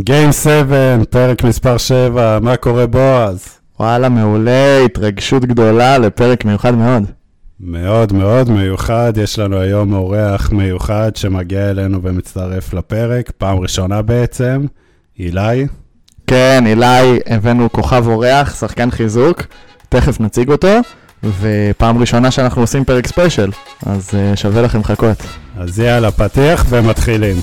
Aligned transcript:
Game 0.00 0.32
7, 0.32 1.04
פרק 1.10 1.44
מספר 1.44 1.78
7, 1.78 2.38
מה 2.42 2.56
קורה 2.56 2.86
בועז? 2.86 3.48
וואלה, 3.80 4.08
מעולה, 4.08 4.80
התרגשות 4.84 5.44
גדולה 5.44 5.98
לפרק 5.98 6.44
מיוחד 6.44 6.74
מאוד. 6.74 7.02
מאוד 7.60 8.12
מאוד 8.12 8.50
מיוחד, 8.50 9.12
יש 9.16 9.38
לנו 9.38 9.60
היום 9.60 9.92
אורח 9.92 10.50
מיוחד 10.52 11.16
שמגיע 11.16 11.70
אלינו 11.70 12.02
ומצטרף 12.02 12.74
לפרק, 12.74 13.30
פעם 13.38 13.58
ראשונה 13.58 14.02
בעצם, 14.02 14.66
אילי. 15.18 15.66
כן, 16.26 16.64
אילי, 16.66 17.18
הבאנו 17.26 17.72
כוכב 17.72 18.06
אורח, 18.06 18.60
שחקן 18.60 18.90
חיזוק, 18.90 19.42
תכף 19.88 20.20
נציג 20.20 20.50
אותו, 20.50 20.78
ופעם 21.40 21.98
ראשונה 21.98 22.30
שאנחנו 22.30 22.62
עושים 22.62 22.84
פרק 22.84 23.06
ספיישל, 23.06 23.50
אז 23.86 24.10
uh, 24.10 24.36
שווה 24.36 24.62
לכם 24.62 24.80
לחכות. 24.80 25.22
אז 25.58 25.78
יאללה, 25.78 26.10
פתיח 26.10 26.66
ומתחילים. 26.68 27.36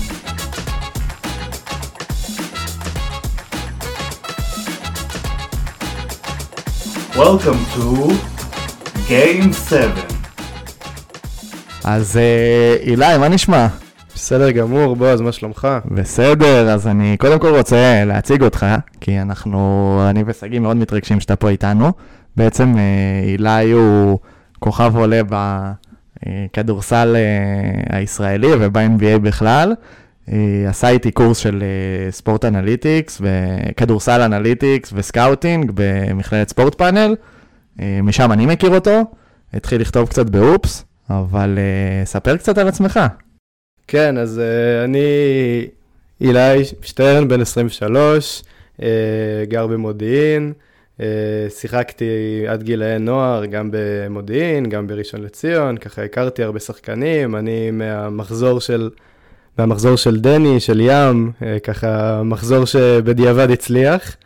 Welcome 7.16 7.60
to 7.76 8.12
Game 9.08 9.52
7. 9.68 9.92
אז 11.84 12.16
uh, 12.16 12.82
אילי, 12.82 13.18
מה 13.18 13.28
נשמע? 13.28 13.66
בסדר 14.14 14.50
גמור, 14.50 14.96
בועז, 14.96 15.20
מה 15.20 15.32
שלומך? 15.32 15.68
בסדר, 15.84 16.70
אז 16.70 16.86
אני 16.88 17.16
קודם 17.16 17.38
כל 17.38 17.56
רוצה 17.56 18.04
להציג 18.04 18.42
אותך, 18.42 18.66
כי 19.00 19.20
אנחנו, 19.20 19.98
אני 20.10 20.24
ושגיא 20.26 20.58
מאוד 20.58 20.76
מתרגשים 20.76 21.20
שאתה 21.20 21.36
פה 21.36 21.48
איתנו. 21.48 21.92
בעצם 22.36 22.74
אה, 22.78 22.82
עילי 23.24 23.70
הוא 23.72 24.18
כוכב 24.58 24.96
עולה 24.96 25.20
בכדורסל 26.26 27.16
אה, 27.16 27.96
הישראלי 27.98 28.48
וב-NBA 28.60 29.18
בכלל. 29.22 29.74
אה, 30.28 30.64
עשה 30.68 30.88
איתי 30.88 31.10
קורס 31.10 31.38
של 31.38 31.62
sport 32.10 32.44
analytics 32.44 33.20
וכדורסל 33.20 34.20
analytics 34.20 34.92
ו 34.94 35.02
scouting 35.02 35.70
במכללת 35.74 36.48
ספורט 36.48 36.74
פאנל. 36.74 37.16
משם 38.02 38.32
אני 38.32 38.46
מכיר 38.46 38.74
אותו, 38.74 39.02
התחיל 39.52 39.80
לכתוב 39.80 40.08
קצת 40.08 40.30
בהופס, 40.30 40.84
אבל 41.10 41.58
ספר 42.04 42.36
קצת 42.36 42.58
על 42.58 42.68
עצמך. 42.68 43.00
כן, 43.88 44.18
אז 44.18 44.40
אני 44.84 45.00
עילי 46.20 46.64
שטרן, 46.82 47.28
בן 47.28 47.40
23, 47.40 48.42
אה, 48.76 48.82
גר 49.44 49.66
במודיעין, 49.66 50.52
שיחקתי 51.48 52.44
עד 52.48 52.62
גילאי 52.62 52.98
נוער, 52.98 53.46
גם 53.46 53.68
במודיעין, 53.72 54.68
גם 54.68 54.86
בראשון 54.86 55.22
לציון, 55.22 55.76
ככה 55.76 56.02
הכרתי 56.02 56.42
הרבה 56.42 56.60
שחקנים, 56.60 57.36
אני 57.36 57.70
מהמחזור 57.70 58.60
של, 58.60 58.90
מהמחזור 59.58 59.96
של 59.96 60.20
דני, 60.20 60.60
של 60.60 60.80
ים, 60.80 61.32
אה, 61.40 61.44
ככה 61.60 62.22
מחזור 62.22 62.64
שבדיעבד 62.64 63.50
הצליח. 63.50 64.16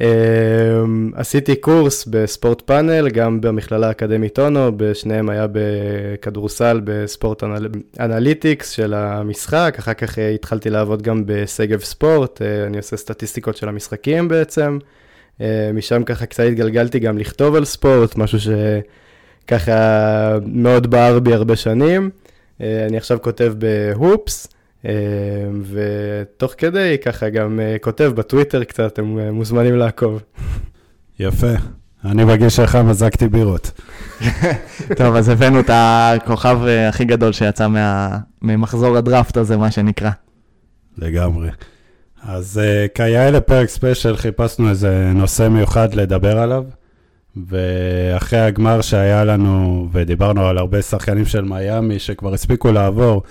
אמ, 0.00 1.10
עשיתי 1.14 1.56
קורס 1.56 2.06
בספורט 2.06 2.62
פאנל, 2.62 3.08
גם 3.08 3.40
במכללה 3.40 3.88
האקדמית 3.88 4.38
אונו, 4.38 4.72
בשניהם 4.76 5.28
היה 5.28 5.46
בכדורסל 5.52 6.80
ב 6.84 6.94
sport 6.94 7.44
anal... 7.44 7.68
analytics 8.00 8.70
של 8.70 8.94
המשחק, 8.94 9.76
אחר 9.78 9.94
כך 9.94 10.18
אה, 10.18 10.28
התחלתי 10.30 10.70
לעבוד 10.70 11.02
גם 11.02 11.22
בשגב 11.26 11.80
ספורט, 11.80 12.42
אה, 12.42 12.66
אני 12.66 12.76
עושה 12.76 12.96
סטטיסטיקות 12.96 13.56
של 13.56 13.68
המשחקים 13.68 14.28
בעצם. 14.28 14.78
אה, 15.40 15.70
משם 15.74 16.04
ככה 16.04 16.26
קצת 16.26 16.44
התגלגלתי 16.44 16.98
גם 16.98 17.18
לכתוב 17.18 17.54
על 17.54 17.64
ספורט, 17.64 18.16
משהו 18.16 18.38
שככה 18.40 20.38
מאוד 20.46 20.86
בער 20.86 21.18
בי 21.18 21.34
הרבה 21.34 21.56
שנים. 21.56 22.10
אני 22.60 22.96
עכשיו 22.96 23.18
כותב 23.22 23.54
בהופס. 23.58 24.48
אמ, 24.86 25.62
ותוך 25.70 26.54
כדי 26.58 26.96
ככה 27.04 27.28
גם 27.28 27.60
אה, 27.60 27.76
כותב 27.80 28.12
בטוויטר 28.14 28.64
קצת, 28.64 28.92
אתם 28.92 29.18
אה, 29.18 29.32
מוזמנים 29.32 29.76
לעקוב. 29.76 30.22
יפה. 31.18 31.52
אני 32.04 32.24
בגיל 32.24 32.48
שלך 32.48 32.76
מזגתי 32.76 33.28
בירות. 33.28 33.80
טוב, 34.98 35.16
אז 35.16 35.28
הבאנו 35.28 35.60
את 35.60 35.70
הכוכב 35.72 36.58
אה, 36.66 36.88
הכי 36.88 37.04
גדול 37.04 37.32
שיצא 37.32 37.68
מה... 37.68 38.18
ממחזור 38.42 38.96
הדראפט 38.96 39.36
הזה, 39.36 39.56
מה 39.56 39.70
שנקרא. 39.70 40.10
לגמרי. 40.98 41.50
אז 42.22 42.60
כיאה 42.94 43.30
לפרק 43.30 43.68
ספיישל 43.68 44.16
חיפשנו 44.16 44.70
איזה 44.70 45.10
נושא 45.14 45.48
מיוחד 45.48 45.94
לדבר 45.94 46.38
עליו, 46.38 46.64
ואחרי 47.48 48.38
הגמר 48.40 48.80
שהיה 48.80 49.24
לנו, 49.24 49.88
ודיברנו 49.92 50.46
על 50.46 50.58
הרבה 50.58 50.82
שחקנים 50.82 51.24
של 51.24 51.44
מיאמי 51.44 51.98
שכבר 51.98 52.34
הספיקו 52.34 52.72
לעבור, 52.72 53.22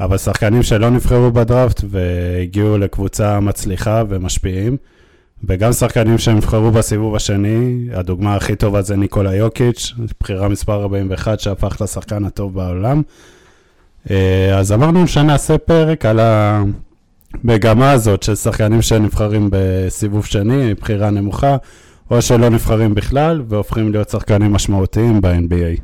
אבל 0.00 0.18
שחקנים 0.18 0.62
שלא 0.62 0.90
נבחרו 0.90 1.30
בדראפט 1.30 1.84
והגיעו 1.88 2.78
לקבוצה 2.78 3.40
מצליחה 3.40 4.02
ומשפיעים, 4.08 4.76
וגם 5.44 5.72
שחקנים 5.72 6.18
שנבחרו 6.18 6.70
בסיבוב 6.70 7.14
השני, 7.16 7.88
הדוגמה 7.94 8.34
הכי 8.34 8.56
טובה 8.56 8.82
זה 8.82 8.96
ניקולה 8.96 9.34
יוקיץ', 9.34 9.92
בחירה 10.20 10.48
מספר 10.48 10.82
41 10.82 11.40
שהפך 11.40 11.80
לשחקן 11.80 12.24
הטוב 12.24 12.54
בעולם. 12.54 13.02
אה, 14.10 14.58
אז 14.58 14.72
אמרנו 14.72 15.08
שנעשה 15.08 15.58
פרק 15.58 16.06
על 16.06 16.20
המגמה 16.22 17.90
הזאת 17.90 18.22
של 18.22 18.34
שחקנים 18.34 18.82
שנבחרים 18.82 19.48
בסיבוב 19.52 20.26
שני, 20.26 20.74
בחירה 20.74 21.10
נמוכה, 21.10 21.56
או 22.10 22.22
שלא 22.22 22.48
נבחרים 22.48 22.94
בכלל 22.94 23.42
והופכים 23.48 23.92
להיות 23.92 24.08
שחקנים 24.08 24.52
משמעותיים 24.52 25.20
ב-NBA. 25.20 25.80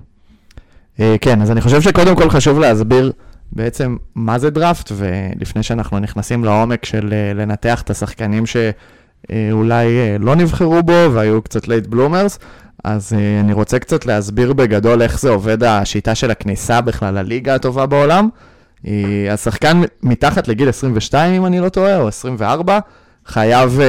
אה, 1.00 1.16
כן, 1.20 1.42
אז 1.42 1.50
אני 1.50 1.60
חושב 1.60 1.80
שקודם 1.80 2.16
כל 2.16 2.30
חשוב 2.30 2.58
להסביר 2.58 3.12
בעצם 3.52 3.96
מה 4.14 4.38
זה 4.38 4.50
דראפט, 4.50 4.92
ולפני 4.96 5.62
שאנחנו 5.62 5.98
נכנסים 5.98 6.44
לעומק 6.44 6.84
של 6.84 7.12
אה, 7.12 7.32
לנתח 7.34 7.82
את 7.82 7.90
השחקנים 7.90 8.44
שאולי 8.46 9.86
אה, 9.86 10.16
לא 10.20 10.34
נבחרו 10.34 10.82
בו 10.82 11.12
והיו 11.12 11.42
קצת 11.42 11.68
late 11.68 11.86
bloomers, 11.86 12.38
אז 12.84 13.12
אני 13.40 13.52
רוצה 13.52 13.78
קצת 13.78 14.06
להסביר 14.06 14.52
בגדול 14.52 15.02
איך 15.02 15.20
זה 15.20 15.30
עובד 15.30 15.64
השיטה 15.64 16.14
של 16.14 16.30
הכניסה 16.30 16.80
בכלל 16.80 17.14
לליגה 17.14 17.54
הטובה 17.54 17.86
בעולם. 17.86 18.28
השחקן 19.30 19.80
מתחת 20.02 20.48
לגיל 20.48 20.68
22, 20.68 21.34
אם 21.34 21.46
אני 21.46 21.60
לא 21.60 21.68
טועה, 21.68 21.96
או 21.96 22.08
24, 22.08 22.78
חייב 23.26 23.80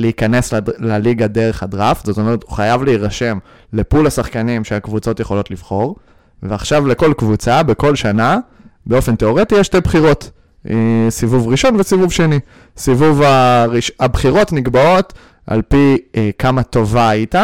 להיכנס 0.00 0.54
לליגה 0.78 1.26
דרך 1.26 1.62
הדראפט, 1.62 2.06
זאת 2.06 2.18
אומרת, 2.18 2.42
הוא 2.42 2.52
חייב 2.52 2.82
להירשם 2.82 3.38
לפול 3.72 4.06
השחקנים 4.06 4.64
שהקבוצות 4.64 5.20
יכולות 5.20 5.50
לבחור, 5.50 5.96
ועכשיו 6.42 6.86
לכל 6.86 7.12
קבוצה, 7.16 7.62
בכל 7.62 7.96
שנה, 7.96 8.38
באופן 8.86 9.16
תיאורטי 9.16 9.54
יש 9.54 9.66
שתי 9.66 9.80
בחירות, 9.80 10.30
אה, 10.70 11.06
סיבוב 11.10 11.48
ראשון 11.48 11.76
וסיבוב 11.76 12.12
שני. 12.12 12.38
סיבוב 12.76 13.22
הראש... 13.22 13.92
הבחירות 14.00 14.52
נקבעות 14.52 15.12
על 15.46 15.62
פי 15.62 15.96
אה, 16.16 16.30
כמה 16.38 16.62
טובה 16.62 17.08
היית, 17.08 17.34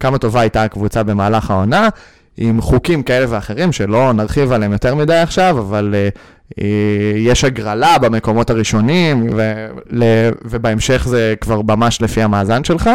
כמה 0.00 0.18
טובה 0.18 0.40
הייתה 0.40 0.64
הקבוצה 0.64 1.02
במהלך 1.02 1.50
העונה, 1.50 1.88
עם 2.38 2.60
חוקים 2.60 3.02
כאלה 3.02 3.26
ואחרים 3.28 3.72
שלא 3.72 4.12
נרחיב 4.12 4.52
עליהם 4.52 4.72
יותר 4.72 4.94
מדי 4.94 5.16
עכשיו, 5.16 5.58
אבל 5.58 5.94
אה, 5.94 6.68
יש 7.16 7.44
הגרלה 7.44 7.98
במקומות 7.98 8.50
הראשונים, 8.50 9.26
ו, 9.36 9.66
ל, 9.90 10.04
ובהמשך 10.44 11.04
זה 11.08 11.34
כבר 11.40 11.62
ממש 11.62 12.02
לפי 12.02 12.22
המאזן 12.22 12.64
שלך, 12.64 12.90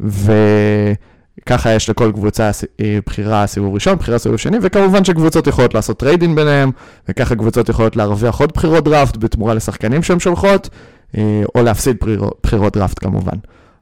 ו... 0.00 0.32
ככה 1.46 1.72
יש 1.72 1.90
לכל 1.90 2.12
קבוצה 2.14 2.50
אה, 2.80 2.98
בחירה 3.06 3.46
סיבוב 3.46 3.74
ראשון, 3.74 3.96
בחירה 3.98 4.18
סיבוב 4.18 4.38
שני, 4.38 4.58
וכמובן 4.62 5.04
שקבוצות 5.04 5.46
יכולות 5.46 5.74
לעשות 5.74 5.98
טריידים 5.98 6.34
ביניהם, 6.34 6.70
וככה 7.08 7.34
קבוצות 7.36 7.68
יכולות 7.68 7.96
להרוויח 7.96 8.40
עוד 8.40 8.52
בחירות 8.52 8.84
דראפט 8.84 9.16
בתמורה 9.16 9.54
לשחקנים 9.54 10.02
שהן 10.02 10.18
שולחות, 10.18 10.68
אה, 11.18 11.42
או 11.54 11.62
להפסיד 11.62 11.96
בחירות 12.42 12.76
דראפט 12.76 12.98
כמובן. 12.98 13.36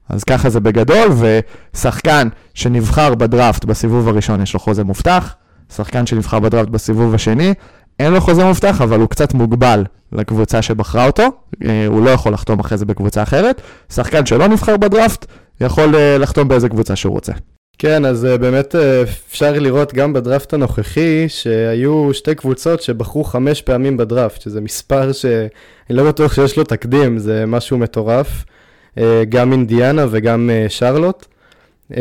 אז 0.08 0.24
ככה 0.24 0.50
זה 0.50 0.60
בגדול, 0.60 1.08
ושחקן 1.74 2.28
שנבחר 2.54 3.14
בדראפט 3.14 3.64
בסיבוב 3.64 4.08
הראשון 4.08 4.42
יש 4.42 4.54
לו 4.54 4.60
חוזה 4.60 4.84
מובטח, 4.84 5.34
שחקן 5.74 6.06
שנבחר 6.06 6.40
בדראפט 6.40 6.68
בסיבוב 6.68 7.14
השני, 7.14 7.54
אין 8.00 8.12
לו 8.12 8.20
חוזה 8.20 8.44
מובטח, 8.44 8.80
אבל 8.80 9.00
הוא 9.00 9.08
קצת 9.08 9.34
מוגבל 9.34 9.84
לקבוצה 10.12 10.62
שבחרה 10.62 11.06
אותו, 11.06 11.22
אה, 11.64 11.86
הוא 11.86 12.04
לא 12.04 12.10
יכול 12.10 12.32
לחתום 12.32 12.60
אחרי 12.60 12.78
זה 12.78 12.86
בקבוצה 12.86 13.22
אחרת. 13.22 13.60
שחקן 13.92 14.26
שלא 14.26 14.48
נבחר 14.48 14.76
בדראפט, 14.76 15.26
יכול 15.60 15.94
uh, 15.94 16.18
לחתום 16.18 16.48
באיזה 16.48 16.68
קבוצה 16.68 16.96
שהוא 16.96 17.12
רוצה. 17.12 17.32
כן, 17.78 18.04
אז 18.04 18.24
uh, 18.24 18.38
באמת 18.38 18.74
אפשר 19.28 19.52
לראות 19.52 19.94
גם 19.94 20.12
בדראפט 20.12 20.54
הנוכחי 20.54 21.28
שהיו 21.28 22.14
שתי 22.14 22.34
קבוצות 22.34 22.82
שבחרו 22.82 23.24
חמש 23.24 23.62
פעמים 23.62 23.96
בדראפט, 23.96 24.40
שזה 24.40 24.60
מספר 24.60 25.12
שאני 25.12 25.48
לא 25.90 26.04
בטוח 26.04 26.34
שיש 26.34 26.56
לו 26.56 26.64
תקדים, 26.64 27.18
זה 27.18 27.44
משהו 27.46 27.78
מטורף. 27.78 28.44
Uh, 28.98 29.00
גם 29.28 29.52
אינדיאנה 29.52 30.06
וגם 30.10 30.50
uh, 30.50 30.70
שרלוט. 30.70 31.26
Uh, 31.92 31.96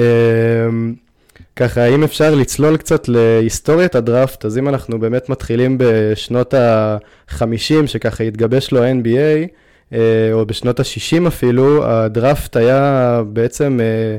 ככה, 1.56 1.86
אם 1.86 2.04
אפשר 2.04 2.36
לצלול 2.36 2.78
קצת 2.78 3.08
להיסטוריית 3.08 3.96
הדראפט, 3.96 4.46
אז 4.46 4.58
אם 4.58 4.68
אנחנו 4.68 5.00
באמת 5.00 5.30
מתחילים 5.30 5.78
בשנות 5.80 6.54
ה-50, 6.54 7.88
שככה 7.88 8.24
התגבש 8.24 8.72
לו 8.72 8.84
NBA, 8.84 9.48
אה, 9.94 10.00
או 10.34 10.46
בשנות 10.46 10.80
ה-60 10.80 11.28
אפילו, 11.28 11.86
הדראפט 11.86 12.56
היה 12.56 13.22
בעצם 13.28 13.80
אה, 13.82 14.18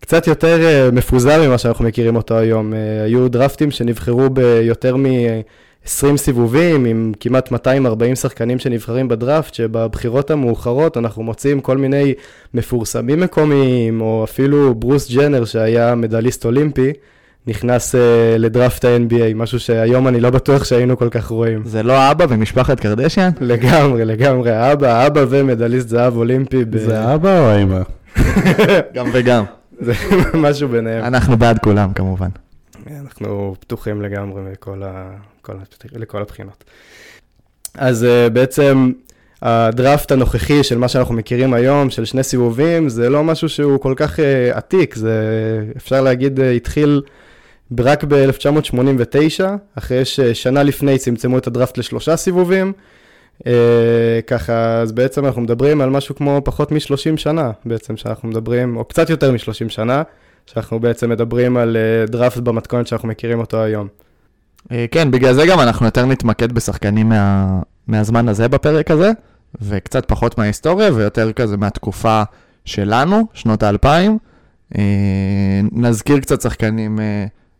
קצת 0.00 0.26
יותר 0.26 0.60
אה, 0.62 0.90
מפוזר 0.90 1.48
ממה 1.48 1.58
שאנחנו 1.58 1.84
מכירים 1.84 2.16
אותו 2.16 2.38
היום. 2.38 2.72
היו 3.04 3.28
דראפטים 3.28 3.70
שנבחרו 3.70 4.30
ביותר 4.30 4.96
מ... 4.96 5.06
20 5.88 6.16
סיבובים 6.16 6.84
עם 6.84 7.12
כמעט 7.20 7.50
240 7.50 8.14
שחקנים 8.14 8.58
שנבחרים 8.58 9.08
בדראפט, 9.08 9.54
שבבחירות 9.54 10.30
המאוחרות 10.30 10.96
אנחנו 10.96 11.22
מוצאים 11.22 11.60
כל 11.60 11.76
מיני 11.76 12.14
מפורסמים 12.54 13.20
מקומיים, 13.20 14.00
או 14.00 14.24
אפילו 14.24 14.74
ברוס 14.74 15.10
ג'נר 15.10 15.44
שהיה 15.44 15.94
מדליסט 15.94 16.44
אולימפי, 16.44 16.92
נכנס 17.46 17.94
uh, 17.94 17.98
לדראפט 18.38 18.84
ה-NBA, 18.84 19.34
משהו 19.34 19.60
שהיום 19.60 20.08
אני 20.08 20.20
לא 20.20 20.30
בטוח 20.30 20.64
שהיינו 20.64 20.98
כל 20.98 21.08
כך 21.10 21.26
רואים. 21.26 21.62
זה 21.64 21.82
לא 21.82 21.92
האבא 21.92 22.26
ומשפחת 22.28 22.80
קרדשיאן? 22.80 23.30
לגמרי, 23.40 24.04
לגמרי, 24.04 24.50
האבא, 24.50 24.88
האבא 24.88 25.24
ומדליסט 25.28 25.88
זהב 25.88 26.16
אולימפי. 26.16 26.64
ב... 26.64 26.78
זה 26.78 27.00
האבא 27.00 27.38
או 27.38 27.44
האמא? 27.44 27.80
גם 28.94 29.06
וגם. 29.12 29.44
זה 29.86 29.92
משהו 30.34 30.68
ביניהם. 30.68 31.04
אנחנו 31.04 31.36
בעד 31.36 31.58
כולם, 31.58 31.92
כמובן. 31.92 32.28
אנחנו 33.00 33.54
פתוחים 33.60 34.02
לגמרי 34.02 34.52
לכל, 34.52 34.82
ה... 34.82 35.10
כל... 35.42 35.52
לכל 35.92 36.22
הבחינות. 36.22 36.64
אז 37.74 38.02
uh, 38.02 38.30
בעצם 38.30 38.92
הדראפט 39.42 40.12
הנוכחי 40.12 40.64
של 40.64 40.78
מה 40.78 40.88
שאנחנו 40.88 41.14
מכירים 41.14 41.54
היום, 41.54 41.90
של 41.90 42.04
שני 42.04 42.22
סיבובים, 42.22 42.88
זה 42.88 43.08
לא 43.08 43.24
משהו 43.24 43.48
שהוא 43.48 43.80
כל 43.80 43.94
כך 43.96 44.18
uh, 44.18 44.22
עתיק, 44.56 44.94
זה 44.94 45.20
אפשר 45.76 46.00
להגיד 46.00 46.38
uh, 46.38 46.42
התחיל 46.42 47.02
רק 47.78 48.04
ב-1989, 48.04 49.44
אחרי 49.74 50.04
ששנה 50.04 50.62
לפני 50.62 50.98
צמצמו 50.98 51.38
את 51.38 51.46
הדראפט 51.46 51.78
לשלושה 51.78 52.16
סיבובים. 52.16 52.72
Uh, 53.38 53.46
ככה, 54.26 54.80
אז 54.80 54.92
בעצם 54.92 55.26
אנחנו 55.26 55.42
מדברים 55.42 55.80
על 55.80 55.90
משהו 55.90 56.14
כמו 56.14 56.40
פחות 56.44 56.72
מ-30 56.72 57.16
שנה, 57.16 57.50
בעצם 57.64 57.96
שאנחנו 57.96 58.28
מדברים, 58.28 58.76
או 58.76 58.84
קצת 58.84 59.10
יותר 59.10 59.32
מ-30 59.32 59.68
שנה, 59.68 60.02
שאנחנו 60.52 60.80
בעצם 60.80 61.10
מדברים 61.10 61.56
על 61.56 61.76
uh, 61.76 62.10
דראפט 62.10 62.38
במתכונת 62.38 62.86
שאנחנו 62.86 63.08
מכירים 63.08 63.38
אותו 63.38 63.62
היום. 63.62 63.88
Uh, 64.64 64.70
כן, 64.90 65.10
בגלל 65.10 65.34
זה 65.34 65.46
גם 65.46 65.60
אנחנו 65.60 65.86
יותר 65.86 66.06
נתמקד 66.06 66.52
בשחקנים 66.52 67.08
מה, 67.08 67.60
מהזמן 67.86 68.28
הזה 68.28 68.48
בפרק 68.48 68.90
הזה, 68.90 69.10
וקצת 69.62 70.08
פחות 70.08 70.38
מההיסטוריה, 70.38 70.92
ויותר 70.92 71.32
כזה 71.32 71.56
מהתקופה 71.56 72.22
שלנו, 72.64 73.26
שנות 73.34 73.62
האלפיים. 73.62 74.18
Uh, 74.74 74.78
נזכיר 75.72 76.18
קצת 76.20 76.40
שחקנים... 76.40 76.98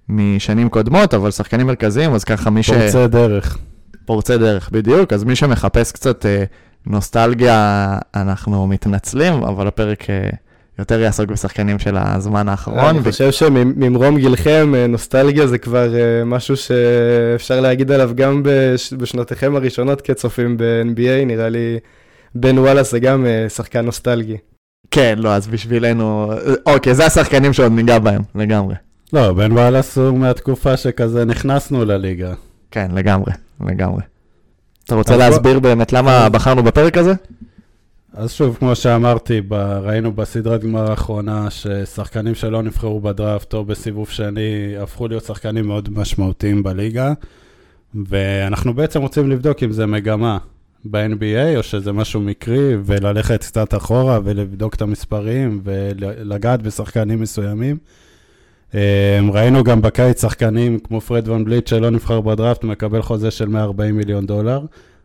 משנים 0.08 0.68
קודמות, 0.68 1.14
אבל 1.14 1.30
שחקנים 1.30 1.66
מרכזיים, 1.66 2.14
אז 2.14 2.24
ככה 2.24 2.50
מי 2.50 2.62
ש... 2.62 2.70
פורצי 2.70 3.08
דרך. 3.08 3.58
פורצי 4.04 4.38
דרך, 4.38 4.70
בדיוק. 4.70 5.12
אז 5.12 5.24
מי 5.24 5.36
שמחפש 5.36 5.92
קצת 5.92 6.26
אה, 6.26 6.44
נוסטלגיה, 6.86 7.98
אנחנו 8.14 8.66
מתנצלים, 8.66 9.32
אבל 9.32 9.66
הפרק 9.66 10.10
אה, 10.10 10.30
יותר 10.78 11.00
יעסוק 11.00 11.30
בשחקנים 11.30 11.78
של 11.78 11.96
הזמן 11.96 12.48
האחרון. 12.48 12.78
אני 12.78 13.02
חושב 13.02 13.30
שממרום 13.30 14.18
גילכם, 14.18 14.72
אה, 14.74 14.86
נוסטלגיה 14.86 15.46
זה 15.46 15.58
כבר 15.58 15.94
אה, 15.94 16.24
משהו 16.24 16.56
שאפשר 16.56 17.60
להגיד 17.60 17.90
עליו 17.90 18.10
גם 18.14 18.42
בש... 18.44 18.92
בשנותיכם 18.92 19.56
הראשונות 19.56 20.00
כצופים 20.00 20.56
ב-NBA, 20.56 21.26
נראה 21.26 21.48
לי 21.48 21.78
בן 22.34 22.58
וואלאס 22.58 22.90
זה 22.90 22.98
גם 22.98 23.26
אה, 23.26 23.48
שחקן 23.48 23.84
נוסטלגי. 23.84 24.36
כן, 24.90 25.14
לא, 25.18 25.34
אז 25.34 25.48
בשבילנו, 25.48 26.32
אוקיי, 26.66 26.94
זה 26.94 27.06
השחקנים 27.06 27.52
שעוד 27.52 27.72
ניגע 27.72 27.98
בהם, 27.98 28.22
לגמרי. 28.34 28.74
לא, 29.12 29.32
בן 29.32 29.52
וואלאס 29.52 29.98
הוא 29.98 30.18
מהתקופה 30.18 30.76
שכזה 30.76 31.24
נכנסנו 31.24 31.84
לליגה. 31.84 32.32
כן, 32.70 32.90
לגמרי, 32.94 33.32
לגמרי. 33.66 34.02
אתה 34.84 34.94
רוצה 34.94 35.16
להסביר 35.16 35.58
באמת 35.58 35.92
למה 35.92 36.28
בחרנו 36.28 36.62
בפרק 36.62 36.96
הזה? 36.96 37.14
אז 38.12 38.32
שוב, 38.32 38.56
כמו 38.56 38.76
שאמרתי, 38.76 39.40
ב... 39.48 39.54
ראינו 39.54 40.12
בסדרת 40.12 40.64
גמר 40.64 40.90
האחרונה 40.90 41.50
ששחקנים 41.50 42.34
שלא 42.34 42.62
נבחרו 42.62 43.00
בדראפט 43.00 43.54
או 43.54 43.64
בסיבוב 43.64 44.08
שני 44.08 44.76
הפכו 44.80 45.08
להיות 45.08 45.24
שחקנים 45.24 45.66
מאוד 45.66 45.88
משמעותיים 45.92 46.62
בליגה, 46.62 47.12
ואנחנו 47.94 48.74
בעצם 48.74 49.02
רוצים 49.02 49.30
לבדוק 49.30 49.62
אם 49.62 49.72
זה 49.72 49.86
מגמה 49.86 50.38
ב-NBA 50.84 51.56
או 51.56 51.62
שזה 51.62 51.92
משהו 51.92 52.20
מקרי, 52.20 52.76
וללכת 52.84 53.40
קצת 53.44 53.74
אחורה 53.74 54.18
ולבדוק 54.24 54.74
את 54.74 54.82
המספרים 54.82 55.60
ולגעת 55.64 56.62
בשחקנים 56.62 57.20
מסוימים. 57.20 57.76
אמ, 58.74 58.78
ראינו 59.32 59.64
גם 59.64 59.82
בקיץ 59.82 60.22
שחקנים 60.22 60.78
כמו 60.78 61.00
פרד 61.00 61.28
ון 61.28 61.44
בליט 61.44 61.66
שלא 61.66 61.90
נבחר 61.90 62.20
בדראפט, 62.20 62.64
מקבל 62.64 63.02
חוזה 63.02 63.30
של 63.30 63.48
140 63.48 63.96
מיליון 63.96 64.26
דולר, 64.26 64.60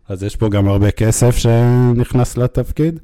אז 0.10 0.24
יש 0.24 0.36
פה 0.36 0.50
גם 0.50 0.68
הרבה 0.68 0.92
כסף 0.92 1.38
שנכנס 1.38 2.38
לתפקיד. 2.38 3.00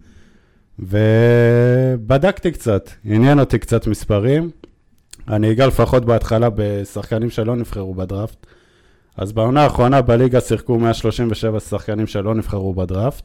ובדקתי 0.79 2.51
קצת, 2.51 2.89
עניין 3.05 3.39
אותי 3.39 3.59
קצת 3.59 3.87
מספרים. 3.87 4.49
אני 5.27 5.51
אגע 5.51 5.67
לפחות 5.67 6.05
בהתחלה 6.05 6.49
בשחקנים 6.55 7.29
שלא 7.29 7.55
נבחרו 7.55 7.93
בדראפט. 7.93 8.47
אז 9.17 9.31
בעונה 9.31 9.63
האחרונה 9.63 10.01
בליגה 10.01 10.41
שיחקו 10.41 10.79
137 10.79 11.59
שחקנים 11.59 12.07
שלא 12.07 12.35
נבחרו 12.35 12.73
בדראפט. 12.73 13.23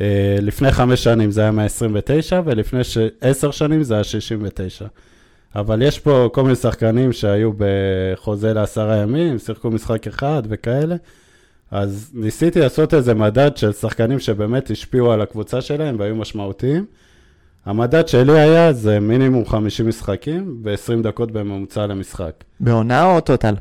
אה, 0.00 0.36
לפני 0.40 0.72
חמש 0.72 1.04
שנים 1.04 1.30
זה 1.30 1.40
היה 1.40 1.50
129, 1.50 2.40
ולפני 2.44 2.80
עשר 3.20 3.50
שנים 3.50 3.82
זה 3.82 3.94
היה 3.94 4.04
69. 4.04 4.86
אבל 5.54 5.82
יש 5.82 5.98
פה 5.98 6.30
כל 6.32 6.42
מיני 6.42 6.56
שחקנים 6.56 7.12
שהיו 7.12 7.52
בחוזה 7.56 8.54
לעשרה 8.54 8.96
ימים, 8.96 9.38
שיחקו 9.38 9.70
משחק 9.70 10.06
אחד 10.06 10.42
וכאלה. 10.48 10.96
אז 11.70 12.10
ניסיתי 12.14 12.60
לעשות 12.60 12.94
איזה 12.94 13.14
מדד 13.14 13.56
של 13.56 13.72
שחקנים 13.72 14.18
שבאמת 14.18 14.70
השפיעו 14.70 15.12
על 15.12 15.20
הקבוצה 15.20 15.60
שלהם 15.60 15.96
והיו 15.98 16.16
משמעותיים. 16.16 16.84
המדד 17.66 18.08
שלי 18.08 18.40
היה 18.40 18.72
זה 18.72 19.00
מינימום 19.00 19.46
50 19.46 19.88
משחקים 19.88 20.60
ו-20 20.64 21.02
דקות 21.02 21.32
בממוצע 21.32 21.86
למשחק. 21.86 22.32
בעונה 22.60 23.04
או 23.04 23.20
טוטל? 23.20 23.54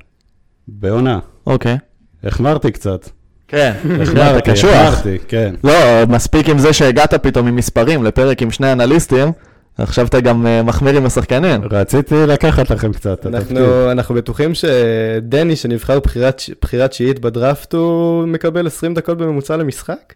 בעונה. 0.67 1.19
אוקיי. 1.47 1.77
החמרתי 2.23 2.71
קצת. 2.71 3.09
כן, 3.47 3.73
החמרתי, 4.01 4.51
החמרתי, 4.51 5.17
כן. 5.27 5.55
לא, 5.63 5.73
מספיק 6.07 6.49
עם 6.49 6.59
זה 6.59 6.73
שהגעת 6.73 7.13
פתאום 7.13 7.47
עם 7.47 7.55
מספרים 7.55 8.03
לפרק 8.03 8.41
עם 8.41 8.51
שני 8.51 8.71
אנליסטים. 8.71 9.31
עכשיו 9.77 10.07
אתה 10.07 10.21
גם 10.21 10.47
אה, 10.47 10.63
מחמיר 10.63 10.97
עם 10.97 11.05
השחקנים. 11.05 11.61
רציתי 11.71 12.15
לקחת 12.27 12.69
לכם 12.69 12.93
קצת. 12.93 13.25
אנחנו, 13.25 13.91
אנחנו 13.91 14.15
בטוחים 14.15 14.51
שדני, 14.53 15.55
שנבחר 15.55 15.99
בחירה 16.61 16.87
תשיעית 16.87 17.19
בדראפט, 17.19 17.73
הוא 17.73 18.25
מקבל 18.25 18.67
20 18.67 18.93
דקות 18.93 19.17
בממוצע 19.17 19.57
למשחק? 19.57 20.13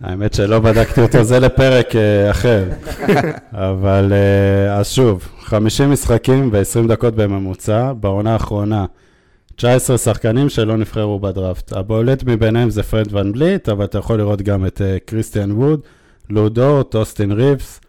האמת 0.00 0.34
שלא 0.34 0.58
בדקתי 0.58 1.00
אותו, 1.00 1.24
זה 1.24 1.38
לפרק 1.40 1.88
uh, 1.90 2.30
אחר. 2.30 2.64
אבל 3.52 4.12
uh, 4.12 4.72
אז 4.72 4.88
שוב, 4.88 5.28
50 5.40 5.90
משחקים 5.90 6.50
ו-20 6.52 6.88
דקות 6.88 7.14
בממוצע, 7.14 7.92
בעונה 7.92 8.32
האחרונה 8.32 8.84
19 9.56 9.98
שחקנים 9.98 10.48
שלא 10.48 10.76
נבחרו 10.76 11.18
בדראפט. 11.18 11.72
הבולט 11.72 12.24
מביניהם 12.26 12.70
זה 12.70 12.82
פרד 12.82 13.14
ון 13.14 13.32
בליט, 13.32 13.68
אבל 13.68 13.84
אתה 13.84 13.98
יכול 13.98 14.18
לראות 14.18 14.42
גם 14.42 14.66
את 14.66 14.80
קריסטיאן 15.04 15.52
ווד, 15.52 15.80
לודו, 16.30 16.82
טוסטין 16.82 17.32
ריבס, 17.32 17.80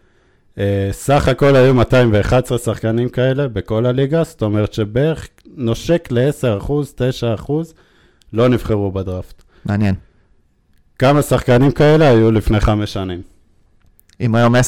סך 0.90 1.28
הכל 1.28 1.56
היו 1.56 1.74
211 1.74 2.58
שחקנים 2.58 3.08
כאלה 3.08 3.48
בכל 3.48 3.86
הליגה, 3.86 4.24
זאת 4.24 4.42
אומרת 4.42 4.72
שבערך 4.72 5.28
נושק 5.56 6.08
ל-10%, 6.10 6.70
9% 7.46 7.52
לא 8.32 8.48
נבחרו 8.48 8.92
בדראפט. 8.92 9.42
מעניין. 9.64 9.94
כמה 10.98 11.22
שחקנים 11.22 11.70
כאלה 11.70 12.08
היו 12.08 12.32
לפני 12.32 12.60
חמש 12.60 12.92
שנים? 12.92 13.22
אם 14.20 14.34
היום 14.34 14.54
10%, 14.54 14.58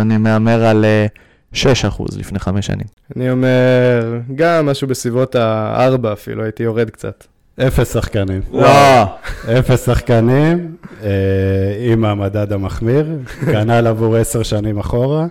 אני 0.00 0.16
מהמר 0.16 0.64
על 0.64 0.84
6% 1.54 1.56
אה, 1.56 1.88
לפני 2.18 2.38
חמש 2.38 2.66
שנים. 2.66 2.86
אני 3.16 3.30
אומר, 3.30 4.18
גם 4.34 4.66
משהו 4.66 4.88
בסביבות 4.88 5.34
ה-4 5.34 6.12
אפילו, 6.12 6.42
הייתי 6.42 6.62
יורד 6.62 6.90
קצת. 6.90 7.24
אפס 7.66 7.92
שחקנים. 7.92 8.40
לא. 8.52 9.02
אפס 9.58 9.86
שחקנים, 9.86 10.76
אה, 11.02 11.08
עם 11.92 12.04
המדד 12.04 12.52
המחמיר, 12.52 13.06
כנ"ל 13.46 13.86
עבור 13.86 14.16
עשר 14.16 14.42
שנים 14.42 14.78
אחורה. 14.78 15.26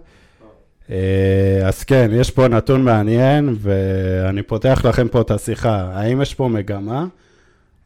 אה, 0.90 1.60
אז 1.64 1.84
כן, 1.84 2.12
יש 2.14 2.32
פה 2.32 2.48
נתון 2.48 2.84
מעניין, 2.84 3.56
ואני 3.60 4.44
פותח 4.44 4.82
לכם 4.86 5.08
פה 5.08 5.22
את 5.22 5.32
השיחה. 5.32 5.90
האם 5.94 6.22
יש 6.22 6.34
פה 6.34 6.48
מגמה, 6.48 7.06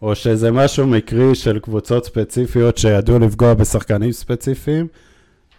או 0.01 0.15
שזה 0.15 0.51
משהו 0.51 0.87
מקרי 0.87 1.35
של 1.35 1.59
קבוצות 1.59 2.05
ספציפיות 2.05 2.77
שידעו 2.77 3.19
לפגוע 3.19 3.53
בשחקנים 3.53 4.11
ספציפיים, 4.11 4.87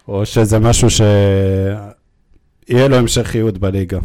או 0.07 0.25
שזה 0.25 0.59
משהו 0.59 0.89
שיהיה 0.89 2.87
לו 2.87 2.95
המשכיות 2.95 3.57
בליגה? 3.57 3.99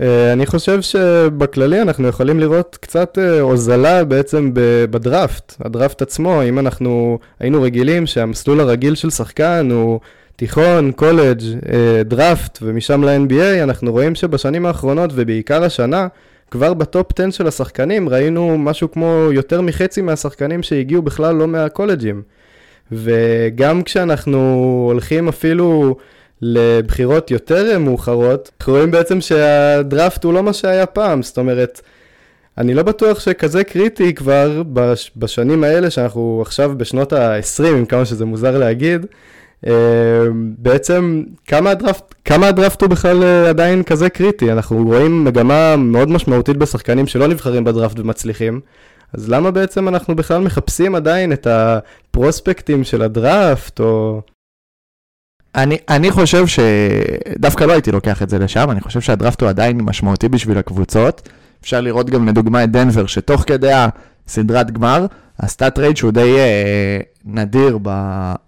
אה, 0.00 0.32
אני 0.32 0.46
חושב 0.46 0.82
שבכללי 0.82 1.82
אנחנו 1.82 2.08
יכולים 2.08 2.40
לראות 2.40 2.78
קצת 2.80 3.18
אה, 3.18 3.40
הוזלה 3.40 4.04
בעצם 4.04 4.50
בדראפט, 4.90 5.54
הדראפט 5.60 6.02
עצמו, 6.02 6.42
אם 6.42 6.58
אנחנו 6.58 7.18
היינו 7.40 7.62
רגילים 7.62 8.06
שהמסלול 8.06 8.60
הרגיל 8.60 8.94
של 8.94 9.10
שחקן 9.10 9.68
הוא 9.70 10.00
תיכון, 10.36 10.92
קולג', 10.92 11.40
אה, 11.72 12.02
דראפט 12.04 12.58
ומשם 12.62 13.04
ל-NBA, 13.04 13.62
אנחנו 13.62 13.92
רואים 13.92 14.14
שבשנים 14.14 14.66
האחרונות 14.66 15.10
ובעיקר 15.14 15.64
השנה, 15.64 16.06
כבר 16.50 16.74
בטופ 16.74 17.20
10 17.20 17.30
של 17.30 17.46
השחקנים 17.46 18.08
ראינו 18.08 18.58
משהו 18.58 18.90
כמו 18.90 19.28
יותר 19.32 19.60
מחצי 19.60 20.02
מהשחקנים 20.02 20.62
שהגיעו 20.62 21.02
בכלל 21.02 21.34
לא 21.34 21.48
מהקולג'ים. 21.48 22.22
וגם 22.92 23.82
כשאנחנו 23.82 24.38
הולכים 24.90 25.28
אפילו... 25.28 25.96
לבחירות 26.42 27.30
יותר 27.30 27.78
מאוחרות, 27.78 28.50
אנחנו 28.60 28.72
רואים 28.72 28.90
בעצם 28.90 29.20
שהדראפט 29.20 30.24
הוא 30.24 30.34
לא 30.34 30.42
מה 30.42 30.52
שהיה 30.52 30.86
פעם, 30.86 31.22
זאת 31.22 31.38
אומרת, 31.38 31.80
אני 32.58 32.74
לא 32.74 32.82
בטוח 32.82 33.20
שכזה 33.20 33.64
קריטי 33.64 34.14
כבר 34.14 34.62
בש, 34.72 35.10
בשנים 35.16 35.64
האלה, 35.64 35.90
שאנחנו 35.90 36.38
עכשיו 36.42 36.72
בשנות 36.76 37.12
ה-20, 37.12 37.66
עם 37.66 37.84
כמה 37.84 38.04
שזה 38.04 38.24
מוזר 38.24 38.58
להגיד, 38.58 39.06
אה, 39.66 39.72
בעצם 40.58 41.22
כמה 41.46 41.70
הדראפט, 41.70 42.14
כמה 42.24 42.48
הדראפט 42.48 42.82
הוא 42.82 42.90
בכלל 42.90 43.22
אה, 43.22 43.48
עדיין 43.48 43.82
כזה 43.82 44.08
קריטי? 44.08 44.52
אנחנו 44.52 44.84
רואים 44.84 45.24
מגמה 45.24 45.76
מאוד 45.76 46.08
משמעותית 46.10 46.56
בשחקנים 46.56 47.06
שלא 47.06 47.26
נבחרים 47.26 47.64
בדראפט 47.64 48.00
ומצליחים, 48.00 48.60
אז 49.12 49.30
למה 49.30 49.50
בעצם 49.50 49.88
אנחנו 49.88 50.16
בכלל 50.16 50.40
מחפשים 50.40 50.94
עדיין 50.94 51.32
את 51.32 51.46
הפרוספקטים 51.50 52.84
של 52.84 53.02
הדראפט, 53.02 53.80
או... 53.80 54.20
אני, 55.62 55.76
אני 55.88 56.10
חושב 56.10 56.44
שדווקא 56.46 57.64
לא 57.64 57.72
הייתי 57.72 57.92
לוקח 57.92 58.22
את 58.22 58.30
זה 58.30 58.38
לשם, 58.38 58.70
אני 58.70 58.80
חושב 58.80 59.00
שהדראפט 59.00 59.40
הוא 59.40 59.48
עדיין 59.48 59.80
משמעותי 59.80 60.28
בשביל 60.28 60.58
הקבוצות. 60.58 61.28
אפשר 61.62 61.80
לראות 61.80 62.10
גם 62.10 62.28
לדוגמה 62.28 62.64
את 62.64 62.70
דנבר, 62.70 63.06
שתוך 63.06 63.44
כדי 63.46 63.72
הסדרת 64.26 64.70
גמר, 64.70 65.06
עשתה 65.40 65.78
טרייד 65.78 65.96
שהוא 65.96 66.10
די 66.12 66.36
אה, 66.38 67.00
נדיר 67.24 67.78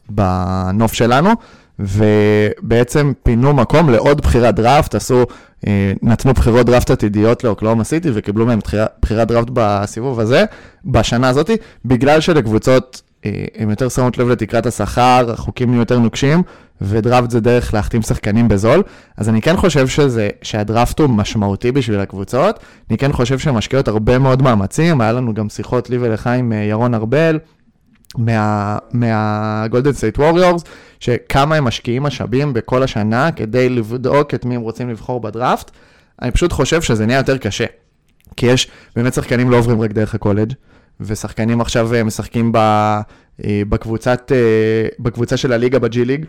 בנוף 0.08 0.92
שלנו, 0.92 1.30
ובעצם 1.78 3.12
פינו 3.22 3.54
מקום 3.54 3.90
לעוד 3.90 4.20
בחירת 4.20 4.54
דראפט, 4.54 4.94
עשו, 4.94 5.24
אה, 5.66 5.92
נתנו 6.02 6.32
בחירות 6.32 6.66
דראפט 6.66 6.90
עתידיות 6.90 7.44
לאוקלהומה 7.44 7.84
סיטי 7.84 8.10
וקיבלו 8.14 8.46
מהם 8.46 8.58
בחירת 9.02 9.28
דראפט 9.28 9.50
בסיבוב 9.52 10.20
הזה, 10.20 10.44
בשנה 10.84 11.28
הזאת, 11.28 11.50
בגלל 11.84 12.20
שלקבוצות 12.20 13.02
אה, 13.24 13.44
הן 13.56 13.70
יותר 13.70 13.88
שמות 13.88 14.18
לב 14.18 14.28
לתקרת 14.28 14.66
השכר, 14.66 15.30
החוקים 15.32 15.74
יותר 15.74 15.98
נוקשים, 15.98 16.42
ודראפט 16.80 17.30
זה 17.30 17.40
דרך 17.40 17.74
להחתים 17.74 18.02
שחקנים 18.02 18.48
בזול. 18.48 18.82
אז 19.16 19.28
אני 19.28 19.42
כן 19.42 19.56
חושב 19.56 19.88
שזה, 19.88 20.28
שהדראפט 20.42 21.00
הוא 21.00 21.10
משמעותי 21.10 21.72
בשביל 21.72 22.00
הקבוצות. 22.00 22.58
אני 22.90 22.98
כן 22.98 23.12
חושב 23.12 23.38
שהן 23.38 23.54
משקיעות 23.54 23.88
הרבה 23.88 24.18
מאוד 24.18 24.42
מאמצים, 24.42 25.00
היה 25.00 25.12
לנו 25.12 25.34
גם 25.34 25.48
שיחות 25.48 25.90
לי 25.90 25.98
ולך 26.00 26.26
עם 26.26 26.52
אה, 26.52 26.58
ירון 26.58 26.94
ארבל. 26.94 27.38
מהגולדן 28.92 29.92
סטייט 29.92 30.18
ווריורס, 30.18 30.64
שכמה 31.00 31.56
הם 31.56 31.64
משקיעים 31.64 32.02
משאבים 32.02 32.52
בכל 32.52 32.82
השנה 32.82 33.32
כדי 33.32 33.68
לבדוק 33.68 34.34
את 34.34 34.44
מי 34.44 34.54
הם 34.56 34.60
רוצים 34.60 34.90
לבחור 34.90 35.20
בדראפט. 35.20 35.70
אני 36.22 36.30
פשוט 36.30 36.52
חושב 36.52 36.82
שזה 36.82 37.06
נהיה 37.06 37.16
יותר 37.16 37.38
קשה. 37.38 37.64
כי 38.36 38.46
יש, 38.46 38.68
באמת 38.96 39.14
שחקנים 39.14 39.50
לא 39.50 39.56
עוברים 39.56 39.80
רק 39.80 39.92
דרך 39.92 40.14
הקולג', 40.14 40.52
ושחקנים 41.00 41.60
עכשיו 41.60 41.94
אה, 41.94 42.04
משחקים 42.04 42.52
ב, 42.52 42.56
אה, 42.56 43.62
בקבוצת, 43.68 44.32
בקבוצה 44.98 45.36
של 45.36 45.52
הליגה 45.52 45.78
בג'י 45.78 46.04
ליג, 46.04 46.24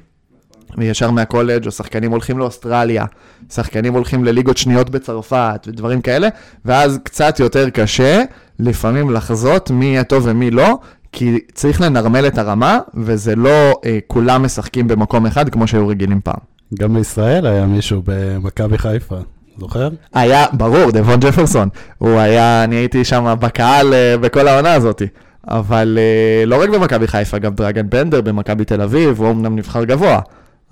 ישר 0.81 1.11
מהקולג', 1.11 1.65
או 1.65 1.71
שחקנים 1.71 2.11
הולכים 2.11 2.39
לאוסטרליה, 2.39 3.05
שחקנים 3.51 3.93
הולכים 3.93 4.23
לליגות 4.23 4.57
שניות 4.57 4.89
בצרפת 4.89 5.67
ודברים 5.67 6.01
כאלה, 6.01 6.27
ואז 6.65 6.99
קצת 7.03 7.39
יותר 7.39 7.69
קשה 7.69 8.23
לפעמים 8.59 9.09
לחזות 9.09 9.71
מי 9.71 9.85
יהיה 9.85 10.03
טוב 10.03 10.23
ומי 10.25 10.51
לא, 10.51 10.77
כי 11.11 11.39
צריך 11.53 11.81
לנרמל 11.81 12.27
את 12.27 12.37
הרמה, 12.37 12.79
וזה 12.93 13.35
לא 13.35 13.73
אה, 13.85 13.99
כולם 14.07 14.43
משחקים 14.43 14.87
במקום 14.87 15.25
אחד 15.25 15.49
כמו 15.49 15.67
שהיו 15.67 15.87
רגילים 15.87 16.21
פעם. 16.23 16.39
גם 16.79 16.93
בישראל 16.93 17.47
היה 17.47 17.65
מישהו 17.65 18.01
במכבי 18.05 18.77
חיפה, 18.77 19.17
זוכר? 19.57 19.89
היה, 20.13 20.45
ברור, 20.53 20.91
דבון 20.91 21.19
ג'פרסון. 21.19 21.69
הוא 21.97 22.19
היה, 22.19 22.63
אני 22.63 22.75
הייתי 22.75 23.03
שם 23.03 23.35
בקהל 23.39 23.93
אה, 23.93 24.17
בכל 24.17 24.47
העונה 24.47 24.73
הזאת. 24.73 25.01
אבל 25.47 25.97
אה, 26.01 26.45
לא 26.45 26.61
רק 26.61 26.69
במכבי 26.69 27.07
חיפה, 27.07 27.37
גם 27.37 27.53
דרגן 27.53 27.89
בנדר 27.89 28.21
במכבי 28.21 28.65
תל 28.65 28.81
אביב, 28.81 29.19
הוא 29.19 29.31
אמנם 29.31 29.55
נבחר 29.55 29.83
גבוה. 29.83 30.19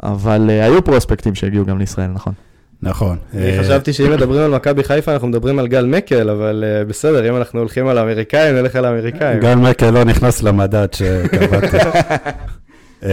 אבל 0.03 0.49
uh, 0.49 0.65
היו 0.65 0.83
פרוספקטים 0.83 1.35
שהגיעו 1.35 1.65
גם 1.65 1.79
לישראל, 1.79 2.07
נכון? 2.07 2.33
נכון. 2.81 3.17
אני 3.33 3.57
uh, 3.57 3.61
חשבתי 3.61 3.93
שאם 3.93 4.11
מדברים 4.11 4.41
על 4.41 4.51
מכבי 4.51 4.83
חיפה, 4.83 5.13
אנחנו 5.13 5.27
מדברים 5.27 5.59
על 5.59 5.67
גל 5.67 5.85
מקל, 5.85 6.29
אבל 6.29 6.63
uh, 6.63 6.89
בסדר, 6.89 7.29
אם 7.29 7.35
אנחנו 7.35 7.59
הולכים 7.59 7.87
על 7.87 7.97
האמריקאים, 7.97 8.55
נלך 8.55 8.75
על 8.75 8.85
האמריקאים. 8.85 9.39
גל 9.39 9.55
מקל 9.55 9.89
לא 9.89 10.03
נכנס 10.03 10.43
למדד 10.43 10.87
שקבעתי. 10.93 11.77
uh, 11.77 13.05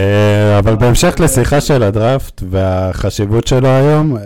אבל 0.59 0.75
בהמשך 0.75 1.15
לשיחה 1.19 1.61
של 1.61 1.83
הדראפט 1.83 2.41
והחשיבות 2.49 3.47
שלו 3.47 3.67
היום, 3.67 4.17
uh, 4.17 4.19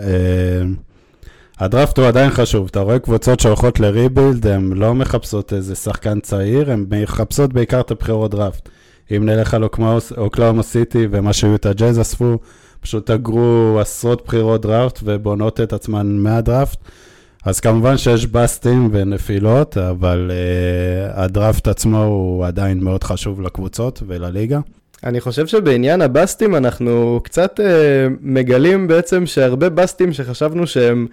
הדראפט 1.58 1.98
הוא 1.98 2.06
עדיין 2.06 2.30
חשוב. 2.30 2.68
אתה 2.70 2.80
רואה 2.80 2.98
קבוצות 2.98 3.40
שהולכות 3.40 3.80
לריבילד, 3.80 4.46
הן 4.46 4.72
לא 4.72 4.94
מחפשות 4.94 5.52
איזה 5.52 5.74
שחקן 5.74 6.20
צעיר, 6.20 6.70
הן 6.72 6.86
מחפשות 6.90 7.52
בעיקר 7.52 7.80
את 7.80 7.90
הבחירות 7.90 8.30
דראפט. 8.30 8.68
אם 9.16 9.26
נלך 9.26 9.54
על 9.54 9.64
אוקלאומה 10.18 10.62
סיטי 10.62 11.06
ומה 11.10 11.32
שיוטה 11.32 11.72
ג'אז 11.72 12.00
אספו, 12.00 12.38
פשוט 12.80 13.10
אגרו 13.10 13.78
עשרות 13.80 14.26
בחירות 14.26 14.62
דראפט 14.62 15.00
ובונות 15.04 15.60
את 15.60 15.72
עצמן 15.72 16.06
מהדראפט. 16.06 16.78
אז 17.44 17.60
כמובן 17.60 17.96
שיש 17.96 18.26
בסטים 18.26 18.88
ונפילות, 18.92 19.78
אבל 19.78 20.30
uh, 20.30 21.20
הדראפט 21.20 21.68
עצמו 21.68 22.04
הוא 22.04 22.46
עדיין 22.46 22.80
מאוד 22.80 23.04
חשוב 23.04 23.40
לקבוצות 23.40 24.02
ולליגה. 24.06 24.60
אני 25.04 25.20
חושב 25.20 25.46
שבעניין 25.46 26.02
הבסטים 26.02 26.56
אנחנו 26.56 27.20
קצת 27.24 27.60
uh, 27.60 27.62
מגלים 28.20 28.88
בעצם 28.88 29.26
שהרבה 29.26 29.68
בסטים 29.68 30.12
שחשבנו 30.12 30.66
שהם 30.66 31.06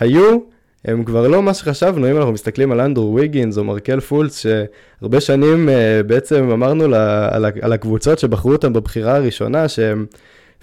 היו, 0.00 0.38
הם 0.84 1.04
כבר 1.04 1.28
לא 1.28 1.42
מה 1.42 1.54
שחשבנו, 1.54 2.10
אם 2.10 2.16
אנחנו 2.16 2.32
מסתכלים 2.32 2.72
על 2.72 2.80
אנדרו 2.80 3.14
ויגינס 3.14 3.58
או 3.58 3.64
מרקל 3.64 4.00
פולץ, 4.00 4.42
שהרבה 4.42 5.20
שנים 5.20 5.68
uh, 5.68 6.02
בעצם 6.06 6.50
אמרנו 6.50 6.88
לה, 6.88 7.28
על, 7.34 7.44
על 7.60 7.72
הקבוצות 7.72 8.18
שבחרו 8.18 8.52
אותם 8.52 8.72
בבחירה 8.72 9.16
הראשונה, 9.16 9.68
שהם 9.68 10.06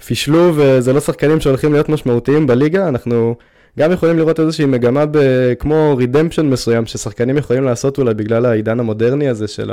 פישלו 0.06 0.52
וזה 0.56 0.92
לא 0.92 1.00
שחקנים 1.00 1.40
שהולכים 1.40 1.72
להיות 1.72 1.88
משמעותיים 1.88 2.46
בליגה, 2.46 2.88
אנחנו 2.88 3.34
גם 3.78 3.92
יכולים 3.92 4.16
לראות 4.18 4.40
איזושהי 4.40 4.66
מגמה 4.66 5.06
ב, 5.06 5.18
כמו 5.58 5.94
redemption 5.96 6.46
מסוים, 6.46 6.86
ששחקנים 6.86 7.36
יכולים 7.36 7.64
לעשות 7.64 7.98
אולי 7.98 8.14
בגלל 8.14 8.46
העידן 8.46 8.80
המודרני 8.80 9.28
הזה 9.28 9.48
של 9.48 9.70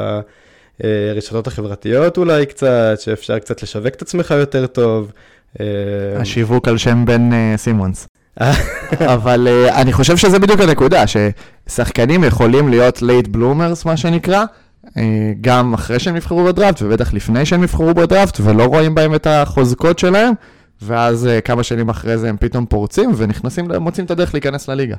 הרשתות 0.84 1.48
החברתיות 1.48 2.18
אולי 2.18 2.46
קצת, 2.46 2.96
שאפשר 3.00 3.40
קצת 3.40 3.64
לשווק 3.64 3.96
את 3.96 4.02
עצמך 4.02 4.34
יותר 4.38 4.68
טוב. 4.68 5.12
אה, 5.60 5.66
השיווק 6.16 6.68
על 6.68 6.78
שם 6.78 7.06
בן 7.06 7.30
סימונס. 7.58 8.08
אבל 9.16 9.48
אה, 9.48 9.74
אני 9.74 9.94
חושב 9.94 10.18
שזה 10.18 10.40
בדיוק 10.40 10.62
הנקודה, 10.62 11.04
ששחקנים 11.08 12.24
יכולים 12.24 12.70
להיות 12.70 13.02
late 13.02 13.28
bloomers, 13.28 13.86
מה 13.86 13.98
שנקרא, 13.98 14.46
אה, 14.86 14.90
גם 15.42 15.74
אחרי 15.74 16.00
שהם 16.00 16.16
נבחרו 16.16 16.46
בדראפט, 16.46 16.82
ובטח 16.82 17.14
לפני 17.14 17.46
שהם 17.46 17.62
נבחרו 17.62 17.94
בדראפט, 17.94 18.40
ולא 18.44 18.64
רואים 18.64 18.96
בהם 18.96 19.16
את 19.16 19.28
החוזקות 19.28 20.00
שלהם, 20.00 20.34
ואז 20.82 21.28
uh, 21.28 21.42
כמה 21.42 21.64
שנים 21.64 21.90
אחרי 21.90 22.18
זה 22.18 22.30
הם 22.30 22.38
פתאום 22.40 22.66
פורצים, 22.66 23.12
ונכנסים, 23.18 23.72
מוצאים 23.80 24.06
את 24.06 24.12
הדרך 24.12 24.34
להיכנס 24.34 24.68
לליגה. 24.68 24.96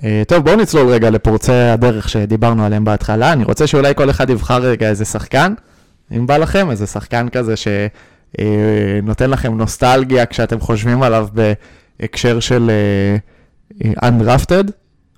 Uh, 0.00 0.04
טוב, 0.28 0.44
בואו 0.44 0.56
נצלול 0.56 0.88
רגע 0.88 1.10
לפורצי 1.10 1.52
הדרך 1.52 2.08
שדיברנו 2.08 2.64
עליהם 2.64 2.84
בהתחלה. 2.84 3.32
אני 3.32 3.44
רוצה 3.44 3.66
שאולי 3.66 3.94
כל 3.94 4.10
אחד 4.10 4.30
יבחר 4.30 4.62
רגע 4.62 4.88
איזה 4.88 5.04
שחקן, 5.04 5.54
אם 6.16 6.26
בא 6.26 6.36
לכם, 6.36 6.70
איזה 6.70 6.86
שחקן 6.86 7.28
כזה 7.28 7.54
שנותן 7.56 9.30
לכם 9.30 9.58
נוסטלגיה 9.58 10.26
כשאתם 10.26 10.60
חושבים 10.60 11.02
עליו 11.02 11.28
ב... 11.34 11.52
הקשר 12.04 12.40
של 12.40 12.70
uh, 13.80 13.84
Undrafted, 13.84 14.70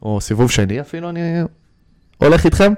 או 0.02 0.20
סיבוב 0.20 0.50
שני 0.50 0.80
אפילו, 0.80 1.08
אני 1.10 1.20
הולך 2.18 2.44
איתכם, 2.44 2.72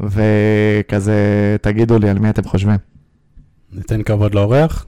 וכזה 0.00 1.16
תגידו 1.60 1.98
לי 1.98 2.10
על 2.10 2.18
מי 2.18 2.30
אתם 2.30 2.42
חושבים. 2.42 2.78
ניתן 3.72 4.02
כבוד 4.02 4.34
לאורח? 4.34 4.86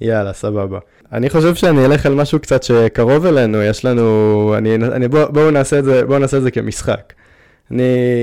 יאללה, 0.00 0.32
סבבה. 0.32 0.78
אני 1.12 1.30
חושב 1.30 1.54
שאני 1.54 1.84
אלך 1.86 2.06
על 2.06 2.14
משהו 2.14 2.38
קצת 2.38 2.62
שקרוב 2.62 3.26
אלינו, 3.26 3.62
יש 3.62 3.84
לנו, 3.84 4.54
אני, 4.58 4.74
אני, 4.74 5.08
בוא, 5.08 5.24
בואו 5.24 5.50
נעשה 5.50 5.78
את 5.78 5.84
זה, 5.84 6.04
בואו 6.04 6.18
נעשה 6.18 6.36
את 6.36 6.42
זה 6.42 6.50
כמשחק. 6.50 7.12
אני 7.70 7.82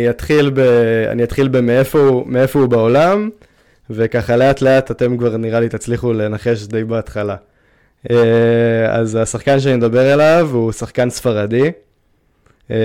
אתחיל, 0.09 0.49
ב, 0.49 0.59
אני 1.11 1.23
אתחיל 1.23 1.47
במאיפה 1.47 1.99
הוא, 1.99 2.25
הוא 2.53 2.65
בעולם, 2.65 3.29
וככה 3.89 4.35
לאט 4.35 4.61
לאט 4.61 4.91
אתם 4.91 5.17
כבר 5.17 5.37
נראה 5.37 5.59
לי 5.59 5.69
תצליחו 5.69 6.13
לנחש 6.13 6.67
די 6.67 6.83
בהתחלה. 6.83 7.35
אה, 8.11 8.95
אז 8.95 9.15
השחקן 9.15 9.59
שאני 9.59 9.75
מדבר 9.75 10.13
עליו 10.13 10.49
הוא 10.53 10.71
שחקן 10.71 11.09
ספרדי. 11.09 11.71
אה, 12.71 12.77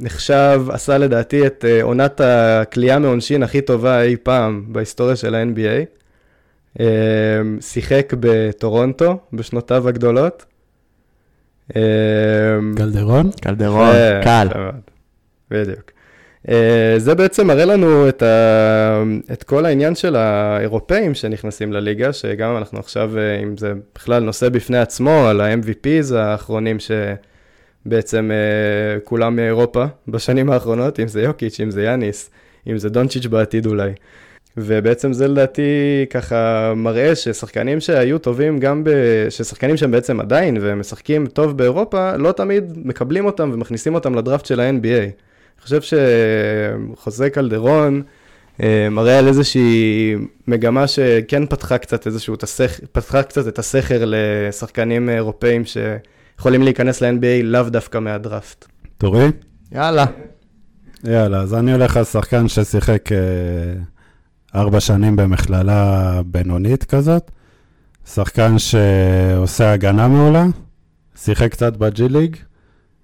נחשב, 0.00 0.62
עשה 0.70 0.98
לדעתי 0.98 1.46
את 1.46 1.64
אה, 1.68 1.82
עונת 1.82 2.20
הכלייה 2.24 2.98
מעונשין 2.98 3.42
הכי 3.42 3.60
טובה 3.60 4.02
אי 4.02 4.16
פעם 4.16 4.64
בהיסטוריה 4.68 5.16
של 5.16 5.34
ה-NBA. 5.34 5.84
שיחק 7.60 8.12
בטורונטו 8.20 9.18
בשנותיו 9.32 9.88
הגדולות. 9.88 10.44
קלדרון? 12.76 13.30
קלדרון, 13.40 13.94
קל. 14.24 14.48
בדיוק. 15.50 15.93
אה, 16.48 16.94
זה 16.98 17.14
בעצם 17.14 17.46
מראה 17.46 17.64
לנו 17.64 18.08
את, 18.08 18.22
ה... 18.22 19.02
את 19.32 19.42
כל 19.42 19.66
העניין 19.66 19.94
של 19.94 20.16
האירופאים 20.16 21.14
שנכנסים 21.14 21.72
לליגה, 21.72 22.12
שגם 22.12 22.56
אנחנו 22.56 22.78
עכשיו, 22.78 23.18
אה, 23.18 23.42
אם 23.42 23.56
זה 23.56 23.72
בכלל 23.94 24.22
נושא 24.22 24.48
בפני 24.48 24.78
עצמו, 24.78 25.26
על 25.26 25.40
ה-MVPs 25.40 26.14
האחרונים 26.14 26.76
שבעצם 27.86 28.30
אה, 28.30 29.00
כולם 29.00 29.36
מאירופה 29.36 29.84
בשנים 30.08 30.50
האחרונות, 30.50 31.00
אם 31.00 31.08
זה 31.08 31.22
יוקיץ', 31.22 31.60
אם 31.60 31.70
זה 31.70 31.82
יאניס, 31.82 32.30
אם 32.66 32.78
זה 32.78 32.88
דונצ'יץ' 32.88 33.26
בעתיד 33.26 33.66
אולי. 33.66 33.90
ובעצם 34.56 35.12
זה 35.12 35.28
לדעתי 35.28 35.62
ככה 36.10 36.72
מראה 36.76 37.14
ששחקנים 37.14 37.80
שהיו 37.80 38.18
טובים 38.18 38.58
גם 38.58 38.84
ב... 38.84 38.90
ששחקנים 39.30 39.76
שהם 39.76 39.90
בעצם 39.90 40.20
עדיין 40.20 40.56
ומשחקים 40.60 41.26
טוב 41.26 41.58
באירופה, 41.58 42.16
לא 42.16 42.32
תמיד 42.32 42.72
מקבלים 42.84 43.26
אותם 43.26 43.50
ומכניסים 43.54 43.94
אותם 43.94 44.14
לדראפט 44.14 44.46
של 44.46 44.60
ה-NBA. 44.60 45.33
חושב 45.64 45.80
שחוזה 46.96 47.30
קלדרון 47.30 48.02
אה, 48.62 48.88
מראה 48.90 49.18
על 49.18 49.28
איזושהי 49.28 50.14
מגמה 50.48 50.86
שכן 50.86 51.46
פתחה 51.46 51.78
קצת 51.78 52.06
איזשהו. 52.06 52.36
פתחה 52.92 53.22
קצת 53.22 53.48
את 53.48 53.58
הסכר 53.58 54.02
לשחקנים 54.06 55.08
אירופאים 55.08 55.62
שיכולים 55.64 56.62
להיכנס 56.62 57.00
ל-NBA 57.00 57.42
לאו 57.42 57.62
דווקא 57.62 57.98
מהדראפט. 57.98 58.66
תורי? 58.98 59.26
יאללה. 59.72 60.04
יאללה, 61.04 61.40
אז 61.40 61.54
אני 61.54 61.72
הולך 61.72 61.96
על 61.96 62.04
שחקן 62.04 62.48
ששיחק 62.48 63.12
אה, 63.12 63.18
ארבע 64.60 64.80
שנים 64.80 65.16
במכללה 65.16 66.20
בינונית 66.26 66.84
כזאת. 66.84 67.30
שחקן 68.06 68.58
שעושה 68.58 69.72
הגנה 69.72 70.08
מעולה, 70.08 70.46
שיחק 71.16 71.50
קצת 71.50 71.76
בג'י 71.76 72.08
ליג, 72.08 72.36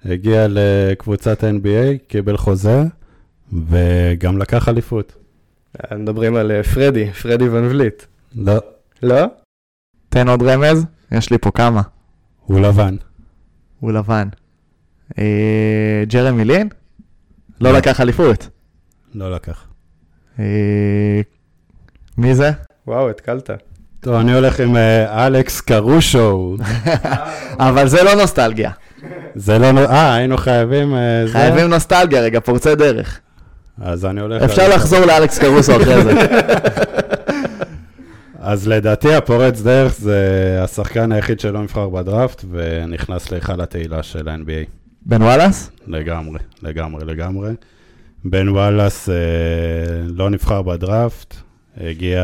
הגיע 0.04 0.46
לקבוצת 0.48 1.44
NBA, 1.44 1.98
קיבל 2.08 2.36
חוזה, 2.36 2.82
וגם 3.52 4.38
לקח 4.38 4.68
אליפות. 4.68 5.12
מדברים 5.92 6.36
על 6.36 6.50
אה, 6.50 6.62
פרדי, 6.62 7.12
פרדי 7.12 7.48
ון 7.48 7.64
וליט. 7.64 8.02
לא, 8.34 8.54
לא? 9.02 9.26
תן 10.08 10.28
עוד 10.28 10.42
רמז, 10.42 10.84
יש 11.12 11.30
לי 11.30 11.38
פה 11.38 11.50
כמה. 11.50 11.82
הוא 12.46 12.60
לבן. 12.60 12.96
הוא 13.80 13.92
לבן. 13.92 14.28
אה, 15.18 16.04
ג'רמי 16.08 16.44
לין? 16.44 16.68
לא 17.60 17.72
לא. 17.72 17.78
לקח 17.78 18.00
אליפות. 18.00 18.48
לא 19.14 19.34
לקח. 19.34 19.66
אה, 20.38 21.20
מי 22.18 22.34
זה? 22.34 22.50
וואו, 22.86 23.10
התקלת. 23.10 23.50
טוב, 24.00 24.14
אני 24.14 24.32
הולך 24.32 24.60
עם 24.60 24.76
אה, 24.76 25.26
אלכס 25.26 25.60
קרושו. 25.60 26.56
אבל 27.68 27.88
זה 27.88 28.02
לא 28.02 28.14
נוסטלגיה. 28.14 28.70
זה 29.34 29.58
לא... 29.58 29.66
אה, 29.66 30.14
היינו 30.14 30.36
חייבים... 30.36 30.94
אה? 30.94 31.24
חייבים 31.32 31.70
נוסטלגיה, 31.70 32.20
רגע, 32.20 32.40
פורצי 32.40 32.74
דרך. 32.74 33.20
אז 33.80 34.04
אני 34.04 34.20
הולך... 34.20 34.42
אפשר 34.42 34.74
לחזור 34.74 35.00
לאלכס 35.00 35.38
קרוסו 35.38 35.76
אחרי 35.76 36.02
זה. 36.02 36.12
אז 38.42 38.68
לדעתי 38.68 39.14
הפורץ 39.14 39.60
דרך 39.60 39.94
זה 39.94 40.60
השחקן 40.62 41.12
היחיד 41.12 41.40
שלא 41.40 41.62
נבחר 41.62 41.88
בדראפט 41.88 42.44
ונכנס 42.50 43.32
להיכל 43.32 43.60
התהילה 43.60 44.02
של 44.02 44.28
ה-NBA. 44.28 44.68
בן 45.06 45.22
וואלאס? 45.22 45.70
לגמרי, 45.86 46.38
לגמרי, 46.62 47.04
לגמרי. 47.04 47.50
בן 48.24 48.48
וואלאס 48.48 49.08
אה, 49.08 49.14
לא 50.06 50.30
נבחר 50.30 50.62
בדראפט, 50.62 51.34
הגיע 51.76 52.22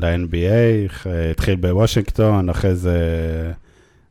ל-NBA, 0.00 1.08
התחיל 1.30 1.56
בוושינגטון, 1.56 2.48
אחרי 2.48 2.74
זה 2.74 2.98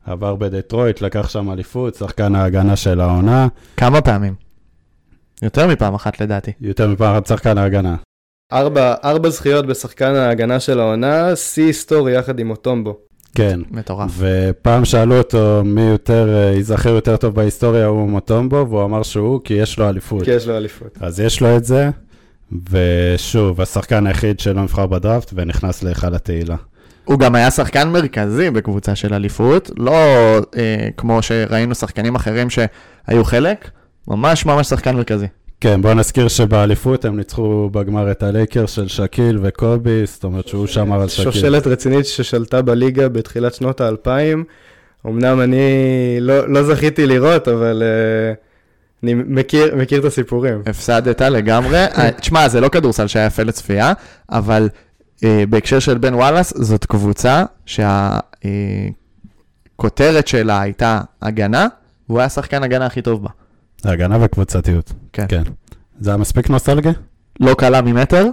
עבר 0.08 0.34
בדטרויט, 0.34 1.00
לקח 1.00 1.28
שם 1.28 1.50
אליפות, 1.50 1.94
שחקן 1.94 2.34
ההגנה 2.34 2.76
של 2.76 3.00
העונה, 3.00 3.48
כמה 3.76 4.00
פעמים? 4.00 4.34
יותר 5.42 5.66
מפעם 5.66 5.94
אחת 5.94 6.20
לדעתי. 6.20 6.52
יותר 6.60 6.88
מפעם 6.88 7.14
אחת 7.14 7.26
שחקן 7.26 7.58
ההגנה. 7.58 7.96
ארבע, 8.52 8.94
ארבע 9.04 9.28
זכיות 9.28 9.66
בשחקן 9.66 10.14
ההגנה 10.14 10.60
של 10.60 10.80
העונה, 10.80 11.36
שיא 11.36 11.64
היסטורי 11.64 12.12
יחד 12.12 12.38
עם 12.38 12.50
אוטומבו. 12.50 12.96
כן. 13.34 13.60
מטורף. 13.70 14.10
ופעם 14.18 14.84
שאלו 14.84 15.18
אותו 15.18 15.62
מי 15.64 15.82
יותר, 15.82 16.28
אה, 16.34 16.54
ייזכר 16.54 16.88
יותר 16.88 17.16
טוב 17.16 17.34
בהיסטוריה, 17.34 17.86
הוא 17.86 18.08
מוטומבו, 18.08 18.66
והוא 18.68 18.84
אמר 18.84 19.02
שהוא, 19.02 19.40
כי 19.44 19.54
יש 19.54 19.78
לו 19.78 19.88
אליפות. 19.88 20.24
כי 20.24 20.30
יש 20.30 20.48
לו 20.48 20.56
אליפות. 20.56 20.98
אז 21.00 21.20
יש 21.20 21.40
לו 21.40 21.56
את 21.56 21.64
זה, 21.64 21.90
ושוב, 22.70 23.60
השחקן 23.60 24.06
היחיד 24.06 24.40
שלא 24.40 24.62
נבחר 24.62 24.86
בדראפט 24.86 25.30
ונכנס 25.34 25.82
להיכל 25.82 26.14
התהילה. 26.14 26.56
הוא 27.08 27.18
גם 27.18 27.34
היה 27.34 27.50
שחקן 27.50 27.88
מרכזי 27.88 28.50
בקבוצה 28.50 28.94
של 28.94 29.14
אליפות, 29.14 29.70
לא 29.76 29.94
אה, 30.56 30.88
כמו 30.96 31.22
שראינו 31.22 31.74
שחקנים 31.74 32.14
אחרים 32.14 32.50
שהיו 32.50 33.24
חלק, 33.24 33.70
ממש 34.08 34.46
ממש 34.46 34.66
שחקן 34.66 34.96
מרכזי. 34.96 35.26
כן, 35.60 35.82
בוא 35.82 35.94
נזכיר 35.94 36.28
שבאליפות 36.28 37.04
הם 37.04 37.16
ניצחו 37.16 37.70
בגמר 37.72 38.10
את 38.10 38.22
הלייקר 38.22 38.66
של 38.66 38.88
שקיל 38.88 39.38
וקובי, 39.42 40.06
זאת 40.06 40.24
אומרת 40.24 40.48
שהוא 40.48 40.66
שמר 40.66 41.02
על 41.02 41.08
שקיל. 41.08 41.24
שושלת 41.24 41.66
רצינית 41.66 42.06
ששלטה 42.06 42.62
בליגה 42.62 43.08
בתחילת 43.08 43.54
שנות 43.54 43.80
האלפיים. 43.80 44.44
אמנם 45.06 45.40
אני 45.40 45.66
לא, 46.20 46.48
לא 46.48 46.62
זכיתי 46.62 47.06
לראות, 47.06 47.48
אבל 47.48 47.82
uh, 47.82 48.36
אני 49.02 49.14
מכיר, 49.14 49.76
מכיר 49.76 50.00
את 50.00 50.04
הסיפורים. 50.04 50.62
הפסדת 50.66 51.22
לגמרי. 51.22 51.78
אה, 51.78 52.10
תשמע, 52.10 52.48
זה 52.48 52.60
לא 52.60 52.68
כדורסל 52.68 53.06
שהיה 53.06 53.26
יפה 53.26 53.42
לצפייה, 53.42 53.92
אבל 54.30 54.68
בהקשר 55.48 55.78
של 55.78 55.98
בן 55.98 56.14
וואלאס, 56.14 56.52
זאת 56.56 56.84
קבוצה 56.84 57.44
שהכותרת 59.76 60.28
שלה 60.28 60.60
הייתה 60.60 61.00
הגנה, 61.22 61.66
והוא 62.08 62.18
היה 62.18 62.26
השחקן 62.26 62.62
הגנה 62.62 62.86
הכי 62.86 63.02
טוב 63.02 63.22
בה. 63.22 63.30
הגנה 63.84 64.16
וקבוצתיות. 64.20 64.92
כן. 65.12 65.26
כן. 65.28 65.42
זה 66.00 66.10
היה 66.10 66.16
מספיק 66.16 66.50
נוסטלגי? 66.50 66.90
לא 67.40 67.54
קלע 67.54 67.82
ממטר, 67.82 68.26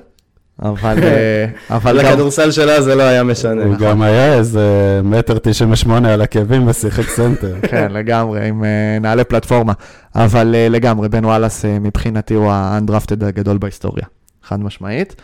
אבל, 0.61 1.03
אה, 1.03 1.45
אבל 1.77 2.01
גם... 2.01 2.05
לכדורסל 2.05 2.51
שלה 2.51 2.81
זה 2.81 2.95
לא 2.95 3.03
היה 3.03 3.23
משנה. 3.23 3.63
הוא 3.63 3.75
גם 3.75 4.01
היה 4.01 4.33
איזה 4.33 5.01
מטר 5.03 5.37
תשעים 5.43 5.71
ושמונה 5.71 6.13
על 6.13 6.21
עקבים 6.21 6.67
ושיחק 6.67 7.09
סנטר. 7.09 7.55
כן, 7.71 7.91
לגמרי, 7.91 8.47
עם 8.47 8.63
אה, 8.63 8.97
נעלי 9.01 9.23
פלטפורמה. 9.23 9.73
אבל 10.15 10.55
אה, 10.55 10.69
לגמרי, 10.69 11.09
בן 11.09 11.25
וואלאס 11.25 11.65
אה, 11.65 11.79
מבחינתי 11.79 12.33
הוא 12.33 12.51
ה 12.51 12.58
undrafted 12.58 13.23
הגדול 13.23 13.57
בהיסטוריה, 13.57 14.05
חד 14.43 14.59
משמעית. 14.59 15.15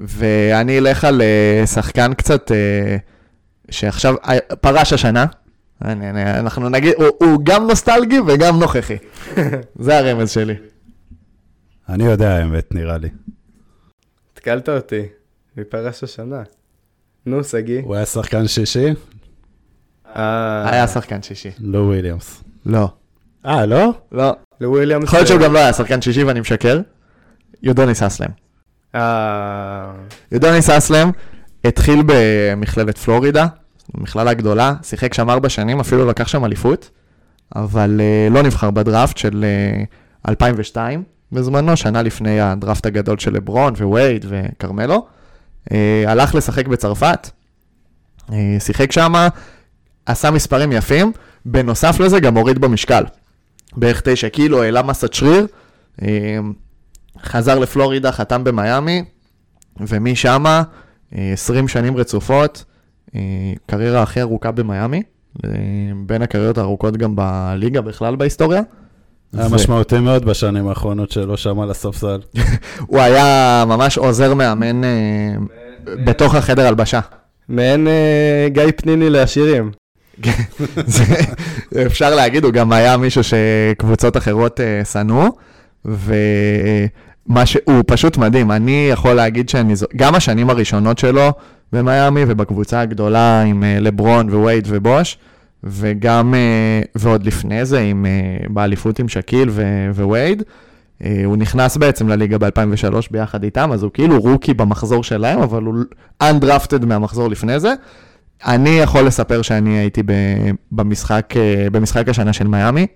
ואני 0.00 0.78
אלך 0.78 1.04
על 1.04 1.22
אה, 1.22 1.66
שחקן 1.66 2.14
קצת, 2.14 2.52
אה, 2.52 2.96
שעכשיו 3.70 4.14
אה, 4.28 4.38
פרש 4.60 4.92
השנה. 4.92 5.26
אני, 5.84 6.10
אני, 6.10 6.38
אנחנו 6.38 6.68
נגיד, 6.68 6.94
הוא, 6.96 7.06
הוא 7.20 7.40
גם 7.44 7.66
נוסטלגי 7.66 8.20
וגם 8.26 8.58
נוכחי. 8.58 8.96
זה 9.84 9.98
הרמז 9.98 10.30
שלי. 10.30 10.54
אני 11.88 12.04
יודע 12.04 12.36
האמת, 12.36 12.74
נראה 12.74 12.98
לי. 12.98 13.08
התקלת 14.32 14.68
אותי, 14.68 15.02
מפרש 15.56 16.04
השנה. 16.04 16.42
נו, 17.26 17.44
שגיא. 17.44 17.82
הוא 17.82 17.94
היה 17.94 18.06
שחקן 18.06 18.48
שישי? 18.48 18.86
אה, 20.16 20.70
היה 20.70 20.88
שחקן 20.88 21.22
שישי. 21.22 21.50
לו 21.60 21.86
וויליאמס. 21.86 22.44
לא. 22.66 22.88
אה, 23.46 23.66
לא? 23.66 23.92
לא. 24.12 24.32
לוויליאמס. 24.60 25.04
יכול 25.04 25.18
להיות 25.18 25.28
שהוא 25.28 25.40
גם 25.40 25.52
לא 25.52 25.58
היה 25.58 25.72
שחקן 25.72 26.02
שישי 26.02 26.24
ואני 26.24 26.40
משקר. 26.40 26.80
יודוניס 27.62 28.02
אסלם. 28.02 28.41
אה, 28.94 29.92
יודוניס 30.32 30.70
אסלם 30.70 31.10
התחיל 31.64 32.02
במכללת 32.06 32.98
פלורידה, 32.98 33.46
מכללה 33.94 34.34
גדולה, 34.34 34.74
שיחק 34.82 35.14
שם 35.14 35.30
ארבע 35.30 35.48
שנים, 35.48 35.80
אפילו 35.80 36.06
לקח 36.06 36.28
שם 36.28 36.44
אליפות, 36.44 36.90
אבל 37.56 38.00
uh, 38.00 38.32
לא 38.32 38.42
נבחר 38.42 38.70
בדראפט 38.70 39.16
של 39.16 39.44
uh, 40.24 40.28
2002 40.28 41.02
בזמנו, 41.32 41.76
שנה 41.76 42.02
לפני 42.02 42.40
הדראפט 42.40 42.86
הגדול 42.86 43.18
של 43.18 43.32
לברון 43.32 43.74
ווייד 43.80 44.26
וכרמלו. 44.28 45.06
Uh, 45.68 45.72
הלך 46.06 46.34
לשחק 46.34 46.66
בצרפת, 46.66 47.30
uh, 48.28 48.32
שיחק 48.58 48.92
שם, 48.92 49.12
עשה 50.06 50.30
מספרים 50.30 50.72
יפים, 50.72 51.12
בנוסף 51.46 52.00
לזה 52.00 52.20
גם 52.20 52.36
הוריד 52.36 52.58
במשקל. 52.58 53.04
בערך 53.76 54.02
תשע 54.04 54.28
קילו, 54.28 54.62
העלה 54.62 54.82
מסת 54.82 55.12
שריר, 55.12 55.46
uh, 56.00 56.04
חזר 57.22 57.58
לפלורידה, 57.58 58.12
חתם 58.12 58.44
במיאמי, 58.44 59.04
ומשם 59.80 60.44
20 61.12 61.68
שנים 61.68 61.96
רצופות, 61.96 62.64
אה, 63.14 63.20
קריירה 63.66 64.02
הכי 64.02 64.20
ארוכה 64.20 64.50
במיאמי, 64.50 65.02
אה, 65.44 65.50
בין 66.06 66.22
הקריירות 66.22 66.58
הארוכות 66.58 66.96
גם 66.96 67.16
בליגה 67.16 67.80
בכלל 67.80 68.16
בהיסטוריה. 68.16 68.62
היה 69.36 69.46
ו- 69.46 69.54
משמעותי 69.54 69.98
מאוד 69.98 70.24
בשנים 70.24 70.68
האחרונות 70.68 71.10
שלא 71.10 71.36
שם 71.36 71.60
על 71.60 71.70
הספסל. 71.70 72.20
הוא 72.86 73.00
היה 73.00 73.64
ממש 73.66 73.98
עוזר 73.98 74.34
מאמן 74.34 74.84
אה, 74.84 74.90
בתוך 76.04 76.34
החדר 76.34 76.66
הלבשה. 76.66 77.00
מעין 77.48 77.88
אה, 77.88 78.46
גיא 78.48 78.62
פניני 78.76 79.10
לעשירים. 79.10 79.70
זה, 80.86 81.04
אפשר 81.86 82.14
להגיד, 82.14 82.44
הוא 82.44 82.52
גם 82.52 82.72
היה 82.72 82.96
מישהו 82.96 83.22
שקבוצות 83.24 84.16
אחרות 84.16 84.60
אה, 84.60 84.84
שנאו, 84.84 85.26
ומה 85.84 87.46
שהוא 87.46 87.82
פשוט 87.86 88.16
מדהים. 88.16 88.50
אני 88.50 88.88
יכול 88.92 89.12
להגיד 89.12 89.48
שאני, 89.48 89.74
גם 89.96 90.14
השנים 90.14 90.50
הראשונות 90.50 90.98
שלו 90.98 91.32
במיאמי 91.72 92.20
ובקבוצה 92.28 92.80
הגדולה 92.80 93.42
עם 93.42 93.64
אה, 93.64 93.80
לברון 93.80 94.30
ווייד 94.30 94.66
ובוש, 94.70 95.18
וגם, 95.64 96.34
אה, 96.34 96.80
ועוד 96.94 97.26
לפני 97.26 97.64
זה, 97.64 97.80
עם, 97.80 98.06
אה, 98.06 98.46
באליפות 98.48 98.98
עם 98.98 99.08
שקיל 99.08 99.48
ו- 99.52 99.90
ווייד, 99.94 100.42
הוא 101.24 101.36
נכנס 101.36 101.76
בעצם 101.76 102.08
לליגה 102.08 102.38
ב-2003 102.38 103.08
ביחד 103.10 103.44
איתם, 103.44 103.72
אז 103.72 103.82
הוא 103.82 103.90
כאילו 103.94 104.20
רוקי 104.20 104.54
במחזור 104.54 105.04
שלהם, 105.04 105.38
אבל 105.38 105.62
הוא 105.62 105.74
undrafted 106.22 106.86
מהמחזור 106.86 107.28
לפני 107.28 107.60
זה. 107.60 107.74
אני 108.46 108.70
יכול 108.70 109.02
לספר 109.02 109.42
שאני 109.42 109.78
הייתי 109.78 110.02
במשחק, 110.72 111.34
במשחק 111.72 112.08
השנה 112.08 112.32
של 112.32 112.46
מיאמי, 112.46 112.86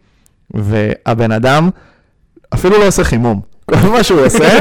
והבן 0.55 1.33
אדם 1.33 1.71
אפילו 2.57 2.79
לא 2.79 2.87
עושה 2.87 3.05
חימום. 3.05 3.41
כל 3.71 3.89
מה 3.93 4.03
שהוא 4.03 4.21
עושה, 4.27 4.59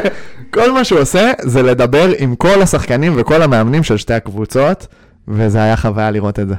כל 0.54 0.72
מה 0.72 0.84
שהוא 0.84 1.00
עושה 1.00 1.32
זה 1.42 1.64
לדבר 1.64 2.10
עם 2.18 2.36
כל 2.36 2.62
השחקנים 2.62 3.14
וכל 3.16 3.42
המאמנים 3.42 3.84
של 3.84 3.98
שתי 3.98 4.14
הקבוצות, 4.14 4.88
וזה 5.28 5.64
היה 5.64 5.78
חוויה 5.78 6.12
לראות 6.12 6.40
את 6.40 6.48
זה. 6.48 6.56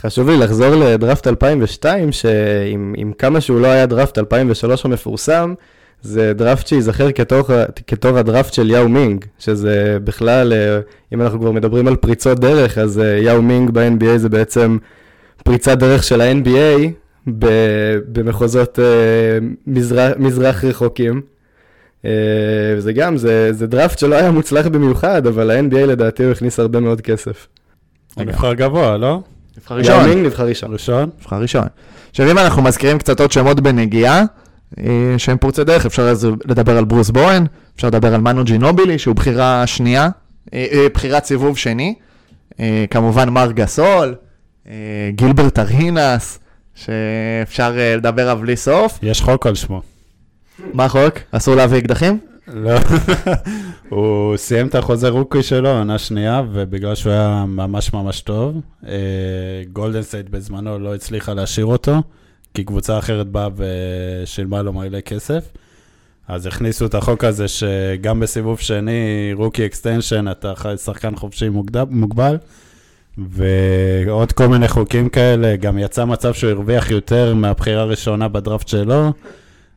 חשוב 0.00 0.30
לי 0.30 0.36
לחזור 0.36 0.74
לדראפט 0.74 1.26
2002, 1.26 2.12
שעם 2.12 2.94
עם 2.96 3.12
כמה 3.18 3.40
שהוא 3.40 3.60
לא 3.60 3.66
היה 3.66 3.86
דראפט 3.86 4.18
2003 4.18 4.84
המפורסם, 4.84 5.54
זה 6.02 6.32
דראפט 6.34 6.66
שייזכר 6.66 7.12
כתור, 7.12 7.42
כתור 7.86 8.18
הדראפט 8.18 8.52
של 8.52 8.70
יאו 8.70 8.88
מינג, 8.88 9.24
שזה 9.38 9.98
בכלל, 10.04 10.52
אה, 10.52 10.78
אם 11.14 11.22
אנחנו 11.22 11.40
כבר 11.40 11.52
מדברים 11.52 11.88
על 11.88 11.96
פריצות 11.96 12.40
דרך, 12.40 12.78
אז 12.78 12.98
אה, 12.98 13.18
יאו 13.22 13.42
מינג 13.42 13.70
ב-NBA 13.70 14.16
זה 14.16 14.28
בעצם 14.28 14.78
פריצת 15.44 15.78
דרך 15.78 16.02
של 16.02 16.20
ה-NBA 16.20 16.90
במחוזות 18.12 18.78
מזרח, 19.66 20.12
מזרח 20.18 20.64
רחוקים. 20.64 21.22
וזה 22.76 22.92
גם, 22.92 23.16
זה, 23.16 23.52
זה 23.52 23.66
דראפט 23.66 23.98
שלא 23.98 24.14
היה 24.14 24.30
מוצלח 24.30 24.66
במיוחד, 24.66 25.26
אבל 25.26 25.50
ה-NBA 25.50 25.86
לדעתי 25.86 26.24
הוא 26.24 26.32
הכניס 26.32 26.60
הרבה 26.60 26.80
מאוד 26.80 27.00
כסף. 27.00 27.46
הוא 28.14 28.24
נבחר 28.24 28.54
גבוה, 28.54 28.96
לא? 28.96 29.20
נבחר 29.58 29.74
ראשון. 29.74 29.94
יאמינג 29.94 30.26
נבחר 30.26 30.46
ראשון. 30.46 30.72
ראשון? 30.72 31.10
נבחר 31.20 31.36
ראשון. 31.36 31.66
עכשיו, 32.10 32.30
אם 32.30 32.38
אנחנו 32.38 32.62
מזכירים 32.62 32.98
קצת 32.98 33.20
עוד 33.20 33.32
שמות 33.32 33.60
בנגיעה, 33.60 34.24
אה, 34.78 35.14
שהם 35.18 35.38
פורצי 35.38 35.64
דרך, 35.64 35.86
אפשר 35.86 36.12
לדבר 36.44 36.78
על 36.78 36.84
ברוס 36.84 37.10
בואן, 37.10 37.46
אפשר 37.76 37.86
לדבר 37.86 38.14
על 38.14 38.20
מנו 38.20 38.44
ג'ינובילי, 38.44 38.98
שהוא 38.98 39.16
בחירה 39.16 39.66
שנייה, 39.66 40.08
אה, 40.54 40.66
אה, 40.72 40.86
בחירת 40.94 41.24
סיבוב 41.24 41.56
שני. 41.58 41.94
כמובן 42.90 43.28
מארק 43.28 43.52
גאסול, 43.52 44.14
גילברט 45.10 45.58
ארינאס, 45.58 46.38
שאפשר 46.76 47.72
לדבר 47.96 48.22
עליו 48.22 48.38
בלי 48.42 48.56
סוף. 48.56 48.98
יש 49.02 49.20
חוק 49.20 49.46
על 49.46 49.54
שמו. 49.54 49.82
מה 50.72 50.84
החוק? 50.84 51.14
אסור 51.30 51.54
להביא 51.54 51.78
אקדחים? 51.78 52.18
לא, 52.48 52.78
הוא 53.88 54.36
סיים 54.36 54.66
את 54.66 54.74
החוזה 54.74 55.08
rookie 55.08 55.42
שלו, 55.42 55.68
עונה 55.68 55.98
שנייה, 55.98 56.42
ובגלל 56.52 56.94
שהוא 56.94 57.12
היה 57.12 57.44
ממש 57.48 57.92
ממש 57.92 58.20
טוב, 58.20 58.60
גולדן 59.72 60.02
סטייט 60.02 60.28
בזמנו 60.28 60.78
לא 60.78 60.94
הצליחה 60.94 61.34
להשאיר 61.34 61.66
אותו, 61.66 62.02
כי 62.54 62.64
קבוצה 62.64 62.98
אחרת 62.98 63.26
באה 63.26 63.48
ושילמה 63.56 64.62
לו 64.62 64.72
מלא 64.72 65.00
כסף. 65.00 65.44
אז 66.28 66.46
הכניסו 66.46 66.86
את 66.86 66.94
החוק 66.94 67.24
הזה 67.24 67.48
שגם 67.48 68.20
בסיבוב 68.20 68.60
שני, 68.60 69.30
rookie 69.34 69.66
extension, 69.66 70.28
אתה 70.30 70.76
שחקן 70.76 71.16
חופשי 71.16 71.48
מוגבל, 71.90 72.36
ועוד 73.18 74.32
כל 74.32 74.46
מיני 74.46 74.68
חוקים 74.68 75.08
כאלה, 75.08 75.56
גם 75.56 75.78
יצא 75.78 76.04
מצב 76.04 76.34
שהוא 76.34 76.50
הרוויח 76.50 76.90
יותר 76.90 77.34
מהבחירה 77.34 77.82
הראשונה 77.82 78.28
בדראפט 78.28 78.68
שלו. 78.68 79.12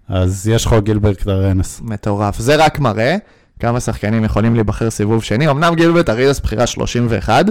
אז 0.09 0.47
יש 0.47 0.67
חוק 0.67 0.83
גילברט 0.83 1.17
ארינאס. 1.17 1.81
מטורף. 1.83 2.39
זה 2.39 2.55
רק 2.55 2.79
מראה 2.79 3.15
כמה 3.59 3.79
שחקנים 3.79 4.23
יכולים 4.23 4.53
להיבחר 4.55 4.89
סיבוב 4.89 5.23
שני. 5.23 5.49
אמנם 5.49 5.75
גילברט 5.75 6.09
ארינאס 6.09 6.39
בחירה 6.39 6.67
31, 6.67 7.45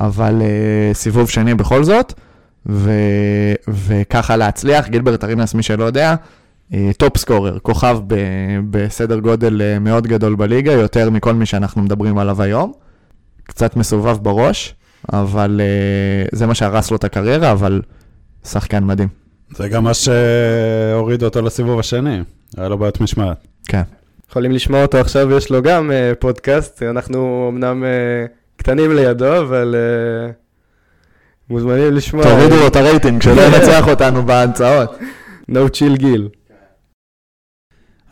אבל 0.00 0.34
uh, 0.40 0.94
סיבוב 0.96 1.30
שני 1.30 1.54
בכל 1.54 1.84
זאת, 1.84 2.12
ו, 2.66 2.90
וככה 3.68 4.36
להצליח. 4.36 4.88
גילברט 4.88 5.24
ארינס, 5.24 5.54
מי 5.54 5.62
שלא 5.62 5.84
יודע, 5.84 6.14
top 6.96 7.16
uh, 7.16 7.18
scorer, 7.18 7.58
כוכב 7.58 7.98
ב, 8.06 8.14
בסדר 8.70 9.18
גודל 9.18 9.60
uh, 9.60 9.78
מאוד 9.78 10.06
גדול 10.06 10.34
בליגה, 10.34 10.72
יותר 10.72 11.10
מכל 11.10 11.34
מי 11.34 11.46
שאנחנו 11.46 11.82
מדברים 11.82 12.18
עליו 12.18 12.42
היום. 12.42 12.72
קצת 13.44 13.76
מסובב 13.76 14.16
בראש, 14.22 14.74
אבל 15.12 15.60
uh, 15.60 16.36
זה 16.36 16.46
מה 16.46 16.54
שהרס 16.54 16.90
לו 16.90 16.96
את 16.96 17.04
הקריירה, 17.04 17.52
אבל 17.52 17.82
שחקן 18.44 18.84
מדהים. 18.84 19.08
זה 19.56 19.68
גם 19.68 19.84
מה 19.84 19.94
שהוריד 19.94 21.22
אותו 21.22 21.42
לסיבוב 21.42 21.78
השני, 21.78 22.20
היה 22.56 22.68
לו 22.68 22.78
בעיות 22.78 23.00
משמעת. 23.00 23.46
כן. 23.68 23.82
יכולים 24.30 24.52
לשמוע 24.52 24.82
אותו 24.82 24.98
עכשיו, 24.98 25.32
יש 25.32 25.50
לו 25.50 25.62
גם 25.62 25.90
uh, 25.90 26.14
פודקאסט, 26.14 26.82
אנחנו 26.82 27.50
אמנם 27.52 27.84
uh, 27.84 28.56
קטנים 28.56 28.96
לידו, 28.96 29.38
אבל 29.38 29.74
uh, 29.74 30.32
מוזמנים 31.50 31.92
לשמוע. 31.92 32.24
תורידו 32.24 32.56
לו 32.56 32.66
את 32.66 32.76
הרייטינג, 32.76 33.22
שלא 33.22 33.42
ינצח 33.46 33.88
אותנו 33.88 34.22
בהמצאות. 34.22 34.98
No 35.50 35.68
chill 35.72 35.96
גיל. 35.96 36.28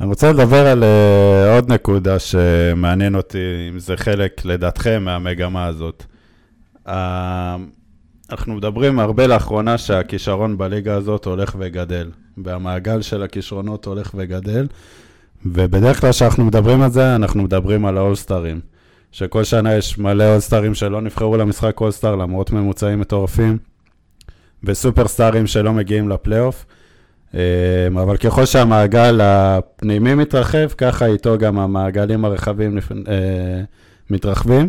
אני 0.01 0.09
רוצה 0.09 0.33
לדבר 0.33 0.67
על 0.67 0.83
uh, 0.83 1.55
עוד 1.55 1.73
נקודה 1.73 2.19
שמעניין 2.19 3.15
אותי, 3.15 3.69
אם 3.73 3.79
זה 3.79 3.97
חלק, 3.97 4.45
לדעתכם, 4.45 5.03
מהמגמה 5.05 5.67
הזאת. 5.67 6.05
Uh, 6.87 6.91
אנחנו 8.31 8.55
מדברים 8.55 8.99
הרבה 8.99 9.27
לאחרונה 9.27 9.79
שהכישרון 9.79 10.59
בליגה 10.59 10.95
הזאת 10.95 11.25
הולך 11.25 11.57
וגדל, 11.59 12.11
והמעגל 12.45 13.03
של 13.03 13.23
הכישרונות 13.23 13.85
הולך 13.85 14.11
וגדל, 14.15 14.67
ובדרך 15.47 16.01
כלל 16.01 16.11
כשאנחנו 16.11 16.45
מדברים 16.45 16.83
על 16.83 16.91
זה, 16.91 17.17
אנחנו 17.17 17.43
מדברים 17.43 17.87
על 17.87 17.99
האולסטרים. 17.99 18.61
שכל 19.13 19.45
שנה 19.45 19.75
יש 19.75 19.99
מלא 19.99 20.33
אולסטרים 20.33 20.75
שלא 20.75 21.01
נבחרו 21.01 21.37
למשחק 21.37 21.81
אולסטר 21.81 22.17
למרות 22.17 22.51
ממוצעים 22.51 23.01
מטורפים, 23.01 23.59
וסופרסטארים 24.65 25.47
שלא 25.47 25.73
מגיעים 25.73 26.09
לפלייאוף. 26.09 26.67
אה, 27.35 27.87
אבל 28.03 28.17
ככל 28.17 28.45
שהמעגל 28.45 29.21
הפנימי 29.23 30.15
מתרחב, 30.15 30.69
ככה 30.69 31.07
איתו 31.07 31.39
גם 31.39 31.59
המעגלים 31.59 32.25
הרחבים 32.25 32.79
אה, 33.09 33.63
מתרחבים. 34.11 34.69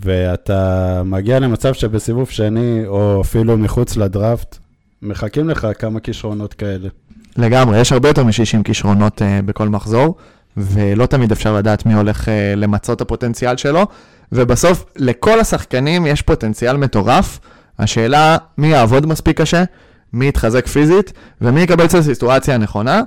ואתה 0.00 1.02
מגיע 1.04 1.38
למצב 1.38 1.74
שבסיבוב 1.74 2.30
שני, 2.30 2.82
או 2.86 3.20
אפילו 3.20 3.58
מחוץ 3.58 3.96
לדראפט, 3.96 4.58
מחכים 5.02 5.48
לך 5.48 5.66
כמה 5.78 6.00
כישרונות 6.00 6.54
כאלה. 6.54 6.88
לגמרי, 7.36 7.78
יש 7.80 7.92
הרבה 7.92 8.08
יותר 8.08 8.24
מ-60 8.24 8.62
כישרונות 8.64 9.22
uh, 9.22 9.24
בכל 9.44 9.68
מחזור, 9.68 10.16
ולא 10.56 11.06
תמיד 11.06 11.32
אפשר 11.32 11.56
לדעת 11.56 11.86
מי 11.86 11.94
הולך 11.94 12.24
uh, 12.24 12.30
למצות 12.56 12.96
את 12.96 13.00
הפוטנציאל 13.00 13.56
שלו, 13.56 13.86
ובסוף, 14.32 14.84
לכל 14.96 15.40
השחקנים 15.40 16.06
יש 16.06 16.22
פוטנציאל 16.22 16.76
מטורף. 16.76 17.40
השאלה, 17.78 18.36
מי 18.58 18.66
יעבוד 18.66 19.06
מספיק 19.06 19.40
קשה, 19.40 19.64
מי 20.12 20.28
יתחזק 20.28 20.66
פיזית, 20.66 21.12
ומי 21.40 21.60
יקבל 21.60 21.84
את 21.84 21.94
הסיטואציה 21.94 22.54
הנכונה. 22.54 23.02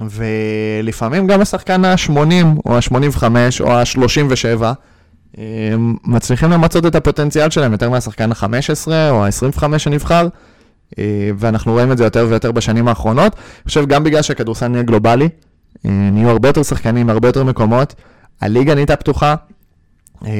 ולפעמים 0.00 1.26
גם 1.26 1.40
השחקן 1.40 1.84
ה-80, 1.84 2.12
או 2.66 2.76
ה-85, 2.76 3.24
או 3.60 3.72
ה-37, 3.72 4.62
מצליחים 6.04 6.50
למצות 6.50 6.86
את 6.86 6.94
הפוטנציאל 6.94 7.50
שלהם 7.50 7.72
יותר 7.72 7.90
מהשחקן 7.90 8.32
ה-15 8.32 8.88
או 9.10 9.24
ה-25 9.24 9.78
שנבחר, 9.78 10.28
אה, 10.98 11.30
ואנחנו 11.38 11.72
רואים 11.72 11.92
את 11.92 11.98
זה 11.98 12.04
יותר 12.04 12.26
ויותר 12.28 12.52
בשנים 12.52 12.88
האחרונות. 12.88 13.34
אני 13.34 13.68
חושב 13.68 13.86
גם 13.86 14.04
בגלל 14.04 14.22
שהכדורסל 14.22 14.68
נהיה 14.68 14.82
גלובלי, 14.82 15.28
אה, 15.86 15.90
נהיו 15.90 16.30
הרבה 16.30 16.48
יותר 16.48 16.62
שחקנים, 16.62 17.10
הרבה 17.10 17.28
יותר 17.28 17.44
מקומות, 17.44 17.94
הליגה 18.40 18.74
נהייתה 18.74 18.96
פתוחה, 18.96 19.34
אה, 20.26 20.30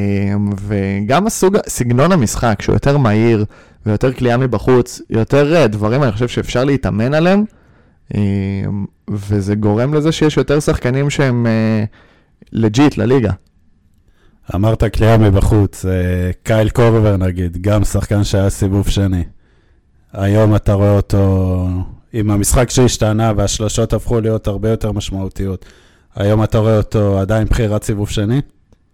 וגם 0.61 1.27
הסוג, 1.27 1.57
סגנון 1.69 2.13
המשחק, 2.13 2.63
שהוא 2.63 2.75
יותר 2.75 2.99
מהיר 2.99 3.45
ויותר 3.87 4.13
קליעה 4.13 4.37
מבחוץ, 4.37 5.01
יותר 5.11 5.67
דברים, 5.67 6.03
אני 6.03 6.13
חושב 6.13 6.29
שאפשר 6.29 6.65
להתאמן 6.65 7.15
עליהם, 7.15 7.45
וזה 9.11 9.55
גורם 9.55 9.95
לזה 9.95 10.13
שיש 10.13 10.37
יותר 10.37 10.61
שחקנים 10.61 11.11
שהם 11.11 11.47
legit 12.53 12.97
לליגה. 12.97 13.33
אמרת 14.55 14.85
קליעה 14.85 15.19
מבחוץ, 15.19 15.85
אה, 15.85 16.31
קייל 16.43 16.69
קובר 16.69 17.17
נגיד, 17.17 17.59
גם 17.61 17.85
שחקן 17.85 18.25
שהיה 18.25 18.51
סיבוב 18.51 18.89
שני. 18.89 19.25
היום 20.13 20.57
אתה 20.57 20.73
רואה 20.73 20.97
אותו 20.97 21.67
עם 22.13 22.31
המשחק 22.31 22.71
שהשתנה 22.71 23.33
והשלשות 23.37 23.93
הפכו 23.93 24.21
להיות 24.21 24.47
הרבה 24.47 24.71
יותר 24.71 24.93
משמעותיות. 24.93 25.65
היום 26.17 26.43
אתה 26.45 26.59
רואה 26.59 26.77
אותו 26.77 27.19
עדיין 27.19 27.47
בחירת 27.47 27.85
סיבוב 27.85 28.09
שני? 28.09 28.41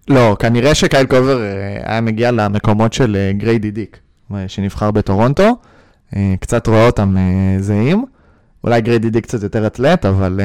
לא, 0.09 0.37
כנראה 0.39 0.75
שקייל 0.75 1.07
קובר 1.07 1.43
אה, 1.43 1.81
היה 1.85 2.01
מגיע 2.01 2.31
למקומות 2.31 2.93
של 2.93 3.17
אה, 3.17 3.33
גריידי 3.33 3.71
דיק, 3.71 3.99
שנבחר 4.47 4.91
בטורונטו. 4.91 5.57
קצת 6.41 6.67
רואה 6.67 6.87
אותם 6.87 7.17
זהים. 7.61 8.05
אולי 8.65 8.81
גריידי 8.81 9.11
דיק 9.11 9.25
קצת 9.25 9.43
יותר 9.43 9.67
אתלט, 9.67 10.07
אבל 10.07 10.41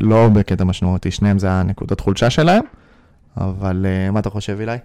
לא 0.00 0.28
בקטע 0.28 0.64
משמעותי, 0.64 1.10
שניהם 1.10 1.38
זה 1.38 1.50
הנקודות 1.50 2.00
חולשה 2.00 2.30
שלהם. 2.30 2.62
אבל 3.36 3.86
uh, 3.86 4.10
מה 4.12 4.20
אתה 4.20 4.30
חושב, 4.30 4.60
אילי? 4.60 4.76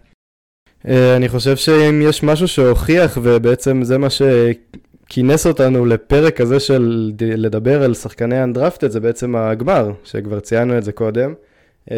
Uh, 0.84 0.90
אני 1.16 1.30
חושב 1.30 1.56
שאם 1.56 2.02
יש 2.02 2.24
משהו 2.24 2.48
שהוכיח, 2.48 3.18
ובעצם 3.24 3.84
זה 3.84 3.98
מה 3.98 4.08
שכינס 4.10 5.48
אותנו 5.48 5.86
לפרק 5.86 6.42
הזה 6.42 6.60
של 6.60 7.12
לדבר 7.20 7.84
על 7.84 7.94
שחקני 7.94 8.44
אנדרפטד, 8.44 8.92
זה 8.92 9.00
בעצם 9.00 9.36
הגמר, 9.36 9.92
שכבר 10.04 10.40
ציינו 10.40 10.78
את 10.78 10.84
זה 10.84 10.92
קודם. 10.92 11.34
Uh, 11.90 11.92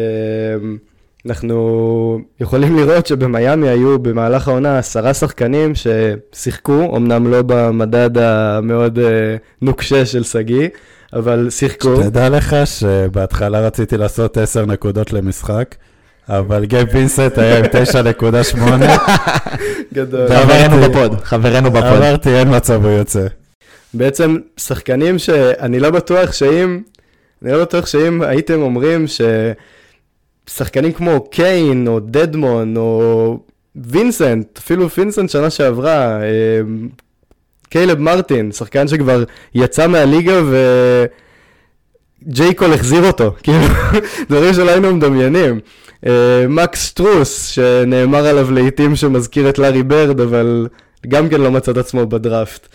אנחנו 1.26 2.18
יכולים 2.40 2.76
לראות 2.76 3.06
שבמיאמי 3.06 3.68
היו 3.68 3.98
במהלך 3.98 4.48
העונה 4.48 4.78
עשרה 4.78 5.14
שחקנים 5.14 5.72
ששיחקו, 5.74 6.96
אמנם 6.96 7.26
לא 7.26 7.42
במדד 7.46 8.18
המאוד 8.18 8.98
uh, 8.98 9.02
נוקשה 9.62 10.06
של 10.06 10.22
שגיא, 10.22 10.68
אבל 11.12 11.50
שיחקו. 11.50 11.96
שתדע 12.02 12.28
לך 12.28 12.56
שבהתחלה 12.64 13.60
רציתי 13.60 13.96
לעשות 13.96 14.36
עשר 14.36 14.66
נקודות 14.66 15.12
למשחק. 15.12 15.74
אבל 16.28 16.64
גייב 16.64 16.88
וינסנט 16.92 17.38
היה 17.38 17.58
עם 17.58 17.64
9.8. 17.64 18.58
גדול. 19.94 20.28
חברנו 20.28 20.88
ב 20.88 20.94
pod, 20.94 21.20
חברנו 21.24 21.70
ב 21.70 21.73
pod. 21.73 21.84
אמרתי, 21.84 22.38
אין 22.38 22.56
מצב, 22.56 22.84
הוא 22.84 22.92
יוצא. 22.92 23.26
בעצם 23.94 24.36
שחקנים 24.56 25.18
שאני 25.18 25.80
לא 25.80 25.90
בטוח 25.90 26.32
שאם, 26.32 26.80
אני 27.42 27.52
לא 27.52 27.60
בטוח 27.60 27.86
שאם 27.86 28.22
הייתם 28.22 28.62
אומרים 28.62 29.04
ששחקנים 30.48 30.92
כמו 30.92 31.24
קיין 31.30 31.88
או 31.88 32.00
דדמון 32.00 32.76
או 32.76 33.38
וינסנט, 33.76 34.58
אפילו 34.58 34.90
וינסנט 34.90 35.30
שנה 35.30 35.50
שעברה, 35.50 36.22
אה, 36.22 36.60
קיילב 37.68 37.98
מרטין, 37.98 38.52
שחקן 38.52 38.88
שכבר 38.88 39.24
יצא 39.54 39.86
מהליגה 39.86 40.40
ו... 40.44 40.56
ג'יי 42.28 42.54
קול 42.54 42.72
החזיר 42.72 43.06
אותו, 43.06 43.34
כאילו, 43.42 43.66
דברים 44.30 44.54
שלא 44.54 44.70
היינו 44.70 44.94
מדמיינים. 44.96 45.60
אה, 46.06 46.46
מקס 46.48 46.86
שטרוס, 46.86 47.46
שנאמר 47.46 48.26
עליו 48.26 48.50
לעיתים 48.50 48.96
שמזכיר 48.96 49.48
את 49.48 49.58
לארי 49.58 49.82
ברד, 49.82 50.20
אבל 50.20 50.68
גם 51.08 51.28
כן 51.28 51.40
לא 51.40 51.50
מצא 51.50 51.72
את 51.72 51.76
עצמו 51.76 52.06
בדראפט. 52.06 52.68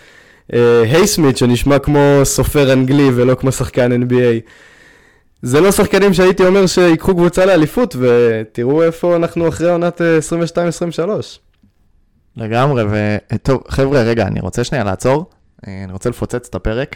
אה, 0.54 0.82
הייסמית, 0.82 1.38
שנשמע 1.38 1.80
כמו 1.80 2.22
סופר 2.24 2.74
אנגלי 2.74 3.10
ולא 3.16 3.36
כמו 3.36 3.52
שחקן 3.52 4.04
NBA. 4.04 4.50
זה 5.42 5.62
לא 5.62 5.72
שחקנים 5.72 6.14
שהייתי 6.14 6.46
אומר 6.46 6.68
שיקחו 6.68 7.16
קבוצה 7.16 7.46
לאליפות, 7.46 7.96
ותראו 8.00 8.84
איפה 8.84 9.16
אנחנו 9.16 9.48
אחרי 9.48 9.70
עונת 9.70 10.02
22-23. 11.00 11.00
לגמרי, 12.38 12.84
וטוב, 13.34 13.64
חבר'ה, 13.68 14.02
רגע, 14.02 14.28
אני 14.28 14.40
רוצה 14.40 14.64
שנייה 14.64 14.84
לעצור, 14.84 15.30
אני 15.68 15.92
רוצה 15.92 16.10
לפוצץ 16.10 16.48
את 16.50 16.56
הפרק, 16.56 16.96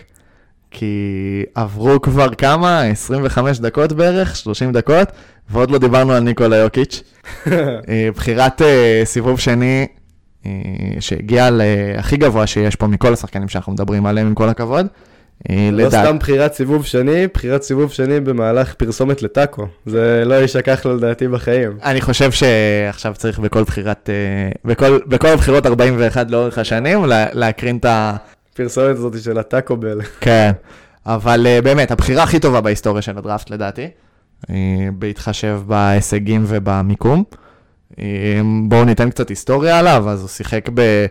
כי 0.71 1.43
עברו 1.55 2.01
כבר 2.01 2.33
כמה? 2.33 2.81
25 2.81 3.59
דקות 3.59 3.93
בערך, 3.93 4.35
30 4.35 4.71
דקות, 4.71 5.07
ועוד 5.49 5.71
לא 5.71 5.77
דיברנו 5.77 6.13
על 6.13 6.23
ניקולה 6.23 6.55
יוקיץ'. 6.55 7.03
בחירת 8.15 8.61
סיבוב 9.03 9.39
שני, 9.39 9.87
שהגיעה 10.99 11.49
להכי 11.49 12.17
גבוה 12.17 12.47
שיש 12.47 12.75
פה 12.75 12.87
מכל 12.87 13.13
השחקנים 13.13 13.47
שאנחנו 13.47 13.73
מדברים 13.73 14.05
עליהם, 14.05 14.27
עם 14.27 14.35
כל 14.35 14.49
הכבוד. 14.49 14.87
לא 15.49 15.89
סתם 15.89 16.19
בחירת 16.19 16.53
סיבוב 16.53 16.85
שני, 16.85 17.27
בחירת 17.33 17.63
סיבוב 17.63 17.91
שני 17.91 18.19
במהלך 18.19 18.73
פרסומת 18.73 19.21
לטאקו. 19.21 19.67
זה 19.85 20.23
לא 20.25 20.33
יישכח 20.35 20.85
לו 20.85 20.95
לדעתי 20.95 21.27
בחיים. 21.27 21.77
אני 21.83 22.01
חושב 22.01 22.31
שעכשיו 22.31 23.13
צריך 23.17 23.39
בכל 23.39 23.63
בחירת, 23.63 24.09
בכל, 24.65 24.99
בכל 25.07 25.27
הבחירות 25.27 25.65
41 25.65 26.31
לאורך 26.31 26.57
השנים, 26.57 26.99
להקרין 27.33 27.77
את 27.77 27.85
ה... 28.61 28.69
פרסומת 28.69 28.97
הזאת 28.97 29.21
של 29.21 29.39
הטאקו 29.39 29.77
בל. 29.77 30.01
כן, 30.19 30.51
אבל 31.05 31.47
באמת, 31.63 31.91
הבחירה 31.91 32.23
הכי 32.23 32.39
טובה 32.39 32.61
בהיסטוריה 32.61 33.01
של 33.01 33.17
הדראפט 33.17 33.49
לדעתי, 33.49 33.87
בהתחשב 34.93 35.61
בהישגים 35.67 36.43
ובמיקום. 36.47 37.23
בואו 38.67 38.85
ניתן 38.85 39.09
קצת 39.09 39.29
היסטוריה 39.29 39.79
עליו, 39.79 40.09
אז 40.09 40.21
הוא 40.21 40.29
שיחק 40.29 40.69
ב... 40.73 41.05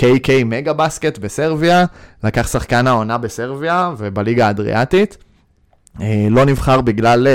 KK 0.00 0.44
מגה 0.44 0.72
בסקט 0.72 1.18
בסרביה, 1.18 1.84
לקח 2.24 2.48
שחקן 2.48 2.86
העונה 2.86 3.18
בסרביה 3.18 3.90
ובליגה 3.98 4.46
האדריאטית. 4.46 5.16
לא 6.30 6.44
נבחר 6.44 6.80
בגלל, 6.80 7.28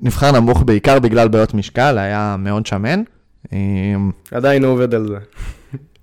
נבחר 0.00 0.32
נמוך 0.32 0.62
בעיקר 0.66 0.98
בגלל 0.98 1.28
בעיות 1.28 1.54
משקל, 1.54 1.98
היה 1.98 2.36
מאוד 2.38 2.66
שמן. 2.66 3.02
עדיין 4.30 4.64
הוא 4.64 4.72
עובד 4.72 4.94
על 4.94 5.08
זה. 5.08 5.16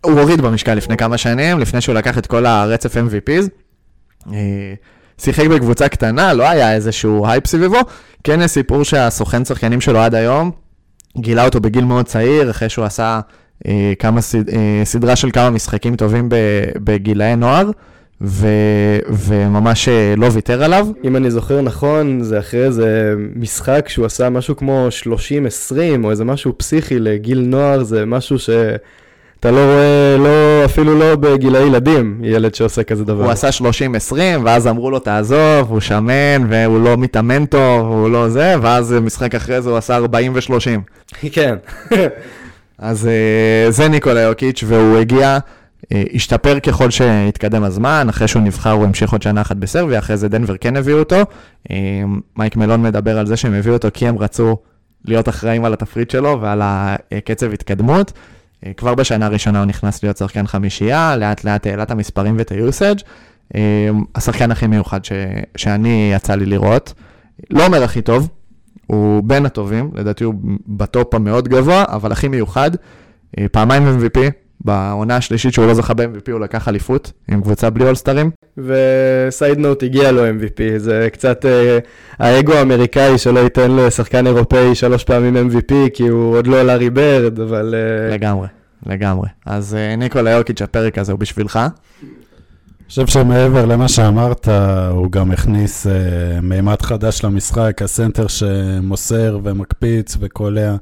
הוא 0.06 0.20
הוריד 0.20 0.42
במשקל 0.42 0.74
לפני 0.74 0.98
כמה 0.98 1.18
שנים, 1.18 1.60
לפני 1.60 1.82
שהוא 1.82 1.96
לקח 1.96 2.18
את 2.18 2.28
כל 2.28 2.46
הרצף 2.46 2.96
MVPs. 2.98 3.50
שיחק 5.18 5.48
בקבוצה 5.48 5.88
קטנה, 5.88 6.34
לא 6.34 6.50
היה 6.50 6.74
איזשהו 6.74 7.28
הייפ 7.28 7.48
סביבו. 7.48 7.78
כן 8.24 8.42
יש 8.42 8.52
סיפור 8.52 8.84
שהסוכן 8.84 9.46
שחקנים 9.46 9.82
שלו 9.82 10.00
עד 10.00 10.16
היום, 10.16 10.52
גילה 11.18 11.46
אותו 11.46 11.60
בגיל 11.60 11.86
מאוד 11.86 12.06
צעיר, 12.06 12.50
אחרי 12.52 12.70
שהוא 12.70 12.86
עשה 12.86 13.20
כמה 14.00 14.22
סד, 14.22 14.44
סדרה 14.84 15.16
של 15.16 15.32
כמה 15.32 15.50
משחקים 15.50 15.96
טובים 15.96 16.30
בגילאי 16.84 17.36
נוער, 17.36 17.70
ו, 18.22 18.48
וממש 19.10 19.90
לא 20.18 20.28
ויתר 20.32 20.64
עליו. 20.64 20.88
אם 21.04 21.16
אני 21.16 21.32
זוכר 21.32 21.62
נכון, 21.62 22.24
זה 22.24 22.40
אחרי 22.40 22.66
איזה 22.66 23.14
משחק 23.36 23.86
שהוא 23.90 24.06
עשה 24.06 24.30
משהו 24.30 24.56
כמו 24.56 24.88
30-20, 25.72 25.76
או 26.04 26.12
איזה 26.12 26.26
משהו 26.26 26.58
פסיכי 26.58 27.00
לגיל 27.00 27.40
נוער, 27.40 27.84
זה 27.84 28.06
משהו 28.06 28.40
ש... 28.40 28.50
אתה 29.46 29.54
לא 29.54 29.66
רואה, 29.66 30.18
לא, 30.20 30.66
אפילו 30.66 31.00
לא 31.00 31.16
בגילאי 31.16 31.62
ילדים, 31.62 32.20
ילד 32.24 32.56
שעושה 32.56 32.84
כזה 32.84 33.06
דבר. 33.06 33.24
הוא 33.24 33.32
עשה 33.32 33.50
30-20, 34.12 34.14
ואז 34.44 34.68
אמרו 34.68 34.92
לו, 34.92 35.00
תעזוב, 35.00 35.70
הוא 35.70 35.80
שמן, 35.80 36.48
והוא 36.50 36.80
לא 36.80 36.98
מתאמן 36.98 37.46
טוב, 37.46 37.88
הוא 37.88 38.10
לא 38.10 38.30
זה, 38.30 38.56
ואז 38.62 38.96
משחק 39.02 39.36
אחרי 39.36 39.62
זה 39.62 39.70
הוא 39.70 39.78
עשה 39.78 39.96
40 39.96 40.34
ו-30. 40.36 41.26
כן. 41.32 41.56
אז 42.78 43.10
זה 43.70 43.88
ניקולה 43.88 44.22
יוקיץ', 44.22 44.64
והוא 44.68 44.98
הגיע, 44.98 45.38
השתפר 45.94 46.60
ככל 46.60 46.90
שהתקדם 46.90 47.64
הזמן, 47.64 48.08
אחרי 48.10 48.28
שהוא 48.28 48.42
נבחר 48.42 48.72
הוא 48.72 48.84
המשיך 48.84 49.12
עוד 49.12 49.22
שנה 49.22 49.42
אחת 49.42 49.56
בסרביה, 49.56 50.00
אחרי 50.00 50.18
זה 50.18 50.28
דנבר 50.28 50.58
כן 50.58 50.76
הביאו 50.76 51.00
אותו. 51.00 51.22
מייק 52.38 52.56
מלון 52.56 52.84
מדבר 52.84 53.20
על 53.20 53.26
זה 53.26 53.38
שהם 53.38 53.54
הביאו 53.54 53.74
אותו 53.74 53.88
כי 53.94 54.08
הם 54.08 54.18
רצו 54.18 54.58
להיות 55.06 55.30
אחראים 55.30 55.66
על 55.66 55.74
התפריט 55.74 56.10
שלו 56.10 56.42
ועל 56.42 56.62
הקצב 56.64 57.54
התקדמות. 57.54 58.12
כבר 58.78 58.96
בשנה 58.96 59.26
הראשונה 59.26 59.60
הוא 59.60 59.66
נכנס 59.66 60.04
להיות 60.04 60.18
שחקן 60.18 60.48
חמישייה, 60.48 61.18
לאט 61.18 61.44
לאט 61.44 61.68
העלה 61.68 61.84
את 61.84 61.92
המספרים 61.92 62.36
ואת 62.38 62.52
היוסאג'. 62.52 62.98
השחקן 64.16 64.52
הכי 64.52 64.68
מיוחד 64.68 65.06
ש... 65.06 65.12
שאני 65.56 66.12
יצא 66.16 66.36
לי 66.36 66.46
לראות. 66.46 66.94
לא 67.50 67.66
אומר 67.66 67.84
הכי 67.84 68.02
טוב, 68.02 68.30
הוא 68.88 69.24
בין 69.24 69.46
הטובים, 69.46 69.92
לדעתי 69.94 70.24
הוא 70.24 70.34
בטופ 70.68 71.14
המאוד 71.14 71.48
גבוה, 71.48 71.84
אבל 71.88 72.12
הכי 72.12 72.28
מיוחד. 72.28 72.72
פעמיים 73.52 73.84
MVP, 73.88 74.20
בעונה 74.66 75.16
השלישית 75.16 75.54
שהוא 75.54 75.68
לא 75.68 75.74
זכה 75.74 75.94
ב-MVP 75.94 76.32
הוא 76.32 76.40
לקח 76.40 76.68
אליפות 76.68 77.12
עם 77.28 77.42
קבוצה 77.42 77.70
בלי 77.70 77.86
אולסטרים. 77.86 78.32
וסייד 78.58 79.58
נוט 79.58 79.84
הגיע 79.84 80.12
לו 80.12 80.28
MVP, 80.28 80.78
זה 80.78 81.08
קצת 81.14 81.46
אה, 81.46 81.80
האגו 82.20 82.54
האמריקאי 82.54 83.18
שלא 83.18 83.40
ייתן 83.40 83.72
לשחקן 83.72 84.28
אירופאי 84.28 84.76
שלוש 84.76 85.04
פעמים 85.04 85.50
MVP, 85.50 85.74
כי 85.94 86.08
הוא 86.08 86.38
עוד 86.38 86.48
לא 86.48 86.64
לארי 86.64 86.90
ברד, 86.90 87.40
אבל... 87.40 87.76
אה... 87.78 88.16
לגמרי, 88.16 88.48
לגמרי. 88.86 89.30
אז 89.46 89.76
אה, 89.76 89.96
ניקולה 89.96 90.32
יוקיץ', 90.32 90.62
הפרק 90.62 90.98
הזה 90.98 91.12
הוא 91.12 91.20
בשבילך. 91.20 91.60
אני 92.86 92.90
חושב 92.90 93.08
שמעבר 93.08 93.66
למה 93.66 93.88
שאמרת, 93.88 94.48
הוא 94.90 95.12
גם 95.12 95.32
הכניס 95.32 95.88
uh, 95.88 95.90
מימד 96.42 96.82
חדש 96.82 97.24
למשחק, 97.24 97.82
הסנטר 97.82 98.28
שמוסר 98.28 99.40
ומקפיץ 99.44 100.18
וקולע, 100.20 100.76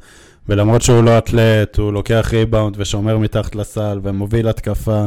ולמרות 0.49 0.81
שהוא 0.81 1.03
לא 1.03 1.17
אתלט, 1.17 1.77
הוא 1.77 1.93
לוקח 1.93 2.29
ריבאונד 2.33 2.75
ושומר 2.79 3.17
מתחת 3.17 3.55
לסל 3.55 3.99
ומוביל 4.03 4.47
התקפה, 4.47 5.05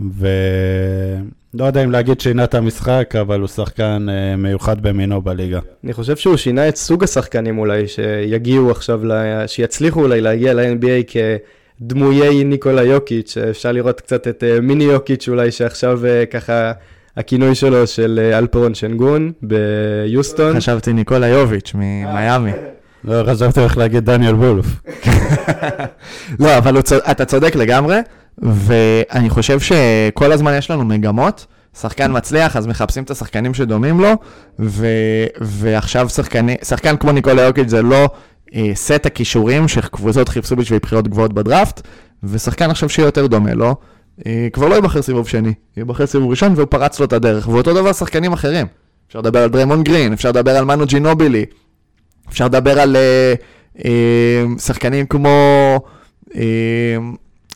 ולא 0.00 1.64
יודע 1.64 1.84
אם 1.84 1.90
להגיד 1.90 2.20
שינה 2.20 2.44
את 2.44 2.54
המשחק, 2.54 3.14
אבל 3.20 3.40
הוא 3.40 3.48
שחקן 3.48 4.06
uh, 4.08 4.36
מיוחד 4.36 4.80
במינו 4.82 5.22
בליגה. 5.22 5.60
אני 5.84 5.92
חושב 5.92 6.16
שהוא 6.16 6.36
שינה 6.36 6.68
את 6.68 6.76
סוג 6.76 7.04
השחקנים 7.04 7.58
אולי, 7.58 7.88
שיגיעו 7.88 8.70
עכשיו, 8.70 9.04
לה... 9.04 9.48
שיצליחו 9.48 10.02
אולי 10.02 10.20
להגיע 10.20 10.54
ל-NBA 10.54 11.04
כ... 11.06 11.16
דמויי 11.80 12.44
ניקולה 12.44 12.82
יוקיץ', 12.82 13.36
אפשר 13.50 13.72
לראות 13.72 14.00
קצת 14.00 14.28
את 14.28 14.42
uh, 14.42 14.60
מיני 14.60 14.84
יוקיץ' 14.84 15.28
אולי 15.28 15.50
שעכשיו 15.50 16.00
uh, 16.02 16.26
ככה 16.26 16.72
הכינוי 17.16 17.54
שלו 17.54 17.86
של 17.86 18.30
אלפרון 18.32 18.74
שנגון 18.74 19.32
ביוסטון. 19.42 20.56
חשבתי 20.56 20.92
ניקולה 20.92 21.28
יוביץ' 21.28 21.72
ממיאמי. 21.74 22.52
לא, 23.04 23.32
חשבתי 23.32 23.60
איך 23.60 23.78
להגיד 23.78 24.04
דניאל 24.04 24.34
וולף. 24.34 24.66
לא, 26.40 26.58
אבל. 26.58 26.78
אתה 27.10 27.24
צודק 27.24 27.56
לגמרי, 27.56 27.98
ואני 28.38 29.30
חושב 29.30 29.60
שכל 29.60 30.32
הזמן 30.32 30.54
יש 30.58 30.70
לנו 30.70 30.84
מגמות. 30.84 31.46
שחקן 31.80 32.16
מצליח, 32.16 32.56
אז 32.56 32.66
מחפשים 32.66 33.02
את 33.02 33.10
השחקנים 33.10 33.54
שדומים 33.54 34.00
לו, 34.00 34.12
ו... 34.58 34.86
ועכשיו 35.40 36.08
שחקני... 36.08 36.56
שחקן 36.62 36.96
כמו 36.96 37.12
ניקולה 37.12 37.42
יוקיץ' 37.42 37.68
זה 37.68 37.82
לא 37.82 38.08
סט 38.74 39.06
הכישורים 39.06 39.68
שקבוצות 39.68 40.28
חיפשו 40.28 40.56
בשביל 40.56 40.78
בחירות 40.82 41.08
גבוהות 41.08 41.32
בדראפט, 41.32 41.80
ושחקן 42.24 42.70
עכשיו 42.70 42.88
שיהיה 42.88 43.06
יותר 43.06 43.26
דומה 43.26 43.54
לו, 43.54 43.74
כבר 44.52 44.68
לא 44.68 44.74
ייבחר 44.74 45.02
סיבוב 45.02 45.28
שני, 45.28 45.52
ייבחר 45.76 46.06
סיבוב 46.06 46.30
ראשון 46.30 46.52
והוא 46.56 46.66
פרץ 46.70 47.00
לו 47.00 47.06
את 47.06 47.12
הדרך, 47.12 47.48
ואותו 47.48 47.74
דבר 47.74 47.92
שחקנים 47.92 48.32
אחרים. 48.32 48.66
אפשר 49.08 49.18
לדבר 49.18 49.42
על 49.42 49.50
דריימון 49.50 49.82
גרין, 49.82 50.12
אפשר 50.12 50.28
לדבר 50.28 50.56
על 50.56 50.64
מנו 50.64 50.86
ג'ינובילי, 50.86 51.44
אפשר 52.28 52.44
לדבר 52.44 52.80
על 52.80 52.96
אה, 52.96 53.34
אה, 53.84 54.44
שחקנים 54.58 55.06
כמו, 55.06 55.78
אה, 56.36 56.96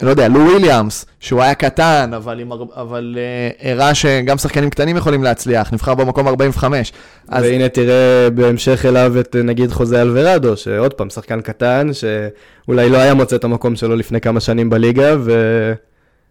לא 0.03 0.11
יודע, 0.11 0.29
לו 0.29 0.41
וויליאמס, 0.41 1.07
שהוא 1.21 1.43
היה 1.43 1.55
קטן, 1.55 2.11
אבל, 2.17 2.43
אבל 2.77 3.19
אה, 3.19 3.71
הראה 3.73 3.95
שגם 3.95 4.39
שחקנים 4.39 4.71
קטנים 4.71 4.97
יכולים 4.97 5.23
להצליח, 5.23 5.73
נבחר 5.73 5.95
במקום 5.95 6.29
45. 6.29 6.93
אז... 7.29 7.45
והנה 7.45 7.69
תראה 7.69 8.31
בהמשך 8.35 8.85
אליו 8.85 9.21
את 9.21 9.37
נגיד 9.45 9.73
חוזה 9.73 10.03
אלוורדו, 10.03 10.57
שעוד 10.57 10.95
פעם, 10.95 11.11
שחקן 11.11 11.41
קטן, 11.41 11.91
שאולי 11.93 12.91
לא 12.91 12.99
היה 12.99 13.15
מוצא 13.15 13.37
את 13.37 13.45
המקום 13.45 13.77
שלו 13.77 13.97
לפני 13.97 14.21
כמה 14.21 14.41
שנים 14.41 14.71
בליגה, 14.71 15.17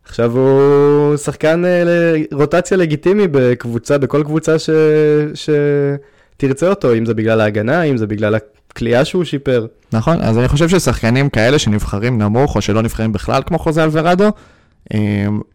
ועכשיו 0.06 0.38
הוא 0.38 1.18
שחקן 1.18 1.64
רוטציה 2.32 2.78
לגיטימי 2.78 3.28
בקבוצה, 3.32 3.98
בכל 3.98 4.24
קבוצה 4.24 4.60
ש... 4.60 4.70
שתרצה 6.38 6.70
אותו, 6.70 6.94
אם 6.94 7.06
זה 7.06 7.14
בגלל 7.14 7.42
ההגנה, 7.42 7.84
אם 7.84 7.98
זה 7.98 8.08
בגלל 8.08 8.36
הכלייה 8.36 9.06
שהוא 9.06 9.24
שיפר. 9.24 9.66
נכון, 9.94 10.22
אז 10.22 10.38
אני 10.38 10.48
חושב 10.48 10.70
ששחקנים 10.70 11.30
כאלה 11.30 11.60
שנבחרים 11.60 12.18
נמוך, 12.18 12.56
או 12.56 12.62
שלא 12.62 12.82
נבחרים 12.82 13.12
בכלל 13.12 13.42
כמו 13.46 13.60
חוזה 13.60 13.84
אלוורדו, 13.84 14.32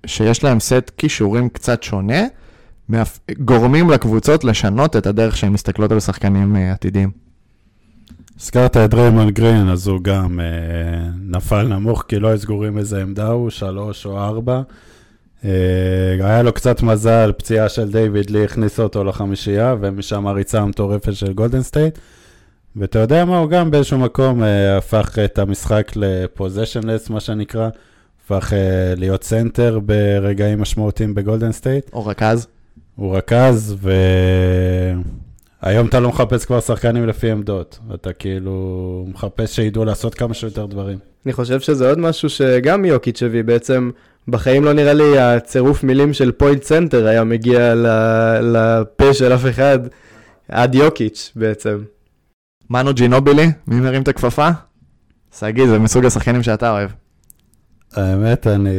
שיש 0.07 0.45
להם 0.45 0.61
סט 0.61 0.91
כישורים 0.99 1.49
קצת 1.49 1.83
שונה, 1.83 2.23
גורמים 3.39 3.91
לקבוצות 3.91 4.45
לשנות 4.45 4.97
את 4.97 5.07
הדרך 5.07 5.37
שהן 5.37 5.53
מסתכלות 5.53 5.93
על 5.93 6.01
שחקנים 6.01 6.57
עתידיים. 6.57 7.11
הזכרת 8.41 8.77
את 8.77 8.95
דריימון 8.95 9.31
גרין, 9.31 9.69
אז 9.69 9.87
הוא 9.87 10.01
גם 10.03 10.41
אה, 10.41 10.47
נפל 11.21 11.63
נמוך, 11.63 12.05
כי 12.09 12.19
לא 12.19 12.29
היו 12.29 12.39
סגורים 12.39 12.79
איזה 12.79 13.03
עמדה 13.03 13.29
הוא, 13.29 13.51
שלוש 13.51 14.07
או 14.07 14.19
ארבע. 14.19 14.63
אה, 15.45 15.51
היה 16.21 16.43
לו 16.43 16.53
קצת 16.53 16.83
מזל, 16.83 17.33
פציעה 17.37 17.69
של 17.69 17.93
דיוויד 17.93 18.31
לי 18.31 18.45
הכניסה 18.45 18.83
אותו 18.83 19.05
לחמישייה, 19.05 19.77
ומשם 19.81 20.27
הריצה 20.27 20.61
המטורפת 20.61 21.15
של 21.15 21.33
גולדן 21.33 21.63
סטייט. 21.63 21.99
ואתה 22.77 22.99
יודע 22.99 23.25
מה, 23.25 23.39
הוא 23.39 23.51
גם 23.51 23.71
באיזשהו 23.71 23.99
מקום 23.99 24.43
אה, 24.43 24.77
הפך 24.77 25.19
את 25.25 25.39
המשחק 25.39 25.93
ל 25.97 26.05
positionless, 26.05 27.11
מה 27.11 27.21
שנקרא, 27.21 27.69
הפך 28.25 28.53
אה, 28.53 28.95
להיות 28.97 29.25
סנטר 29.25 29.79
ברגעים 29.79 30.61
משמעותיים 30.61 31.15
בגולדן 31.15 31.53
סטייט. 31.53 31.91
או 31.93 32.07
רכז. 32.07 32.47
הוא 32.97 33.17
רכז, 33.17 33.77
והיום 35.63 35.87
אתה 35.87 36.01
לא 36.01 36.09
מחפש 36.09 36.45
כבר 36.45 36.61
שחקנים 36.61 37.07
לפי 37.07 37.31
עמדות, 37.31 37.79
אתה 37.95 38.13
כאילו 38.13 39.07
מחפש 39.09 39.57
שידעו 39.57 39.85
לעשות 39.85 40.15
כמה 40.15 40.35
שיותר 40.35 40.67
דברים. 40.67 40.99
אני 41.27 41.33
חושב 41.33 41.61
שזה 41.61 41.89
עוד 41.89 41.99
משהו 41.99 42.29
שגם 42.29 42.85
יוקיץ' 42.85 43.23
הביא 43.23 43.45
בעצם. 43.45 43.91
בחיים 44.29 44.65
לא 44.65 44.73
נראה 44.73 44.93
לי 44.93 45.19
הצירוף 45.19 45.85
מילים 45.85 46.13
של 46.13 46.33
point 46.33 46.63
center 46.63 47.07
היה 47.07 47.25
מגיע 47.25 47.75
ל- 47.75 48.57
לפה 48.57 49.15
של 49.15 49.35
אף 49.35 49.47
אחד, 49.47 49.79
עד 50.49 50.75
יוקיץ' 50.75 51.33
בעצם. 51.37 51.79
מנו 52.71 52.95
ג'ינובילי, 52.95 53.51
מי 53.67 53.81
מרים 53.81 54.03
את 54.03 54.09
הכפפה? 54.09 54.49
שגיא, 55.39 55.67
זה 55.67 55.79
מסוג 55.79 56.05
השחקנים 56.05 56.43
שאתה 56.43 56.71
אוהב. 56.71 56.91
האמת, 57.95 58.47
אני... 58.47 58.71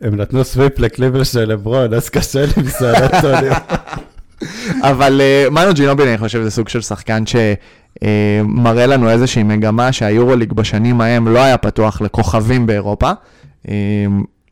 הם 0.00 0.16
נתנו 0.16 0.44
sweep 0.44 0.78
לקליבלנד 0.78 1.24
של 1.24 1.44
לברון, 1.44 1.94
אז 1.94 2.08
קשה 2.08 2.46
לי 2.46 2.62
עם 2.62 2.82
סן 2.82 3.02
אנטוניו. 3.02 3.52
אבל 4.90 5.20
uh, 5.20 5.50
מנו 5.50 5.74
ג'ינובילי, 5.74 6.10
אני 6.10 6.18
חושב, 6.18 6.42
זה 6.42 6.50
סוג 6.50 6.68
של 6.68 6.80
שחקן 6.80 7.22
שמראה 7.26 8.84
uh, 8.84 8.86
לנו 8.86 9.10
איזושהי 9.10 9.42
מגמה 9.42 9.92
שהיורוליג 9.92 10.52
בשנים 10.52 11.00
ההם 11.00 11.28
לא 11.28 11.38
היה 11.38 11.56
פתוח 11.56 12.00
לכוכבים 12.00 12.66
באירופה. 12.66 13.12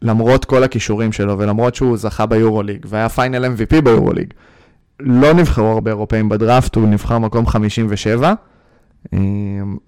למרות 0.03 0.45
כל 0.45 0.63
הכישורים 0.63 1.13
שלו 1.13 1.39
ולמרות 1.39 1.75
שהוא 1.75 1.97
זכה 1.97 2.27
ביורוליג 2.27 2.87
והיה 2.89 3.09
final 3.09 3.45
MVP 3.45 3.81
ביורוליג, 3.81 4.27
לא 5.01 5.33
נבחרו 5.33 5.67
הרבה 5.67 5.91
אירופאים 5.91 6.29
בדראפט, 6.29 6.77
הוא 6.77 6.89
נבחר 6.89 7.19
מקום 7.19 7.47
57, 7.47 8.35
אה, 9.15 9.19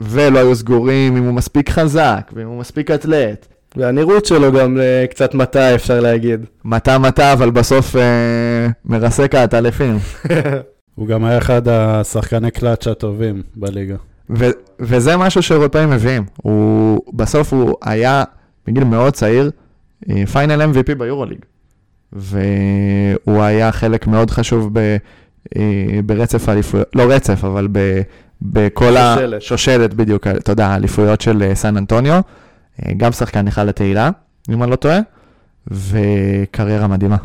ולא 0.01 0.39
היו 0.39 0.55
סגורים 0.55 1.17
אם 1.17 1.25
הוא 1.25 1.35
מספיק 1.35 1.71
חזק 1.71 2.31
ואם 2.35 2.47
הוא 2.47 2.59
מספיק 2.59 2.91
אתלט. 2.91 3.47
והנראות 3.77 4.27
שלו 4.27 4.53
גם 4.53 4.79
אה, 4.81 5.05
קצת 5.11 5.35
מטה, 5.35 5.75
אפשר 5.75 6.01
להגיד. 6.01 6.45
מטה 6.65 6.99
מטה, 6.99 7.33
אבל 7.33 7.51
בסוף 7.51 7.97
אה, 7.97 8.69
מרסק 8.85 9.35
העטלפים. 9.35 9.99
הוא 10.97 11.07
גם 11.07 11.25
היה 11.25 11.39
אחד 11.39 11.69
השחקני 11.69 12.51
קלאץ' 12.51 12.87
הטובים 12.87 13.43
בליגה. 13.57 13.97
ו- 14.31 14.51
וזה 14.81 15.17
משהו 15.17 15.43
שאירופאים 15.43 15.91
מביאים. 15.91 16.25
הוא, 16.43 17.01
בסוף 17.15 17.53
הוא 17.53 17.75
היה, 17.83 18.25
בגיל 18.67 18.85
מאוד 18.85 19.13
צעיר, 19.13 19.51
פיינל 20.33 20.63
MVP 20.63 20.95
ביורוליג. 20.99 21.39
והוא 22.13 23.43
היה 23.43 23.73
חלק 23.73 24.07
מאוד 24.07 24.31
חשוב 24.31 24.71
ב, 24.73 24.97
אה, 25.57 26.01
ברצף 26.07 26.49
האליפויות, 26.49 26.87
לא 26.95 27.03
רצף, 27.03 27.45
אבל 27.45 27.69
ב, 27.73 28.01
בכל 28.43 28.93
שושלת. 29.15 29.43
השושלת, 29.43 29.95
בדיוק, 29.95 30.27
תודה, 30.45 30.67
האליפויות 30.67 31.21
של 31.21 31.43
אה, 31.43 31.55
סן 31.55 31.77
אנטוניו. 31.77 32.21
אה, 32.87 32.93
גם 32.97 33.13
שחקן 33.13 33.49
אחד 33.49 33.67
לתהילה, 33.67 34.11
אם 34.51 34.63
אני 34.63 34.71
לא 34.71 34.77
טועה, 34.77 35.01
וקריירה 35.67 36.87
מדהימה. 36.87 37.17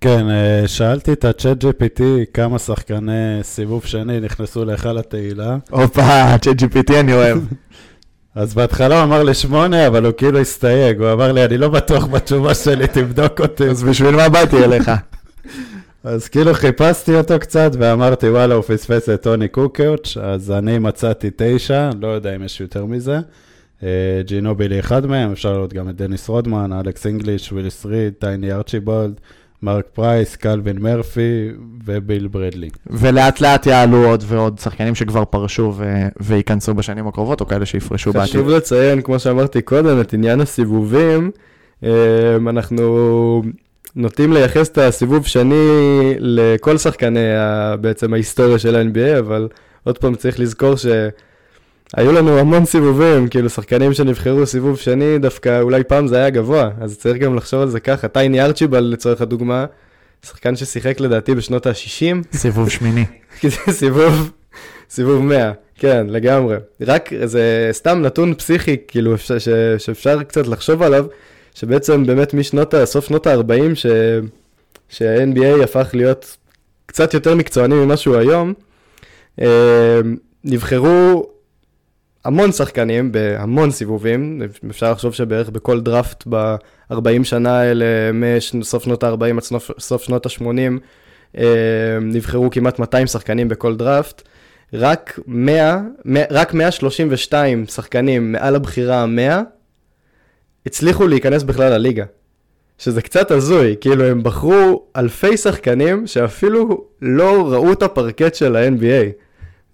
כן, 0.00 0.30
אה, 0.30 0.68
שאלתי 0.68 1.12
את 1.12 1.24
ה-chat 1.24 1.64
GPT 1.64 2.02
כמה 2.34 2.58
שחקני 2.58 3.38
סיבוב 3.42 3.84
שני 3.84 4.20
נכנסו 4.20 4.64
להיכל 4.64 4.98
התהילה. 4.98 5.56
הופה, 5.70 6.38
צ'אט 6.38 6.56
GPT 6.62 6.94
אני 7.00 7.12
אוהב. 7.12 7.38
אז 8.38 8.54
בהתחלה 8.54 8.96
הוא 8.96 9.04
אמר 9.04 9.22
לי 9.22 9.34
שמונה, 9.34 9.86
אבל 9.86 10.04
הוא 10.04 10.12
כאילו 10.12 10.38
הסתייג, 10.38 11.00
הוא 11.00 11.12
אמר 11.12 11.32
לי, 11.32 11.44
אני 11.44 11.58
לא 11.58 11.68
בטוח 11.68 12.06
בתשובה 12.06 12.54
שלי, 12.54 12.86
תבדוק 12.86 13.40
אותי. 13.40 13.64
אז 13.64 13.82
בשביל 13.82 14.16
מה 14.16 14.28
באתי 14.28 14.64
אליך? 14.64 14.90
אז 16.04 16.28
כאילו 16.28 16.54
חיפשתי 16.54 17.14
אותו 17.14 17.38
קצת, 17.38 17.70
ואמרתי, 17.78 18.28
וואלה, 18.28 18.54
הוא 18.54 18.62
פספס 18.62 19.08
את 19.08 19.22
טוני 19.22 19.48
קוקיוץ', 19.48 20.16
אז 20.22 20.50
אני 20.50 20.78
מצאתי 20.78 21.30
תשע, 21.36 21.90
לא 22.00 22.06
יודע 22.06 22.36
אם 22.36 22.44
יש 22.44 22.60
יותר 22.60 22.84
מזה. 22.84 23.18
אה, 23.82 24.20
ג'ינובילי 24.26 24.80
אחד 24.80 25.06
מהם, 25.06 25.32
אפשר 25.32 25.52
לראות 25.52 25.72
גם 25.72 25.88
את 25.88 25.96
דניס 25.96 26.28
רודמן, 26.28 26.72
אלכס 26.72 27.06
אינגליש, 27.06 27.52
וויליס 27.52 27.86
ריד, 27.86 28.12
טייני 28.18 28.52
ארצ'יבולד, 28.52 29.20
מרק 29.62 29.84
פרייס, 29.92 30.36
קלווין 30.36 30.78
מרפי 30.78 31.48
וביל 31.84 32.28
ברדלי. 32.28 32.68
ולאט 32.86 33.40
לאט 33.40 33.66
יעלו 33.66 34.06
עוד 34.06 34.24
ועוד 34.26 34.58
שחקנים 34.58 34.94
שכבר 34.94 35.24
פרשו 35.24 35.74
ו- 35.76 36.08
וייכנסו 36.20 36.74
בשנים 36.74 37.06
הקרובות, 37.06 37.40
או 37.40 37.46
כאלה 37.46 37.66
שיפרשו 37.66 38.12
בעתיד. 38.12 38.30
חשוב 38.30 38.48
לציין, 38.48 39.02
כמו 39.02 39.18
שאמרתי 39.18 39.62
קודם, 39.62 40.00
את 40.00 40.14
עניין 40.14 40.40
הסיבובים. 40.40 41.30
אה, 41.84 42.36
אנחנו 42.36 43.42
נוטים 43.96 44.32
לייחס 44.32 44.68
את 44.68 44.78
הסיבוב 44.78 45.26
שני 45.26 45.64
לכל 46.18 46.78
שחקני 46.78 47.20
בעצם 47.80 48.12
ההיסטוריה 48.12 48.58
של 48.58 48.76
ה-NBA, 48.76 49.18
אבל 49.18 49.48
עוד 49.84 49.98
פעם 49.98 50.14
צריך 50.14 50.40
לזכור 50.40 50.74
שהיו 51.96 52.12
לנו 52.12 52.38
המון 52.38 52.64
סיבובים, 52.64 53.28
כאילו 53.28 53.50
שחקנים 53.50 53.92
שנבחרו 53.94 54.46
סיבוב 54.46 54.76
שני, 54.78 55.18
דווקא 55.18 55.60
אולי 55.60 55.84
פעם 55.84 56.06
זה 56.06 56.16
היה 56.16 56.30
גבוה, 56.30 56.70
אז 56.80 56.98
צריך 56.98 57.16
גם 57.16 57.36
לחשוב 57.36 57.60
על 57.60 57.68
זה 57.68 57.80
ככה. 57.80 58.08
טייני 58.08 58.42
ארצ'יבל 58.42 58.80
לצורך 58.80 59.20
הדוגמה, 59.20 59.66
שחקן 60.26 60.56
ששיחק 60.56 61.00
לדעתי 61.00 61.34
בשנות 61.34 61.66
ה-60, 61.66 62.36
סיבוב 62.36 62.68
שמיני. 62.68 63.04
סיבוב, 63.70 64.32
סיבוב 64.90 65.22
100, 65.22 65.52
כן, 65.76 66.06
לגמרי. 66.10 66.56
רק 66.80 67.10
זה 67.24 67.68
סתם 67.72 68.02
נתון 68.02 68.34
פסיכי, 68.34 68.76
כאילו, 68.88 69.14
אפשר, 69.14 69.38
ש, 69.38 69.48
שאפשר 69.78 70.22
קצת 70.22 70.46
לחשוב 70.46 70.82
עליו, 70.82 71.06
שבעצם 71.54 72.06
באמת 72.06 72.34
משנות, 72.34 72.74
סוף 72.84 73.06
שנות 73.06 73.26
ה-40, 73.26 73.74
ש, 73.74 73.86
שה-NBA 74.88 75.64
הפך 75.64 75.88
להיות 75.92 76.36
קצת 76.86 77.14
יותר 77.14 77.34
מקצועני 77.34 77.74
ממה 77.74 77.96
שהוא 77.96 78.16
היום, 78.16 78.54
אה, 79.40 80.00
נבחרו 80.44 81.26
המון 82.24 82.52
שחקנים 82.52 83.12
בהמון 83.12 83.70
סיבובים, 83.70 84.42
אפשר 84.70 84.92
לחשוב 84.92 85.14
שבערך 85.14 85.50
בכל 85.50 85.80
דראפט 85.80 86.24
ב-40 86.28 87.24
שנה 87.24 87.58
האלה, 87.60 87.84
מסוף 88.54 88.84
שנות 88.84 89.04
ה-40 89.04 89.36
עד 89.36 89.60
סוף, 89.78 90.02
שנות 90.02 90.26
ה-80, 90.26 90.42
אה, 91.38 91.98
נבחרו 92.02 92.50
כמעט 92.50 92.78
200 92.78 93.06
שחקנים 93.06 93.48
בכל 93.48 93.76
דראפט. 93.76 94.22
רק 94.72 95.20
100, 95.26 95.80
100, 96.04 96.24
רק 96.30 96.54
132 96.54 97.66
שחקנים 97.66 98.32
מעל 98.32 98.56
הבחירה 98.56 99.02
ה-100 99.02 99.42
הצליחו 100.66 101.06
להיכנס 101.06 101.42
בכלל 101.42 101.72
לליגה. 101.72 102.04
שזה 102.78 103.02
קצת 103.02 103.30
הזוי, 103.30 103.76
כאילו 103.80 104.04
הם 104.04 104.22
בחרו 104.22 104.86
אלפי 104.96 105.36
שחקנים 105.36 106.06
שאפילו 106.06 106.84
לא 107.02 107.52
ראו 107.52 107.72
את 107.72 107.82
הפרקט 107.82 108.34
של 108.34 108.56
ה-NBA. 108.56 109.12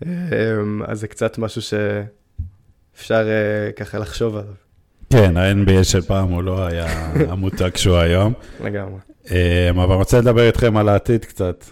אה, 0.06 0.10
אז 0.86 1.00
זה 1.00 1.08
קצת 1.08 1.38
משהו 1.38 1.62
שאפשר 1.62 2.23
אה, 3.10 3.72
ככה 3.76 3.98
לחשוב 3.98 4.36
עליו, 4.36 4.54
כן, 5.10 5.36
ה-NBA 5.36 5.84
של 5.84 6.00
פעם 6.00 6.28
הוא 6.28 6.42
לא 6.42 6.66
היה 6.66 6.86
המותג 7.30 7.76
שהוא 7.76 7.96
היום. 7.96 8.32
לגמרי. 8.64 8.98
אה, 9.30 9.70
אבל 9.70 9.82
אני 9.82 9.94
רוצה 9.94 10.18
לדבר 10.18 10.46
איתכם 10.46 10.76
על 10.76 10.88
העתיד 10.88 11.24
קצת. 11.24 11.64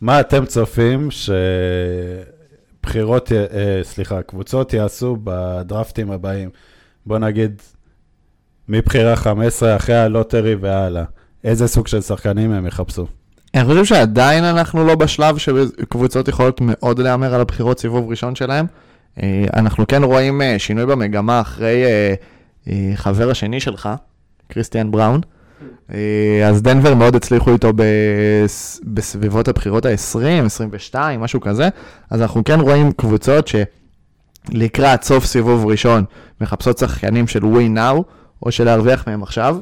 מה 0.00 0.20
אתם 0.20 0.46
צופים 0.46 1.08
שבחירות, 2.80 3.32
אה, 3.32 3.80
סליחה, 3.82 4.22
קבוצות 4.22 4.72
יעשו 4.72 5.16
בדרפטים 5.24 6.10
הבאים? 6.10 6.50
בוא 7.06 7.18
נגיד, 7.18 7.62
מבחירה 8.68 9.16
15 9.16 9.76
אחרי 9.76 9.96
הלוטרי 9.96 10.54
והלאה. 10.54 11.04
איזה 11.44 11.68
סוג 11.68 11.86
של 11.86 12.00
שחקנים 12.00 12.52
הם 12.52 12.66
יחפשו? 12.66 13.06
אני 13.54 13.64
חושב 13.64 13.84
שעדיין 13.84 14.44
אנחנו 14.44 14.84
לא 14.84 14.94
בשלב 14.94 15.38
שקבוצות 15.38 16.28
יכולות 16.28 16.60
מאוד 16.60 16.98
להמר 16.98 17.34
על 17.34 17.40
הבחירות 17.40 17.78
סיבוב 17.78 18.10
ראשון 18.10 18.34
שלהם. 18.34 18.66
אה, 19.22 19.44
אנחנו 19.54 19.86
כן 19.86 20.02
רואים 20.04 20.42
אה, 20.42 20.58
שינוי 20.58 20.86
במגמה 20.86 21.40
אחרי 21.40 21.84
אה, 22.68 22.92
חבר 22.94 23.30
השני 23.30 23.60
שלך, 23.60 23.88
קריסטיאן 24.48 24.90
בראון. 24.90 25.20
אז 26.46 26.62
דנבר 26.62 26.94
מאוד 26.94 27.16
הצליחו 27.16 27.52
איתו 27.52 27.72
בס- 27.76 28.80
בסביבות 28.84 29.48
הבחירות 29.48 29.86
ה-20, 29.86 30.44
22, 30.46 31.20
משהו 31.20 31.40
כזה. 31.40 31.68
אז 32.10 32.22
אנחנו 32.22 32.44
כן 32.44 32.60
רואים 32.60 32.92
קבוצות 32.92 33.48
שלקראת 33.48 35.02
סוף 35.02 35.24
סיבוב 35.24 35.66
ראשון 35.66 36.04
מחפשות 36.40 36.78
שחקנים 36.78 37.26
של 37.26 37.42
win 37.42 37.76
now, 37.78 38.02
או 38.42 38.52
של 38.52 38.64
להרוויח 38.64 39.06
מהם 39.06 39.22
עכשיו. 39.22 39.56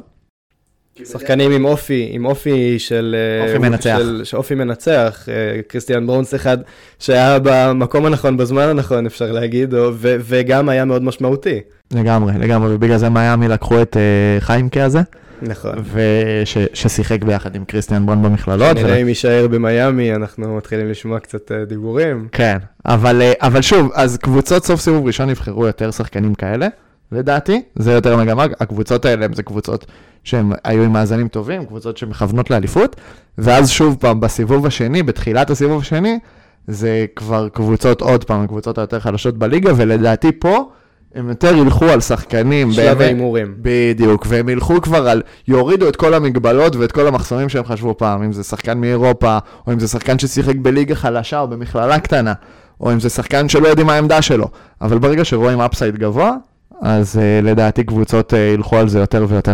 שחקנים 1.03 1.51
עם 1.51 1.65
אופי, 1.65 2.09
עם 2.11 2.25
אופי 2.25 2.79
של... 2.79 3.15
אה, 3.17 3.47
אופי 3.47 3.57
מנצח. 3.57 3.99
של, 4.23 4.37
אופי 4.37 4.55
מנצח. 4.55 5.25
אה, 5.29 5.61
קריסטיאן 5.67 6.07
ברונס 6.07 6.35
אחד 6.35 6.57
שהיה 6.99 7.37
במקום 7.43 8.05
הנכון, 8.05 8.37
בזמן 8.37 8.67
הנכון, 8.67 9.05
אפשר 9.05 9.31
להגיד, 9.31 9.73
ו, 9.73 10.15
וגם 10.19 10.69
היה 10.69 10.85
מאוד 10.85 11.03
משמעותי. 11.03 11.59
לגמרי, 11.93 12.33
לגמרי, 12.39 12.75
ובגלל 12.75 12.97
זה 12.97 13.09
מיאמי 13.09 13.47
לקחו 13.47 13.81
את 13.81 13.97
uh, 13.97 14.43
חיימקה 14.43 14.83
הזה, 14.83 14.99
נכון. 15.41 15.71
וששיחק 15.93 17.23
ביחד 17.23 17.55
עם 17.55 17.65
קריסטיאן 17.65 18.05
ברון 18.05 18.23
במכללות. 18.23 18.77
נראה 18.77 18.95
אם 18.95 19.07
יישאר 19.07 19.47
במיאמי, 19.47 20.15
אנחנו 20.15 20.57
מתחילים 20.57 20.89
לשמוע 20.89 21.19
קצת 21.19 21.51
אה, 21.51 21.65
דיבורים. 21.65 22.27
כן, 22.31 22.57
אבל, 22.85 23.21
אה, 23.21 23.33
אבל 23.41 23.61
שוב, 23.61 23.91
אז 23.93 24.17
קבוצות 24.17 24.65
סוף 24.65 24.79
סיבוב 24.79 25.05
ראשון 25.05 25.29
יבחרו 25.29 25.67
יותר 25.67 25.91
שחקנים 25.91 26.35
כאלה, 26.35 26.67
לדעתי, 27.11 27.61
זה 27.75 27.91
יותר 27.91 28.17
מגמה, 28.17 28.45
הקבוצות 28.59 29.05
האלה 29.05 29.27
זה 29.33 29.43
קבוצות 29.43 29.85
שהן 30.23 30.51
היו 30.63 30.83
עם 30.83 30.93
מאזנים 30.93 31.27
טובים, 31.27 31.65
קבוצות 31.65 31.97
שמכוונות 31.97 32.49
לאליפות, 32.49 32.95
ואז 33.37 33.69
שוב 33.69 33.97
פעם, 33.99 34.19
בסיבוב 34.19 34.65
השני, 34.65 35.03
בתחילת 35.03 35.49
הסיבוב 35.49 35.81
השני, 35.81 36.19
זה 36.67 37.05
כבר 37.15 37.49
קבוצות, 37.49 38.01
עוד 38.01 38.23
פעם, 38.23 38.41
הקבוצות 38.43 38.77
היותר 38.77 38.99
חלשות 38.99 39.37
בליגה, 39.37 39.71
ולדעתי 39.75 40.31
פה, 40.39 40.69
הם 41.15 41.29
יותר 41.29 41.55
ילכו 41.55 41.85
על 41.85 42.01
שחקנים. 42.01 42.71
שלב 42.71 43.01
ההימורים. 43.01 43.55
בדיוק, 43.61 44.25
והם 44.29 44.49
ילכו 44.49 44.81
כבר 44.81 45.09
על, 45.09 45.21
יורידו 45.47 45.87
את 45.87 45.95
כל 45.95 46.13
המגבלות 46.13 46.75
ואת 46.75 46.91
כל 46.91 47.07
המחסומים 47.07 47.49
שהם 47.49 47.65
חשבו 47.65 47.97
פעם, 47.97 48.23
אם 48.23 48.33
זה 48.33 48.43
שחקן 48.43 48.77
מאירופה, 48.77 49.37
או 49.67 49.73
אם 49.73 49.79
זה 49.79 49.87
שחקן 49.87 50.19
ששיחק 50.19 50.55
בליגה 50.55 50.95
חלשה 50.95 51.39
או 51.39 51.47
במכללה 51.47 51.99
קטנה, 51.99 52.33
או 52.81 52.91
אם 52.91 52.99
זה 52.99 53.09
שחקן 53.09 53.49
שלא 53.49 53.67
יודעים 53.67 53.87
מה 53.87 53.93
העמדה 53.93 54.21
שלו. 54.21 54.47
אבל 54.81 54.97
ברגע 54.97 55.25
שרואים 55.25 55.61
אפסייד 55.61 55.97
גבוה, 55.97 56.35
אז 56.81 57.15
uh, 57.15 57.45
לדעתי 57.45 57.83
קבוצות 57.83 58.33
uh, 58.33 58.35
ילכו 58.35 58.77
על 58.77 58.89
זה 58.89 58.99
יותר 58.99 59.25
ויותר. 59.29 59.53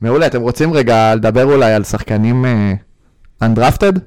מעולה, 0.00 0.26
אתם 0.26 0.40
רוצים 0.40 0.72
רגע 0.72 1.14
לדבר 1.14 1.44
אולי 1.44 1.72
על 1.72 1.84
שחקנים 1.84 2.44
uh, 2.44 3.44
undrafted? 3.44 3.98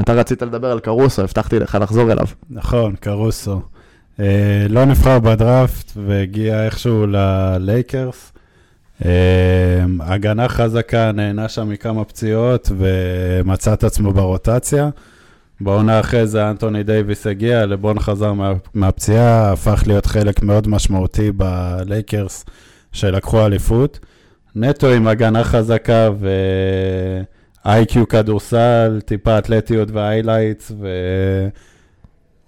אתה 0.00 0.12
רצית 0.12 0.42
לדבר 0.42 0.70
על 0.70 0.80
קרוסו, 0.80 1.22
הבטחתי 1.22 1.58
לך 1.58 1.78
לחזור 1.80 2.12
אליו. 2.12 2.26
נכון, 2.50 2.94
קרוסו. 3.00 3.60
אה, 4.20 4.66
לא 4.68 4.84
נבחר 4.84 5.18
בדראפט 5.18 5.92
והגיע 6.06 6.64
איכשהו 6.64 7.06
ללייקרס. 7.06 8.32
אה, 9.04 9.10
הגנה 10.00 10.48
חזקה, 10.48 11.12
נהנה 11.12 11.48
שם 11.48 11.68
מכמה 11.68 12.04
פציעות 12.04 12.70
ומצא 12.78 13.72
את 13.72 13.84
עצמו 13.84 14.12
ברוטציה. 14.12 14.88
בעונה 15.60 16.00
אחרי 16.00 16.26
זה 16.26 16.50
אנטוני 16.50 16.82
דייוויס 16.82 17.26
הגיע, 17.26 17.66
לברון 17.66 17.98
חזר 17.98 18.32
מה, 18.32 18.52
מהפציעה, 18.74 19.52
הפך 19.52 19.82
להיות 19.86 20.06
חלק 20.06 20.42
מאוד 20.42 20.68
משמעותי 20.68 21.32
בלייקרס 21.32 22.44
שלקחו 22.92 23.46
אליפות. 23.46 23.98
נטו 24.54 24.88
עם 24.88 25.08
הגנה 25.08 25.44
חזקה 25.44 26.10
ו-IQ 26.18 28.06
כדורסל, 28.08 29.00
טיפה 29.04 29.38
אתלטיות 29.38 29.90
ו 29.90 29.97
highlights, 29.97 30.72
ו... 30.80 30.88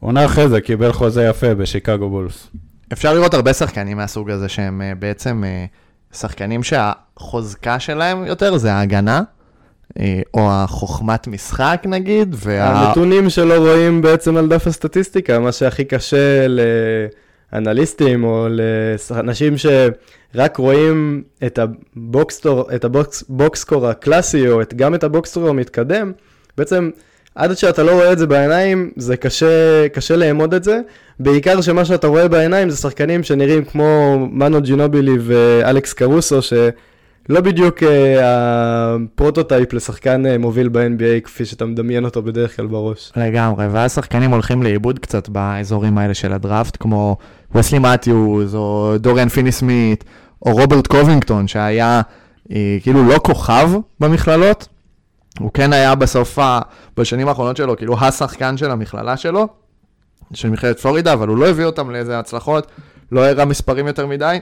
עונה 0.00 0.24
אחרי 0.24 0.48
זה 0.48 0.60
קיבל 0.60 0.92
חוזה 0.92 1.24
יפה 1.24 1.54
בשיקגו 1.54 2.10
בולס. 2.10 2.48
אפשר 2.92 3.14
לראות 3.14 3.34
הרבה 3.34 3.52
שחקנים 3.52 3.96
מהסוג 3.96 4.30
הזה 4.30 4.48
שהם 4.48 4.82
אה, 4.82 4.92
בעצם 4.98 5.44
אה, 5.46 5.64
שחקנים 6.12 6.62
שהחוזקה 6.62 7.80
שלהם 7.80 8.24
יותר 8.24 8.56
זה 8.56 8.72
ההגנה, 8.72 9.22
או 10.34 10.50
החוכמת 10.50 11.26
משחק 11.26 11.82
נגיד, 11.84 12.34
וה... 12.38 12.64
הנתונים 12.64 13.30
שלא 13.30 13.54
רואים 13.54 14.02
בעצם 14.02 14.36
על 14.36 14.48
דף 14.48 14.66
הסטטיסטיקה, 14.66 15.38
מה 15.38 15.52
שהכי 15.52 15.84
קשה 15.84 16.46
לאנליסטים 17.52 18.24
או 18.24 18.48
לאנשים 19.10 19.54
שרק 19.58 20.56
רואים 20.56 21.22
את 22.74 22.84
הבוקסקור 22.84 23.88
הקלאסי 23.88 24.48
או 24.48 24.62
את, 24.62 24.74
גם 24.74 24.94
את 24.94 25.04
הבוקסקור 25.04 25.48
המתקדם, 25.48 26.12
בעצם 26.58 26.90
עד 27.34 27.56
שאתה 27.56 27.82
לא 27.82 27.92
רואה 27.92 28.12
את 28.12 28.18
זה 28.18 28.26
בעיניים, 28.26 28.90
זה 28.96 29.16
קשה, 29.16 29.88
קשה 29.88 30.16
לאמוד 30.16 30.54
את 30.54 30.64
זה. 30.64 30.80
בעיקר 31.20 31.60
שמה 31.60 31.84
שאתה 31.84 32.06
רואה 32.06 32.28
בעיניים 32.28 32.70
זה 32.70 32.76
שחקנים 32.76 33.22
שנראים 33.22 33.64
כמו 33.64 34.18
מנו 34.32 34.62
ג'ינובילי 34.62 35.16
ואלכס 35.20 35.92
קרוסו, 35.92 36.42
שלא 37.30 37.40
בדיוק 37.40 37.82
אה, 37.82 38.94
ה 38.94 39.02
prototype 39.02 39.72
לשחקן 39.72 40.26
אה, 40.26 40.38
מוביל 40.38 40.68
ב-NBA 40.68 41.20
כפי 41.24 41.44
שאתה 41.44 41.64
מדמיין 41.64 42.04
אותו 42.04 42.22
בדרך 42.22 42.56
כלל 42.56 42.66
בראש. 42.66 43.12
לגמרי, 43.16 43.66
ואז 43.68 43.94
שחקנים 43.94 44.30
הולכים 44.30 44.62
לאיבוד 44.62 44.98
קצת 44.98 45.28
באזורים 45.28 45.98
האלה 45.98 46.14
של 46.14 46.32
הדראפט, 46.32 46.76
כמו 46.80 47.16
וסלי 47.54 47.78
מתיוז, 47.78 48.54
או 48.54 48.94
דוריאן 48.98 49.28
פיני 49.28 49.52
סמית, 49.52 50.04
או 50.46 50.52
רוברט 50.52 50.86
קובינגטון, 50.86 51.48
שהיה 51.48 52.00
אה, 52.52 52.78
כאילו 52.82 53.08
לא 53.08 53.18
כוכב 53.18 53.70
במכללות, 54.00 54.68
הוא 55.38 55.50
כן 55.54 55.72
היה 55.72 55.94
בסוף, 55.94 56.38
בשנים 56.96 57.28
האחרונות 57.28 57.56
שלו, 57.56 57.76
כאילו 57.76 57.98
השחקן 58.00 58.56
של 58.56 58.70
המכללה 58.70 59.16
שלו, 59.16 59.48
של 60.34 60.50
מכללת 60.50 60.80
פלורידה, 60.80 61.12
אבל 61.12 61.28
הוא 61.28 61.36
לא 61.36 61.48
הביא 61.48 61.64
אותם 61.64 61.90
לאיזה 61.90 62.18
הצלחות, 62.18 62.66
לא 63.12 63.28
הראה 63.28 63.44
מספרים 63.44 63.86
יותר 63.86 64.06
מדי, 64.06 64.38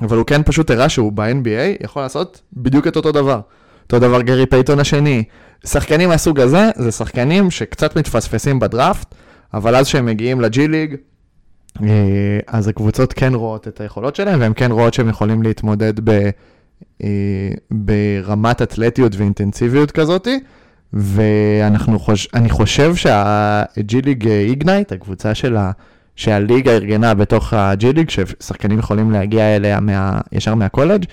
אבל 0.00 0.16
הוא 0.16 0.26
כן 0.26 0.42
פשוט 0.42 0.70
הראה 0.70 0.88
שהוא 0.88 1.12
ב-NBA 1.12 1.84
יכול 1.84 2.02
לעשות 2.02 2.42
בדיוק 2.52 2.86
את 2.86 2.96
אותו 2.96 3.12
דבר. 3.12 3.40
אותו 3.82 3.98
דבר 3.98 4.22
גרי 4.22 4.46
פייטון 4.46 4.80
השני. 4.80 5.24
שחקנים 5.66 6.08
מהסוג 6.08 6.40
הזה, 6.40 6.70
זה 6.76 6.92
שחקנים 6.92 7.50
שקצת 7.50 7.96
מתפספסים 7.96 8.58
בדראפט, 8.58 9.14
אבל 9.54 9.76
אז 9.76 9.86
שהם 9.86 10.06
מגיעים 10.06 10.40
לג'י 10.40 10.68
ליג, 10.68 10.94
אה, 11.82 12.38
אז 12.46 12.68
הקבוצות 12.68 13.12
כן 13.12 13.34
רואות 13.34 13.68
את 13.68 13.80
היכולות 13.80 14.16
שלהם, 14.16 14.40
והן 14.40 14.52
כן 14.56 14.72
רואות 14.72 14.94
שהם 14.94 15.08
יכולים 15.08 15.42
להתמודד 15.42 16.10
ב, 16.10 16.30
אה, 17.04 17.50
ברמת 17.70 18.62
אתלטיות 18.62 19.16
ואינטנסיביות 19.16 19.90
כזאתי, 19.90 20.40
ואנחנו 20.92 21.98
חוש... 21.98 22.28
חושב 22.48 22.94
שהג'י 22.94 24.02
ליג 24.02 24.28
איגנייט, 24.28 24.92
הקבוצה 24.92 25.34
של 25.34 25.56
ה... 25.56 25.70
שהליגה 26.16 26.72
ארגנה 26.72 27.14
בתוך 27.14 27.52
הג'י 27.52 27.92
ליג, 27.92 28.10
ששחקנים 28.10 28.78
יכולים 28.78 29.10
להגיע 29.10 29.56
אליה 29.56 29.80
מה... 29.80 30.20
ישר 30.32 30.54
מהקולג', 30.54 31.04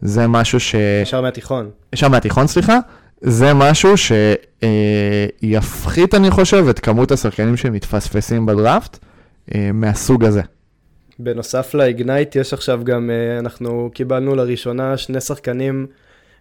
זה 0.00 0.26
משהו 0.26 0.60
ש... 0.60 0.74
ישר 1.02 1.20
מהתיכון. 1.20 1.70
ישר 1.92 2.08
מהתיכון, 2.08 2.46
סליחה, 2.46 2.78
זה 3.20 3.54
משהו 3.54 3.94
שיפחית, 5.42 6.14
אני 6.14 6.30
חושב, 6.30 6.66
את 6.70 6.78
כמות 6.78 7.12
השחקנים 7.12 7.56
שמתפספסים 7.56 8.46
בדראפט 8.46 8.98
אה, 9.54 9.70
מהסוג 9.72 10.24
הזה. 10.24 10.42
בנוסף 11.18 11.74
לאיגנייט, 11.74 12.36
יש 12.36 12.52
עכשיו 12.52 12.80
גם, 12.84 13.10
אה, 13.10 13.38
אנחנו 13.38 13.90
קיבלנו 13.94 14.34
לראשונה 14.34 14.96
שני 14.96 15.20
שחקנים 15.20 15.86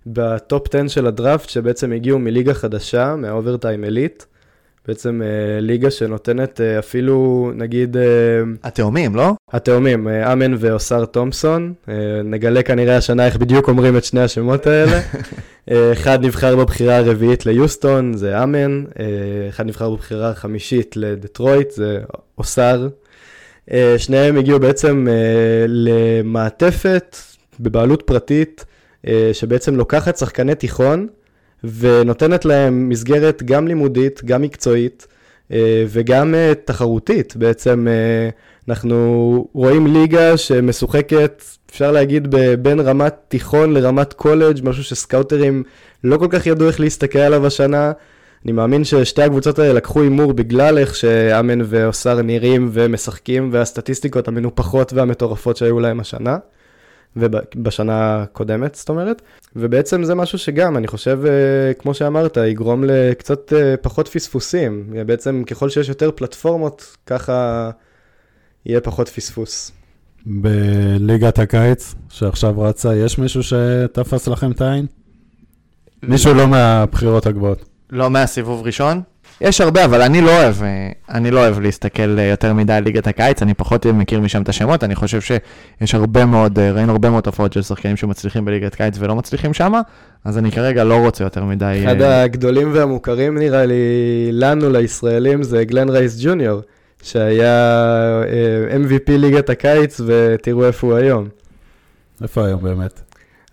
בטופ 0.06 0.76
10 0.76 0.88
של 0.88 1.08
הדראפט, 1.08 1.50
שבעצם 1.50 1.92
הגיעו 1.92 2.20
מליגה 2.20 2.54
חדשה, 2.54 3.16
מהאוברטיים 3.16 3.84
אליט. 3.84 4.24
בעצם 4.90 5.22
אה, 5.22 5.62
ליגה 5.62 5.92
שנותנת 5.92 6.62
אה, 6.62 6.80
אפילו, 6.80 7.52
נגיד, 7.56 7.98
אה, 7.98 8.04
התאומים, 8.64 9.16
לא? 9.16 9.34
התאומים, 9.52 10.08
אה, 10.08 10.34
אמן 10.34 10.56
ואוסר 10.60 11.06
תומפסון. 11.06 11.74
אה, 11.90 11.94
נגלה 12.24 12.64
כנראה 12.64 12.98
השנה 12.98 13.26
איך 13.26 13.38
בדיוק 13.38 13.68
אומרים 13.68 13.98
את 13.98 14.04
שני 14.04 14.22
השמות 14.22 14.68
האלה. 14.68 15.00
אה, 15.72 15.92
אחד 15.92 16.26
נבחר 16.26 16.56
בבחירה 16.56 16.98
הרביעית 16.98 17.46
ליוסטון, 17.46 18.14
זה 18.14 18.44
אמן. 18.44 18.84
אה, 19.00 19.06
אחד 19.50 19.66
נבחר 19.66 19.90
בבחירה 19.90 20.30
החמישית 20.30 20.98
לדטרויט, 20.98 21.72
זה 21.72 22.00
אוסר. 22.38 22.88
אה, 23.72 23.96
שניהם 23.98 24.38
הגיעו 24.38 24.60
בעצם 24.60 25.08
אה, 25.10 25.66
למעטפת 25.68 27.18
בבעלות 27.60 28.02
פרטית, 28.02 28.66
אה, 29.08 29.30
שבעצם 29.34 29.76
לוקחת 29.76 30.18
שחקני 30.18 30.56
תיכון 30.56 31.08
ונותנת 31.64 32.46
להם 32.46 32.90
מסגרת 32.90 33.44
גם 33.44 33.68
לימודית, 33.68 34.22
גם 34.26 34.42
מקצועית 34.42 35.08
אה, 35.52 35.86
וגם 35.88 36.36
אה, 36.36 36.54
תחרותית. 36.66 37.36
בעצם 37.36 37.88
אה, 37.90 38.30
אנחנו 38.70 39.48
רואים 39.54 39.88
ליגה 39.88 40.38
שמשוחקת, 40.38 41.44
אפשר 41.72 41.92
להגיד, 41.92 42.36
בין 42.62 42.80
רמת 42.80 43.16
תיכון 43.28 43.74
לרמת 43.74 44.14
קולג', 44.14 44.60
משהו 44.64 44.84
שסקאוטרים 44.84 45.64
לא 46.04 46.18
כל 46.18 46.28
כך 46.30 46.48
ידעו 46.48 46.68
איך 46.68 46.80
להסתכל 46.80 47.20
עליו 47.20 47.46
השנה. 47.46 47.92
אני 48.46 48.52
מאמין 48.52 48.84
ששתי 48.84 49.22
הקבוצות 49.22 49.60
האלה 49.60 49.74
לקחו 49.74 50.02
הימור 50.02 50.34
בגלל 50.34 50.78
איך 50.78 50.96
שאמן 50.96 51.60
ואוסר 51.66 52.22
נראים 52.22 52.70
ומשחקים, 52.74 53.50
והסטטיסטיקות 53.52 54.28
המנופחות 54.28 54.94
והמטורפות 54.94 55.58
שהיו 55.58 55.80
להם 55.80 56.00
השנה, 56.00 56.38
ובשנה 57.16 58.22
הקודמת, 58.22 58.76
זאת 58.76 58.90
אומרת. 58.90 59.22
ובעצם 59.56 60.04
זה 60.04 60.16
משהו 60.16 60.38
שגם, 60.38 60.78
אני 60.78 60.88
חושב, 60.88 61.20
אה, 61.26 61.74
כמו 61.74 61.94
שאמרת, 61.94 62.38
יגרום 62.38 62.84
לקצת 62.84 63.54
אה, 63.54 63.78
פחות 63.78 64.08
פספוסים. 64.08 64.94
בעצם 65.06 65.44
ככל 65.48 65.70
שיש 65.70 65.90
יותר 65.90 66.12
פלטפורמות, 66.12 66.98
ככה 67.06 67.70
יהיה 68.66 68.82
פחות 68.82 69.10
פספוס. 69.10 69.72
בליגת 70.26 71.40
הקיץ, 71.40 71.96
שעכשיו 72.10 72.62
רצה, 72.62 72.96
יש 72.96 73.18
מישהו 73.18 73.44
שתפס 73.44 74.28
לכם 74.28 74.52
את 74.52 74.62
העין? 74.62 74.86
מישהו 76.04 76.34
לא 76.34 76.48
מהבחירות 76.48 77.26
הגבוהות. 77.26 77.66
לא 77.90 78.10
מהסיבוב 78.10 78.62
ראשון. 78.66 79.02
יש 79.42 79.62
הרבה, 79.62 79.86
אבל 79.86 80.02
אני 80.02 80.22
לא 80.22 80.42
אוהב, 80.42 80.64
אה, 80.64 80.90
אני 81.10 81.32
לא 81.32 81.40
אוהב 81.40 81.60
להסתכל 81.60 82.20
אה, 82.20 82.24
יותר 82.24 82.54
מדי 82.54 82.74
על 82.74 82.84
ליגת 82.84 83.08
הקיץ, 83.08 83.42
אני 83.42 83.54
פחות 83.54 83.86
מכיר 83.86 84.20
משם 84.20 84.42
את 84.42 84.50
השמות, 84.50 84.84
אני 84.84 84.96
חושב 84.96 85.22
שיש 85.22 85.96
הרבה 85.96 86.26
מאוד, 86.26 86.60
אה, 86.60 86.72
ראינו 86.72 86.92
הרבה 86.92 87.10
מאוד 87.10 87.24
תופעות 87.24 87.54
של 87.54 87.62
שחקנים 87.62 87.98
שמצליחים 87.98 88.46
בליגת 88.46 88.76
קיץ 88.76 88.96
ולא 89.00 89.16
מצליחים 89.16 89.54
שם, 89.54 89.74
אז 90.26 90.38
אני 90.38 90.52
כרגע 90.52 90.84
לא 90.84 90.96
רוצה 90.96 91.24
יותר 91.24 91.44
מדי... 91.44 91.82
אחד 91.86 92.02
הגדולים 92.02 92.74
והמוכרים 92.74 93.38
נראה 93.38 93.66
לי 93.66 93.76
לנו, 94.32 94.70
לישראלים, 94.70 95.44
זה 95.44 95.64
גלן 95.64 95.90
רייס 95.90 96.18
ג'וניור, 96.22 96.62
שהיה 97.02 98.24
MVP 98.86 99.12
ליגת 99.12 99.50
הקיץ, 99.50 100.02
ותראו 100.06 100.66
איפה 100.66 100.88
הוא 100.88 100.96
היום. 100.96 101.28
איפה 102.22 102.46
היום 102.46 102.64
באמת? 102.64 103.02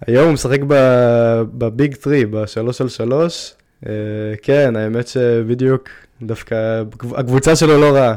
היום 0.06 0.24
הוא 0.24 0.32
משחק 0.32 0.60
ב- 0.66 1.42
בביג 1.58 1.94
3, 2.02 2.24
בשלוש 2.30 2.80
על 2.80 2.88
שלוש. 2.88 3.54
אה, 3.86 3.92
כן, 4.42 4.76
האמת 4.76 5.08
שבדיוק, 5.08 5.88
דווקא 6.22 6.82
הקבוצה 7.16 7.56
שלו 7.56 7.80
לא 7.80 7.96
רעה. 7.96 8.14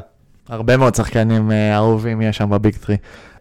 הרבה 0.49 0.77
מאוד 0.77 0.95
שחקנים 0.95 1.51
אה, 1.51 1.75
אהובים 1.75 2.21
יש 2.21 2.37
שם 2.37 2.49
בביג 2.49 2.75
טרי. 2.75 2.97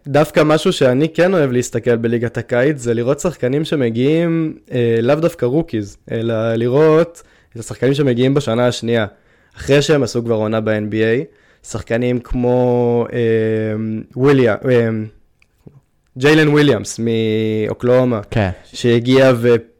דווקא 0.07 0.43
משהו 0.45 0.73
שאני 0.73 1.09
כן 1.09 1.35
אוהב 1.35 1.53
להסתכל 1.53 1.97
בליגת 1.97 2.39
הקיץ, 2.39 2.81
זה 2.81 2.95
לראות 2.95 3.21
שחקנים 3.21 3.65
שמגיעים 3.65 4.57
אה, 4.73 4.99
לאו 5.03 5.15
דווקא 5.15 5.47
rookies, 5.47 5.97
אלא 6.11 6.55
לראות 6.55 7.23
את 7.53 7.61
השחקנים 7.61 7.95
שמגיעים 7.95 8.35
בשנה 8.35 8.67
השנייה, 8.67 9.07
אחרי 9.57 9.83
שהם 9.83 10.03
עשו 10.03 10.25
כבר 10.25 10.35
עונה 10.35 10.61
ב-NBA, 10.61 11.25
שחקנים 11.69 12.21
כמו 12.21 13.07
אה, 13.13 13.19
וויליאם, 14.17 14.57
אה, 14.71 14.89
ג'יילן 16.19 16.49
וויליאמס 16.49 17.01
מאוקלאומה, 17.69 18.21
כן. 18.31 18.51
שהגיע 18.65 19.33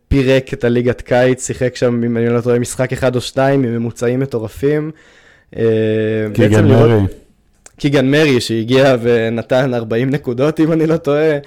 ופירק 0.09 0.55
את 0.55 0.65
הליגת 0.65 1.01
קיץ, 1.01 1.47
שיחק 1.47 1.77
שם, 1.77 2.05
אם 2.05 2.17
אני 2.17 2.29
לא 2.29 2.41
טועה, 2.41 2.59
משחק 2.59 2.93
אחד 2.93 3.17
או 3.17 3.21
שתיים 3.21 3.65
עם 3.65 3.75
ממוצעים 3.75 4.21
מטורפים. 4.21 4.91
אה, 5.57 5.63
קיגן 6.35 6.69
מרי. 6.69 7.01
קיגן 7.77 8.11
מרי 8.11 8.41
שהגיע 8.41 8.97
ונתן 9.03 9.75
40 9.75 10.11
נקודות 10.11 10.61
אם 10.61 10.73
אני 10.73 10.87
לא 10.87 10.97
טועה. 10.97 11.39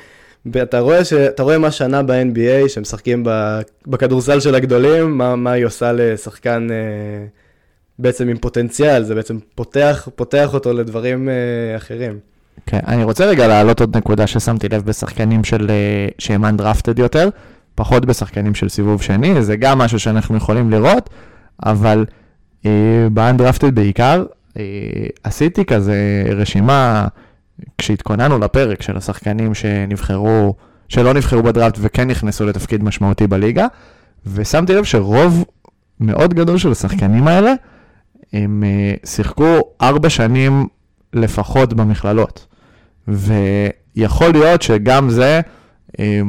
ואתה 0.45 0.79
רואה, 0.79 1.05
ש... 1.05 1.13
רואה 1.39 1.57
מה 1.57 1.71
שנה 1.71 2.03
ב-NBA 2.03 2.69
שמשחקים. 2.69 3.23
בכדורסל 3.87 4.39
של 4.39 4.55
הגדולים, 4.55 5.17
מה, 5.17 5.35
מה 5.35 5.51
היא 5.51 5.65
עושה 5.65 5.91
לשחקן 5.91 6.67
אה, 6.71 7.25
בעצם 7.99 8.27
עם 8.27 8.37
פוטנציאל, 8.37 9.03
זה 9.03 9.15
בעצם 9.15 9.37
פותח, 9.55 10.07
פותח 10.15 10.53
אותו 10.53 10.73
לדברים 10.73 11.29
אה, 11.29 11.77
אחרים. 11.77 12.19
כן, 12.65 12.79
אני 12.87 13.03
רוצה 13.03 13.25
רגע 13.25 13.47
להעלות 13.47 13.79
עוד 13.79 13.97
נקודה 13.97 14.27
ששמתי 14.27 14.69
לב 14.69 14.85
בשחקנים 14.85 15.43
של, 15.43 15.71
שהם 16.17 16.45
undrafted 16.45 16.99
יותר, 16.99 17.29
פחות 17.81 18.05
בשחקנים 18.05 18.55
של 18.55 18.69
סיבוב 18.69 19.01
שני, 19.01 19.43
זה 19.43 19.55
גם 19.55 19.77
משהו 19.77 19.99
שאנחנו 19.99 20.37
יכולים 20.37 20.69
לראות, 20.69 21.09
אבל 21.65 22.05
אה, 22.65 23.07
ב-undrafted 23.13 23.71
בעיקר, 23.71 24.25
אה, 24.57 24.63
עשיתי 25.23 25.65
כזה 25.65 26.23
רשימה, 26.35 27.07
כשהתכוננו 27.77 28.39
לפרק 28.39 28.81
של 28.81 28.97
השחקנים 28.97 29.53
שנבחרו, 29.53 30.55
שלא 30.89 31.13
נבחרו 31.13 31.43
בדראפט 31.43 31.77
וכן 31.81 32.07
נכנסו 32.07 32.45
לתפקיד 32.45 32.83
משמעותי 32.83 33.27
בליגה, 33.27 33.67
ושמתי 34.25 34.73
לב 34.73 34.83
שרוב 34.83 35.45
מאוד 35.99 36.33
גדול 36.33 36.57
של 36.57 36.71
השחקנים 36.71 37.27
האלה, 37.27 37.53
הם 38.33 38.63
אה, 38.63 38.93
שיחקו 39.05 39.59
ארבע 39.81 40.09
שנים 40.09 40.67
לפחות 41.13 41.73
במכללות. 41.73 42.47
ויכול 43.07 44.31
להיות 44.31 44.61
שגם 44.61 45.09
זה 45.09 45.41
אה, 45.99 46.21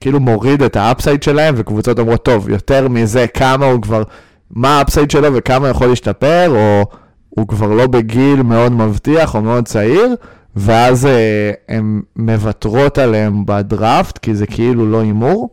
כאילו 0.00 0.20
מוריד 0.20 0.62
את 0.62 0.76
ה 0.76 0.83
upside 0.83 1.22
שלהם, 1.22 1.54
וקבוצות 1.56 1.98
אומרות, 1.98 2.24
טוב, 2.24 2.48
יותר 2.48 2.88
מזה, 2.88 3.26
כמה 3.26 3.66
הוא 3.66 3.82
כבר, 3.82 4.02
מה 4.50 4.78
ה 4.78 4.83
upside 4.83 5.10
שלו 5.10 5.34
וכמה 5.34 5.68
יכול 5.68 5.86
להשתפר, 5.86 6.50
או 6.50 6.84
הוא 7.28 7.48
כבר 7.48 7.66
לא 7.66 7.86
בגיל 7.86 8.42
מאוד 8.42 8.72
מבטיח 8.72 9.34
או 9.34 9.42
מאוד 9.42 9.68
צעיר, 9.68 10.14
ואז 10.56 11.06
אה, 11.06 11.50
הן 11.68 12.00
מוותרות 12.16 12.98
עליהם 12.98 13.46
בדראפט, 13.46 14.18
כי 14.18 14.34
זה 14.34 14.46
כאילו 14.46 14.90
לא 14.90 15.00
הימור, 15.00 15.50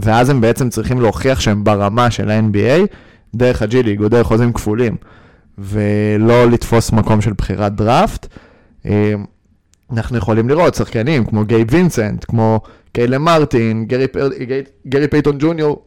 ואז 0.00 0.30
הם 0.30 0.40
בעצם 0.40 0.68
צריכים 0.68 1.00
להוכיח 1.00 1.40
שהם 1.40 1.64
ברמה 1.64 2.10
של 2.10 2.30
ה-NBA, 2.30 2.86
דרך 3.34 3.62
הג'י 3.62 3.82
ליג 3.82 4.22
חוזים 4.22 4.52
כפולים, 4.52 4.96
ולא 5.58 6.50
לתפוס 6.50 6.92
מקום 6.92 7.20
של 7.20 7.32
בחירת 7.32 7.74
דראפט. 7.74 8.26
אה, 8.86 9.14
אנחנו 9.92 10.18
יכולים 10.18 10.48
לראות 10.48 10.74
שחקנים 10.74 11.24
כמו 11.24 11.44
גייב 11.44 11.68
וינסנט, 11.70 12.24
כמו 12.24 12.60
קיילב 12.92 13.22
מרטין, 13.22 13.84
גרי. 13.86 14.06
גרי... 14.38 14.62
גרי 14.88 15.08
פייטון 15.08 15.36
ג'וניור, 15.38 15.84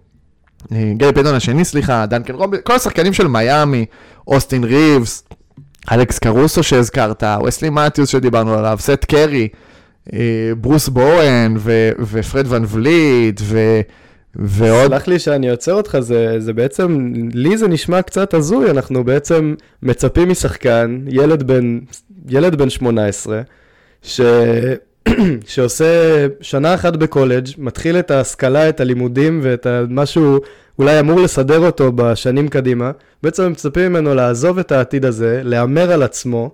אה, 0.72 0.92
גרי 0.98 1.14
פייטון 1.14 1.36
השני, 1.36 1.66
סליחה, 1.66 2.06
דנקן 2.06 2.34
רובי, 2.34 2.58
כל 2.64 2.76
השחקנים 2.76 3.14
של 3.14 3.28
מיאמי, 3.28 3.86
אוסטין 4.28 4.64
ריבס, 4.64 5.24
אלכס 5.92 6.20
קרוסו 6.20 6.64
שהזכרת, 6.64 7.24
וסלי 7.48 7.70
מתיוס 7.70 8.10
שדיברנו 8.10 8.54
עליו, 8.54 8.78
סת' 8.82 9.06
קרי, 9.06 9.48
אה, 10.14 10.52
ברוס 10.62 10.90
בואן 10.90 11.56
ו... 11.58 11.92
ופרד 12.00 12.46
ון 12.50 12.66
וליט 12.68 13.42
ו... 13.44 13.82
ועוד... 14.36 14.88
סלח 14.92 15.08
לי 15.08 15.20
שאני 15.20 15.50
עוצר 15.50 15.74
אותך, 15.74 15.98
זה, 16.00 16.36
זה 16.40 16.54
בעצם, 16.54 17.12
לי 17.34 17.58
זה 17.58 17.68
נשמע 17.68 18.02
קצת 18.02 18.34
הזוי, 18.34 18.72
אנחנו 18.72 19.04
בעצם 19.04 19.56
מצפים 19.84 20.30
משחקן, 20.30 21.00
ילד 21.08 21.44
בן, 21.44 21.80
ילד 22.30 22.56
בן 22.56 22.70
18, 22.70 23.42
ש... 24.04 24.22
שעושה 25.48 26.26
שנה 26.42 26.74
אחת 26.74 26.96
בקולג', 26.96 27.48
מתחיל 27.58 28.00
את 28.00 28.12
ההשכלה, 28.12 28.70
את 28.70 28.80
הלימודים 28.80 29.40
ואת 29.44 29.68
מה 29.90 30.06
שהוא 30.06 30.40
אולי 30.80 31.00
אמור 31.00 31.20
לסדר 31.20 31.66
אותו 31.66 31.92
בשנים 31.92 32.48
קדימה, 32.48 32.92
בעצם 33.24 33.44
הם 33.44 33.52
מצפים 33.52 33.92
ממנו 33.92 34.16
לעזוב 34.16 34.60
את 34.60 34.72
העתיד 34.72 35.06
הזה, 35.06 35.42
להמר 35.44 35.92
על 35.92 36.04
עצמו, 36.04 36.52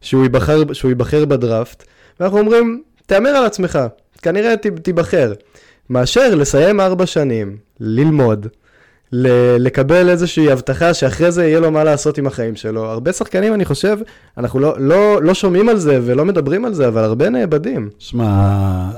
שהוא 0.00 0.22
ייבחר, 0.22 0.72
שהוא 0.72 0.88
ייבחר 0.88 1.24
בדראפט, 1.24 1.84
ואנחנו 2.20 2.38
אומרים, 2.38 2.82
תהמר 3.06 3.30
על 3.30 3.44
עצמך, 3.44 3.78
כנראה 4.22 4.56
ת, 4.56 4.66
תיבחר. 4.66 5.32
מאשר 5.90 6.34
לסיים 6.34 6.80
ארבע 6.80 7.06
שנים, 7.06 7.56
ללמוד, 7.80 8.46
לקבל 9.58 10.08
איזושהי 10.08 10.50
הבטחה 10.50 10.94
שאחרי 10.94 11.32
זה 11.32 11.46
יהיה 11.46 11.60
לו 11.60 11.70
מה 11.70 11.84
לעשות 11.84 12.18
עם 12.18 12.26
החיים 12.26 12.56
שלו. 12.56 12.84
הרבה 12.84 13.12
שחקנים, 13.12 13.54
אני 13.54 13.64
חושב, 13.64 13.98
אנחנו 14.38 14.60
לא, 14.60 14.74
לא, 14.78 15.22
לא 15.22 15.34
שומעים 15.34 15.68
על 15.68 15.76
זה 15.76 16.00
ולא 16.04 16.24
מדברים 16.24 16.64
על 16.64 16.74
זה, 16.74 16.88
אבל 16.88 17.04
הרבה 17.04 17.30
נאבדים. 17.30 17.90
שמע, 17.98 18.26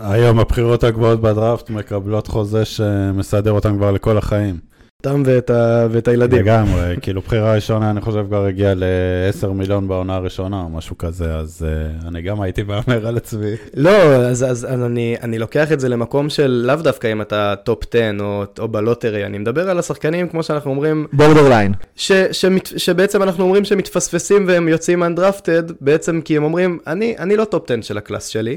היום 0.02 0.38
הבחירות 0.38 0.84
הגבוהות 0.84 1.20
בדראפט 1.20 1.70
מקבלות 1.70 2.26
חוזה 2.26 2.64
שמסדר 2.64 3.52
אותם 3.52 3.76
כבר 3.76 3.90
לכל 3.92 4.18
החיים. 4.18 4.74
אותם 5.07 5.22
ואת, 5.26 5.50
ה, 5.50 5.86
ואת 5.90 6.09
הילדים. 6.09 6.38
לגמרי, 6.38 6.96
כאילו 7.00 7.20
בחירה 7.20 7.55
ראשונה, 7.55 7.90
אני 7.90 8.00
חושב 8.00 8.24
כבר 8.26 8.44
הגיעה 8.44 8.74
ל-10 8.74 9.46
מיליון 9.46 9.88
בעונה 9.88 10.14
הראשונה 10.14 10.61
או 10.61 10.68
משהו 10.68 10.98
כזה, 10.98 11.34
אז 11.34 11.66
אה, 12.03 12.09
אני 12.09 12.22
גם 12.22 12.40
הייתי 12.40 12.62
מהמר 12.62 13.07
על 13.07 13.16
עצמי. 13.16 13.50
לא, 13.74 14.14
אז, 14.14 14.44
אז 14.50 14.64
אני, 14.64 15.16
אני 15.22 15.38
לוקח 15.38 15.72
את 15.72 15.80
זה 15.80 15.88
למקום 15.88 16.28
של 16.28 16.64
לאו 16.66 16.76
דווקא 16.76 17.12
אם 17.12 17.22
אתה 17.22 17.55
טופ 17.64 17.94
10 17.94 18.11
או, 18.20 18.44
או 18.59 18.68
ב 18.68 18.75
lottery, 18.75 19.26
אני 19.26 19.38
מדבר 19.38 19.70
על 19.70 19.78
השחקנים, 19.78 20.28
כמו 20.28 20.42
שאנחנו 20.42 20.70
אומרים, 20.70 21.07
borderline. 21.12 21.72
ש, 21.96 22.12
שמת, 22.12 22.66
שבעצם 22.76 23.22
אנחנו 23.22 23.44
אומרים 23.44 23.64
שהם 23.64 23.78
מתפספסים 23.78 24.44
והם 24.48 24.68
יוצאים 24.68 25.02
undrafted, 25.02 25.72
בעצם 25.80 26.20
כי 26.20 26.36
הם 26.36 26.44
אומרים, 26.44 26.78
אני, 26.86 27.14
אני 27.18 27.36
לא 27.36 27.44
טופ 27.44 27.70
10 27.70 27.80
של 27.80 27.98
ה 27.99 28.03
class 28.03 28.26
שלי, 28.26 28.57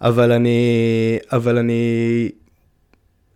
אבל 0.00 0.32
אני, 0.32 0.58
אבל 1.32 1.58
אני, 1.58 2.30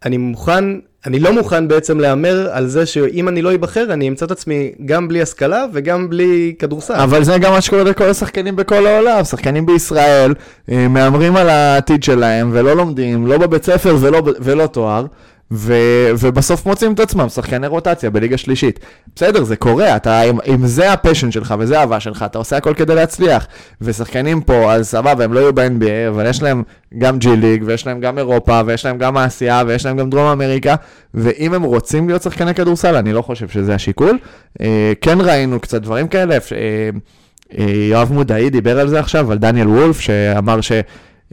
אני 0.05 0.17
מוכן, 0.17 0.65
אני 1.07 1.19
לא 1.19 1.33
מוכן 1.33 1.69
בעצם 1.69 2.01
להמר 2.01 2.49
על 2.53 2.67
זה 2.67 2.87
שאם 2.87 3.29
אני 3.29 3.43
לא 3.43 3.55
אבחר, 3.55 3.87
אני 3.93 4.09
אמצא 4.09 4.27
את 4.27 4.31
עצמי 4.31 4.73
גם 4.85 5.09
בלי 5.09 5.23
השכלה 5.23 5.65
וגם 5.73 6.11
בלי 6.11 6.55
כדורסל. 6.59 6.95
אבל 6.95 7.25
זה 7.25 7.39
גם 7.39 7.53
מה 7.53 7.61
שקורה 7.61 7.83
לכל 7.85 8.05
השחקנים 8.05 8.57
בכל 8.57 8.87
העולם. 8.87 9.25
שחקנים 9.25 9.67
בישראל 9.67 10.35
אה, 10.71 10.89
מהמרים 10.89 11.37
על 11.37 11.49
העתיד 11.49 12.03
שלהם 12.03 12.51
ולא 12.53 12.77
לומדים, 12.77 13.27
לא 13.27 13.39
בבית 13.39 13.65
ספר 13.65 13.97
ולא, 14.01 14.23
ולא 14.41 14.67
תואר, 14.67 15.07
ו, 15.51 15.75
ובסוף 16.19 16.67
מוצאים 16.67 16.93
את 16.93 17.01
עצמם 17.01 17.29
שחקני 17.29 17.67
רוטציה 17.67 18.11
בליגה 18.11 18.37
שלישית. 18.37 18.81
בסדר, 19.17 19.45
זה 19.45 19.57
קורה, 19.57 19.97
אתה, 19.97 20.23
אם, 20.23 20.39
אם 20.47 20.67
זה 20.67 20.93
הפשן 20.93 21.31
שלך 21.31 21.55
וזה 21.59 21.79
האהבה 21.79 22.01
שלך, 22.01 22.23
אתה 22.23 22.39
עושה 22.39 22.57
הכל 22.57 22.75
כדי 22.75 22.95
להצליח. 22.95 23.47
ושחקנים 23.81 24.41
פה, 24.41 24.73
אז 24.73 24.89
סבבה, 24.89 25.25
הם 25.25 25.33
לא 25.33 25.41
יהיו 25.41 25.55
ב-NBA, 25.55 26.09
אבל 26.09 26.27
יש 26.27 26.43
להם 26.43 26.63
גם 26.99 27.19
ג'י 27.19 27.37
ליג, 27.37 27.63
ויש 27.67 27.87
להם 27.87 28.01
גם 28.01 28.19
אירופה, 28.19 28.61
ויש 28.67 28.87
להם 28.87 28.99
גם 28.99 29.17
אסיה, 29.17 29.63
ויש 29.67 29.87
להם 29.87 29.97
גם 29.97 30.11
דרום 30.11 30.27
אמריקה, 30.27 30.75
ואם 31.15 31.55
הם 31.55 31.63
רוצים 31.63 32.09
להיות 32.09 32.23
שחקני 32.23 32.55
כדורסל, 32.55 32.97
אני 32.97 33.13
לא 33.13 33.23
חושב 33.23 33.49
שזה 33.49 33.75
השיקול. 33.75 34.19
אה, 34.61 34.93
כן 35.01 35.21
ראינו 35.21 35.61
קצת 35.61 35.83
דברים 35.83 36.09
כאלה, 36.09 36.35
אה, 36.35 36.39
אה, 37.59 37.65
יואב 37.91 38.13
מודעי 38.13 38.51
דיבר 38.51 38.81
על 38.81 38.89
זה 38.89 39.01
עכשיו, 39.01 39.33
על 39.33 39.39
דניאל 39.39 39.69
וולף, 39.69 40.01
שאמר 40.01 40.61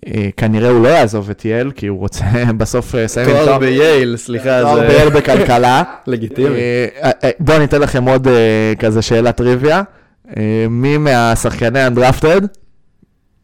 שכנראה 0.10 0.70
הוא 0.70 0.84
לא 0.84 0.88
יעזוב 0.88 1.30
את 1.30 1.46
ייל, 1.46 1.72
כי 1.76 1.88
הוא 1.88 2.00
רוצה 2.00 2.26
בסוף 2.58 2.96
אה, 2.96 3.04
לסיים 3.04 3.30
עם 3.30 3.46
תואר 3.46 3.58
בייל, 3.60 4.18
סליחה, 4.18 4.62
תואר 4.62 4.80
בייל 4.80 5.10
בכלכלה. 5.10 5.84
לגיטימי. 6.08 6.56
אה, 6.56 7.12
אה, 7.24 7.30
בואו 7.40 7.58
אני 7.58 7.66
אתן 7.66 7.82
לכם 7.82 8.04
עוד 8.08 8.28
אה, 8.28 8.74
כזה 8.80 9.02
שאלת 9.02 9.38
טריוויה. 9.38 9.82
אה, 10.38 10.66
מי 10.70 10.98
מהשחקני 10.98 11.88
undrafted? 11.88 12.42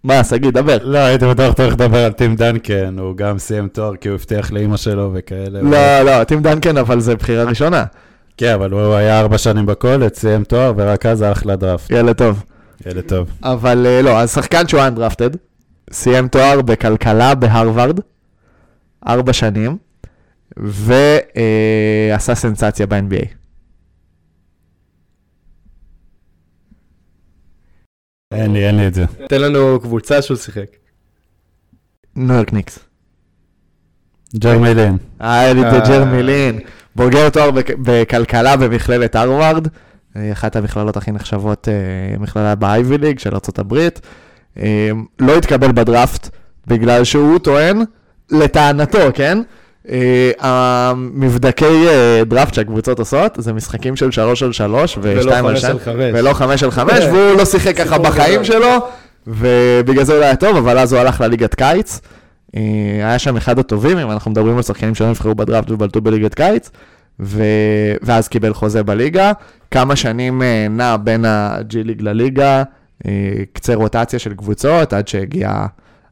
מה, 0.04 0.24
שגיא, 0.24 0.52
דבר. 0.52 0.78
לא, 0.84 0.98
הייתי 0.98 1.26
בטוח 1.26 1.60
הולך 1.60 1.74
לדבר 1.74 2.06
על 2.06 2.12
טים 2.12 2.36
דנקן, 2.36 3.00
הוא 3.00 3.16
גם 3.16 3.40
סיים 3.40 3.68
תואר 3.68 3.96
כי 3.96 4.10
הוא 4.10 4.16
הבטיח 4.16 4.52
לאימא 4.52 4.78
שלו 4.78 5.12
וכאלה. 5.14 5.62
לא, 5.62 6.02
לא, 6.02 6.24
טים 6.24 6.42
דנקן, 6.42 6.78
אבל 6.78 7.00
זה 7.00 7.16
בחירה 7.16 7.44
ראשונה. 7.44 7.84
כן, 8.38 8.54
אבל 8.54 8.72
הוא 8.72 8.94
היה 8.94 9.20
ארבע 9.20 9.38
שנים 9.38 9.66
בקולג', 9.66 10.14
סיים 10.14 10.44
תואר, 10.44 10.74
ורק 10.76 11.06
אז 11.06 11.22
הלך 11.22 11.46
לדראפט. 11.46 11.92
ילד 11.92 12.16
טוב. 12.16 12.44
ילד 12.86 13.04
טוב. 13.04 13.28
אבל 13.44 13.86
אה, 13.90 14.02
לא, 14.02 14.20
אז 14.20 14.34
שחקן 14.34 14.68
שהוא 14.68 14.82
אנדרפטד, 14.82 15.30
סיים 15.92 16.28
תואר 16.28 16.62
בכלכלה 16.62 17.36
בהרווארד, 17.36 18.00
ארבע 19.08 19.34
שנים, 19.34 19.78
ועשה 20.58 22.36
סנסציה 22.36 22.86
ב-NBA. 22.88 23.26
אין 28.32 28.54
לי, 28.54 28.68
אין 28.68 28.76
לי 28.78 28.88
את 28.88 28.94
זה. 28.94 29.06
תן 29.30 29.42
לנו 29.42 29.80
קבוצה 29.82 30.22
שהוא 30.22 30.38
שיחק. 30.38 30.66
ניו 32.16 32.36
יורק 32.36 32.54
ניקס. 32.54 32.80
ג'רמי 34.36 34.74
לין. 34.74 34.98
היה 35.20 35.54
לי 35.54 35.62
את 35.62 35.74
אה. 35.74 35.80
ג'רמי 35.90 36.24
לין, 36.24 36.60
בוגר 36.96 37.30
תואר 37.30 37.52
בק- 37.52 37.76
בכלכלה 37.82 38.58
במכללת 38.58 39.16
הרווארד, 39.16 39.68
אה, 40.16 40.32
אחת 40.32 40.56
המכללות 40.56 40.98
הכי 40.98 41.12
נחשבות, 41.12 41.68
אה, 41.68 41.74
מכללה 42.20 42.56
באייבי 42.56 42.98
ליג 42.98 43.20
של 43.20 43.30
ארה"ב. 43.34 43.88
אה, 44.60 44.90
לא 45.20 45.38
התקבל 45.38 45.72
בדראפט, 45.72 46.30
בגלל 46.68 47.04
שהוא 47.04 47.40
טוען, 47.40 47.84
לטענתו, 48.32 49.00
כן? 49.14 49.38
אה, 49.90 50.32
המבדקי 50.40 51.88
אה, 51.88 52.22
דראפט 52.26 52.54
שהקבוצות 52.54 53.00
עושות, 53.00 53.36
זה 53.38 53.54
משחקים 53.54 53.96
של 53.96 54.12
3 54.12 54.44
על 54.44 54.52
3 54.52 54.98
ו-2 54.98 55.02
ולא 55.04 55.36
על 55.36 55.44
חמש 55.44 55.60
2, 55.60 55.74
על 55.74 55.80
חמש. 55.80 56.12
ולא 56.14 56.34
5 56.34 56.64
על 56.64 56.72
5, 56.72 57.04
והוא 57.04 57.38
לא 57.38 57.46
שיחק 57.46 57.78
ככה 57.78 57.98
בחיים. 57.98 58.44
שלו, 58.44 58.78
ובגלל 59.28 60.04
זה 60.04 60.14
הוא 60.14 60.20
לא 60.20 60.26
היה 60.26 60.36
טוב, 60.36 60.58
אבל 60.58 60.78
אז 60.80 60.94
הוא 60.94 61.02
הלך 61.02 61.22
לליגת 61.22 61.56
קיץ. 61.56 62.02
אה, 62.56 62.62
היה 62.94 63.20
שם 63.20 63.38
אחד 63.38 63.60
הטובים, 63.60 63.98
אם 63.98 64.12
אנחנו 64.12 64.32
מדברים 64.32 64.58
על 64.58 64.64
שחקנים 64.64 64.96
שלא 64.96 65.10
נבחרו 65.10 65.36
בדראפט 65.36 65.72
ובלטו 65.72 66.02
בליגת 66.02 66.34
קיץ, 66.34 66.70
ו... 67.20 67.44
ואז 68.02 68.28
קיבל 68.28 68.54
חוזה 68.54 68.84
בליגה. 68.84 69.32
כמה 69.72 69.96
שנים 69.96 70.42
נע 70.70 70.98
בין 70.98 71.26
הג'י 71.28 71.84
ליג 71.84 72.02
לליגה, 72.02 72.64
קצה 73.54 73.76
רוטציה 73.76 74.20
של 74.20 74.34
קבוצות, 74.34 74.94
עד 74.94 75.08
שהגיע 75.08 75.66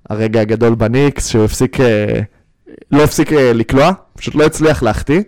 הרגע 0.09 0.41
הגדול 0.41 0.75
בניקס, 0.75 1.27
שהוא 1.27 1.45
הפסיק, 1.45 1.79
אה, 1.79 2.19
לא 2.91 3.03
הפסיק 3.03 3.33
אה, 3.33 3.53
לקלוע, 3.53 3.91
פשוט 4.17 4.35
לא 4.35 4.45
הצליח 4.45 4.83
להחטיא. 4.83 5.21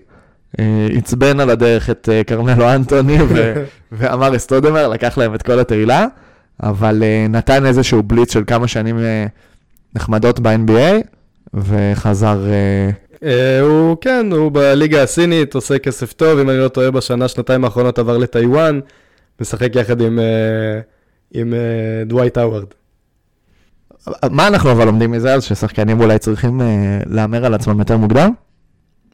אה, 0.60 0.88
עצבן 0.98 1.40
על 1.40 1.50
הדרך 1.50 1.90
את 1.90 2.10
אה, 2.12 2.24
כרמלו 2.24 2.74
אנטוני 2.76 3.18
ו- 3.30 3.64
ואמר 3.92 4.36
אסטודמר, 4.36 4.88
לקח 4.88 5.18
להם 5.18 5.36
את 5.36 5.42
כל 5.42 5.60
התהילה, 5.60 6.08
אבל 6.64 7.04
אה, 7.04 7.26
נתן 7.30 7.66
איזשהו 7.66 8.04
בליץ 8.04 8.34
של 8.34 8.44
כמה 8.48 8.68
שנים 8.68 9.00
אה, 9.00 9.26
נחמדות 9.96 10.40
ב-NBA, 10.40 11.08
וחזר... 11.54 12.46
אה, 12.46 12.90
אה, 13.24 13.60
הוא, 13.60 13.98
כן, 14.02 14.28
הוא 14.32 14.52
בליגה 14.52 15.04
הסינית, 15.04 15.56
עושה 15.56 15.80
כסף 15.80 16.14
טוב, 16.14 16.40
אם 16.40 16.50
אני 16.50 16.58
לא 16.58 16.68
טועה, 16.68 16.92
בשנה, 16.92 17.28
שנתיים 17.28 17.64
האחרונות 17.64 18.00
עבר 18.00 18.18
לטיוואן, 18.18 18.80
משחק 19.42 19.76
יחד 19.76 20.02
עם, 20.02 20.20
אה, 20.20 20.80
עם 21.34 21.54
אה, 21.54 22.04
דווייט 22.06 22.38
האווארד. 22.38 22.68
מה 24.32 24.48
אנחנו 24.48 24.72
אבל 24.72 24.86
לומדים 24.86 25.12
מזה 25.12 25.34
אז, 25.34 25.44
ששחקנים 25.44 26.02
אולי 26.02 26.20
צריכים 26.20 26.62
אה, 26.62 27.00
להמר 27.06 27.46
על 27.46 27.54
עצמם 27.54 27.80
יותר 27.80 27.98
מוקדם? 27.98 28.32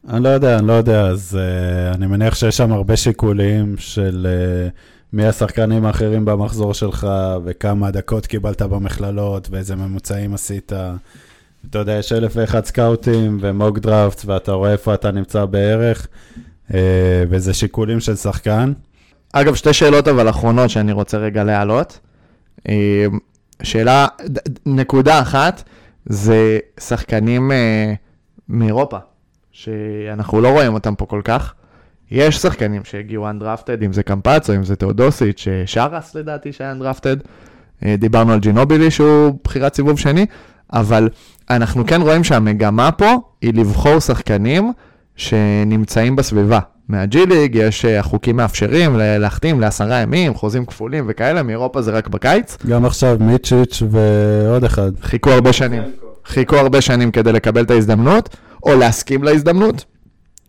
אני 0.10 0.24
לא 0.24 0.30
יודע, 0.30 0.60
אני 0.60 0.68
לא 0.68 0.74
יודע, 0.74 1.08
אז 1.08 1.40
uh, 1.40 1.96
אני 1.96 2.08
מניח 2.08 2.36
שיש 2.36 2.58
שם 2.58 2.72
הרבה 2.72 2.98
שיקולים 2.98 3.76
של 3.78 4.28
uh, 4.70 4.72
מי 5.14 5.26
השחקנים 5.26 5.86
האחרים 5.86 6.26
במחזור 6.26 6.74
שלך, 6.74 7.08
וכמה 7.46 7.92
דקות 7.92 8.26
קיבלת 8.26 8.62
במכללות, 8.62 9.48
ואיזה 9.52 9.76
ממוצעים 9.76 10.34
עשית. 10.34 10.72
אתה 11.70 11.80
יודע, 11.80 11.94
יש 11.94 12.12
אלף 12.12 12.32
ואחד 12.36 12.66
סקאוטים 12.66 13.38
ומוק 13.42 13.80
דראפט, 13.80 14.26
ואתה 14.26 14.52
רואה 14.52 14.72
איפה 14.72 14.94
אתה 14.94 15.12
נמצא 15.12 15.46
בערך, 15.46 16.08
uh, 16.70 16.74
וזה 17.30 17.54
שיקולים 17.54 18.00
של 18.00 18.16
שחקן. 18.16 18.74
אגב, 19.34 19.56
שתי 19.56 19.74
שאלות 19.74 20.08
אבל 20.08 20.30
אחרונות 20.30 20.70
שאני 20.70 20.92
רוצה 20.92 21.18
רגע 21.18 21.44
להעלות. 21.44 22.00
אה, 22.70 23.06
שאלה, 23.64 24.08
נקודה 24.66 25.22
אחת, 25.22 25.64
זה 26.06 26.60
שחקנים 26.80 27.52
אה, 27.52 27.94
מאירופה, 28.50 28.98
שאנחנו 29.52 30.42
לא 30.42 30.50
רואים 30.50 30.74
אותם 30.74 30.96
פה 30.96 31.06
כל 31.06 31.22
כך. 31.24 31.54
יש 32.12 32.38
שחקנים 32.38 32.82
שהגיעו 32.86 33.30
undrafted, 33.30 33.86
אם 33.86 33.94
זה 33.94 34.04
קמפצו, 34.04 34.56
אם 34.56 34.64
זה 34.64 34.76
תאודוסיץ', 34.76 35.48
אה, 35.48 35.64
שרס 35.66 36.16
לדעתי 36.16 36.54
שהיה 36.54 36.74
undrafted. 36.74 37.28
אה, 37.86 37.96
דיברנו 37.98 38.34
על 38.34 38.40
ג'ינובילי 38.40 38.92
שהוא 38.92 39.40
בחירת 39.44 39.76
סיבוב 39.76 40.00
שני, 40.00 40.26
אבל 40.74 41.10
אנחנו 41.50 41.86
כן 41.86 42.02
רואים 42.02 42.24
שהמגמה 42.24 42.92
פה 42.92 43.16
היא 43.42 43.54
לבחור 43.54 44.00
שחקנים 44.00 44.74
שנמצאים 45.16 46.16
בסביבה. 46.16 46.60
מהג'י 46.90 47.26
ליג 47.26 47.56
יש 47.56 47.86
אה, 47.86 48.00
החוקים 48.00 48.36
מאפשרים 48.36 48.98
ל- 48.98 49.18
להחתים 49.18 49.60
לעשרה 49.62 49.96
ימים, 49.96 50.34
חוזים 50.34 50.66
כפולים 50.66 51.06
וכאלה, 51.08 51.44
מאירופה 51.44 51.82
זה 51.82 51.92
רק 51.92 52.08
בקיץ. 52.08 52.58
גם 52.68 52.86
עכשיו 52.86 53.18
מיצ'יץ' 53.20 53.82
ועוד 53.90 54.64
אחד. 54.64 54.92
חיכו 55.02 55.30
הרבה 55.30 55.54
שנים. 55.54 55.84
חיכו 56.26 56.56
הרבה 56.56 56.82
שנים 56.82 57.12
כדי 57.12 57.32
לקבל 57.32 57.64
את 57.64 57.72
ההזדמנות, 57.72 58.36
או 58.64 58.76
להסכים 58.78 59.24
להזדמנות, 59.24 59.86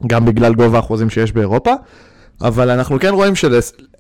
גם 0.06 0.24
בגלל 0.24 0.54
גובה 0.54 0.78
החוזים 0.78 1.10
שיש 1.10 1.32
באירופה, 1.32 1.72
אבל 2.42 2.70
אנחנו 2.70 3.00
כן 3.00 3.14
רואים 3.14 3.34
של... 3.34 3.58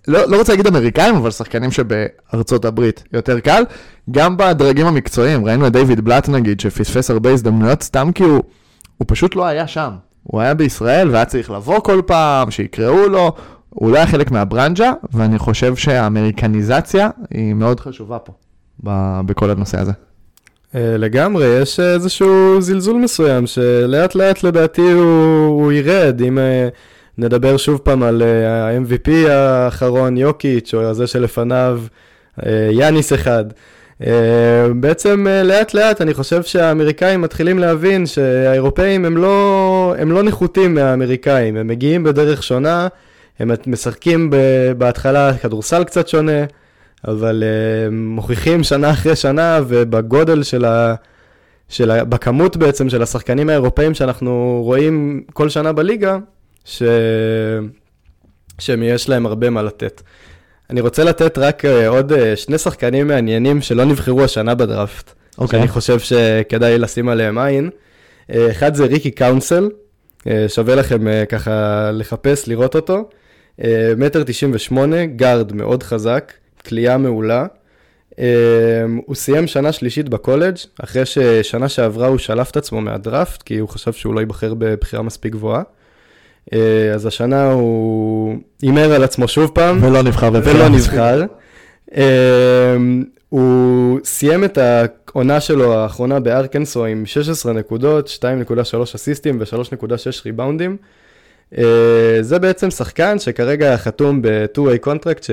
לא, 0.08 0.30
לא 0.30 0.36
רוצה 0.38 0.52
להגיד 0.52 0.66
אמריקאים, 0.66 1.16
אבל 1.16 1.30
שחקנים 1.30 1.70
שבארצות 1.70 2.64
הברית 2.64 3.04
יותר 3.12 3.40
קל. 3.40 3.62
גם 4.10 4.36
בדרגים 4.36 4.86
המקצועיים, 4.86 5.44
ראינו 5.44 5.66
את 5.66 5.72
דיוויד 5.72 6.00
בלאט 6.00 6.28
נגיד, 6.28 6.60
שפספס 6.60 7.10
הרבה 7.10 7.30
הזדמנויות 7.30 7.82
סתם 7.82 8.10
כי 8.14 8.22
הוא, 8.22 8.42
הוא 8.98 9.04
פשוט 9.08 9.36
לא 9.36 9.46
היה 9.46 9.66
שם. 9.66 9.90
הוא 10.30 10.40
היה 10.40 10.54
בישראל 10.54 11.10
והיה 11.10 11.24
צריך 11.24 11.50
לבוא 11.50 11.80
כל 11.80 12.00
פעם, 12.06 12.50
שיקראו 12.50 13.08
לו, 13.08 13.32
הוא 13.70 13.90
לא 13.90 13.96
היה 13.96 14.06
חלק 14.06 14.30
מהברנג'ה, 14.30 14.92
ואני 15.12 15.38
חושב 15.38 15.76
שהאמריקניזציה 15.76 17.10
היא 17.30 17.54
מאוד 17.54 17.80
חשובה 17.80 18.18
פה, 18.18 18.32
ב- 18.84 19.20
בכל 19.26 19.50
הנושא 19.50 19.80
הזה. 19.80 19.92
אה, 20.74 20.96
לגמרי, 20.96 21.46
יש 21.46 21.80
איזשהו 21.80 22.60
זלזול 22.60 22.96
מסוים, 22.96 23.46
שלאט 23.46 24.14
לאט 24.14 24.42
לדעתי 24.42 24.92
הוא, 24.92 25.46
הוא 25.46 25.72
ירד, 25.72 26.22
אם 26.26 26.38
אה, 26.38 26.68
נדבר 27.18 27.56
שוב 27.56 27.78
פעם 27.78 28.02
על 28.02 28.22
אה, 28.22 28.66
ה-MVP 28.66 29.28
האחרון, 29.30 30.16
יוקיץ', 30.16 30.74
או 30.74 30.94
זה 30.94 31.06
שלפניו, 31.06 31.80
יאניס 32.70 33.12
אחד. 33.12 33.44
אה, 34.06 34.68
בעצם 34.76 35.26
אה, 35.28 35.42
לאט 35.42 35.74
לאט 35.74 36.00
אני 36.00 36.14
חושב 36.14 36.42
שהאמריקאים 36.42 37.20
מתחילים 37.20 37.58
להבין 37.58 38.06
שהאירופאים 38.06 39.04
הם 39.04 39.16
לא, 39.16 39.94
הם 39.98 40.12
לא 40.12 40.22
נחותים 40.22 40.74
מהאמריקאים, 40.74 41.56
הם 41.56 41.66
מגיעים 41.66 42.04
בדרך 42.04 42.42
שונה, 42.42 42.88
הם 43.38 43.50
משחקים 43.66 44.30
בהתחלה 44.78 45.38
כדורסל 45.38 45.84
קצת 45.84 46.08
שונה, 46.08 46.44
אבל 47.08 47.42
uh, 47.42 47.90
מוכיחים 47.92 48.62
שנה 48.62 48.90
אחרי 48.90 49.16
שנה, 49.16 49.60
ובגודל 49.68 50.42
של 50.42 50.64
ה... 50.64 50.94
של 51.68 51.90
ה... 51.90 52.04
בכמות 52.04 52.56
בעצם 52.56 52.88
של 52.88 53.02
השחקנים 53.02 53.48
האירופאים 53.48 53.94
שאנחנו 53.94 54.60
רואים 54.64 55.22
כל 55.32 55.48
שנה 55.48 55.72
בליגה, 55.72 56.18
ש... 56.64 56.82
שיש 58.58 59.08
להם 59.08 59.26
הרבה 59.26 59.50
מה 59.50 59.62
לתת. 59.62 60.02
אני 60.70 60.80
רוצה 60.80 61.04
לתת 61.04 61.38
רק 61.38 61.64
uh, 61.64 61.68
עוד 61.88 62.12
uh, 62.12 62.16
שני 62.36 62.58
שחקנים 62.58 63.08
מעניינים 63.08 63.60
שלא 63.60 63.84
נבחרו 63.84 64.24
השנה 64.24 64.54
בדראפט, 64.54 65.10
אוקיי. 65.38 65.58
שאני 65.58 65.68
חושב 65.68 65.98
שכדאי 65.98 66.78
לשים 66.78 67.08
עליהם 67.08 67.38
עין. 67.38 67.70
Uh, 68.30 68.34
אחד 68.50 68.74
זה 68.74 68.84
ריקי 68.84 69.10
קאונסל, 69.10 69.68
שווה 70.48 70.74
לכם 70.74 71.26
ככה 71.28 71.90
לחפש, 71.92 72.48
לראות 72.48 72.74
אותו. 72.74 73.08
מטר 73.96 74.22
תשעים 74.22 74.50
ושמונה, 74.54 75.06
גארד 75.06 75.52
מאוד 75.52 75.82
חזק, 75.82 76.32
כליאה 76.66 76.98
מעולה. 76.98 77.46
הוא 79.06 79.14
סיים 79.14 79.46
שנה 79.46 79.72
שלישית 79.72 80.08
בקולג', 80.08 80.56
אחרי 80.84 81.06
ששנה 81.06 81.68
שעברה 81.68 82.06
הוא 82.06 82.18
שלף 82.18 82.50
את 82.50 82.56
עצמו 82.56 82.80
מהדראפט, 82.80 83.42
כי 83.42 83.58
הוא 83.58 83.68
חשב 83.68 83.92
שהוא 83.92 84.14
לא 84.14 84.20
ייבחר 84.20 84.54
בבחירה 84.54 85.02
מספיק 85.02 85.32
גבוהה. 85.32 85.62
Uh, 86.48 86.54
אז 86.94 87.06
השנה 87.06 87.52
הוא 87.52 88.36
הימר 88.62 88.92
על 88.92 89.04
עצמו 89.04 89.28
שוב 89.28 89.50
פעם, 89.54 89.84
ולא 89.84 90.02
נבחר. 90.02 90.30
ולא 90.32 90.68
נבחר. 90.68 91.24
Um, 91.90 91.94
הוא 93.28 93.98
סיים 94.04 94.44
את 94.44 94.58
העונה 94.58 95.40
שלו 95.40 95.74
האחרונה 95.74 96.20
בארקנסו 96.20 96.84
עם 96.84 97.06
16 97.06 97.52
נקודות, 97.52 98.08
2.3 98.08 98.82
אסיסטים 98.94 99.40
ו-3.6 99.40 100.22
ריבאונדים. 100.24 100.76
Uh, 101.54 101.58
זה 102.20 102.38
בעצם 102.38 102.70
שחקן 102.70 103.18
שכרגע 103.18 103.76
חתום 103.76 104.22
ב-2-way 104.22 104.86
contract 104.86 105.22
ש... 105.22 105.30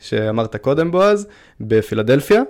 שאמרת 0.00 0.56
קודם 0.56 0.90
בועז, 0.90 1.26
בפילדלפיה, 1.60 2.42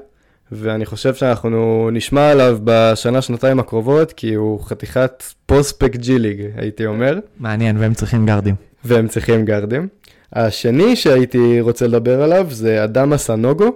ואני 0.53 0.87
חושב 0.87 1.15
שאנחנו 1.15 1.91
נשמע 1.93 2.31
עליו 2.31 2.59
בשנה, 2.65 3.23
שנתיים 3.23 3.61
הקרובות, 3.61 4.13
כי 4.13 4.35
הוא 4.35 4.61
חתיכת 4.61 5.23
פוספק 5.47 5.97
ג'י 5.97 6.19
ליג, 6.19 6.43
הייתי 6.57 6.87
אומר. 6.87 7.19
מעניין, 7.41 7.77
והם 7.79 7.95
צריכים 7.95 8.27
גארדים. 8.27 8.55
והם 8.85 9.09
צריכים 9.09 9.45
גארדים. 9.45 9.89
השני 10.33 10.97
שהייתי 10.97 11.61
רוצה 11.61 11.87
לדבר 11.87 12.23
עליו 12.23 12.47
זה 12.51 12.85
אדמה 12.85 13.19
סנוגו. 13.19 13.71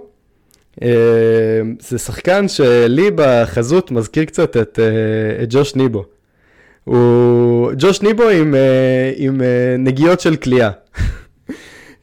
אה, 0.83 0.89
זה 1.79 1.97
שחקן 1.97 2.47
שלי 2.47 3.11
בחזות 3.15 3.91
מזכיר 3.91 4.25
קצת 4.25 4.57
את, 4.57 4.79
אה, 4.79 5.43
את 5.43 5.47
ג'וש 5.51 5.75
ניבו. 5.75 6.05
הוא 6.83 7.71
ג'וש 7.77 8.01
ניבו 8.01 8.29
עם, 8.29 8.55
אה, 8.55 9.11
עם 9.15 9.41
נגיעות 9.79 10.19
של 10.19 10.35
כליאה. 10.35 10.69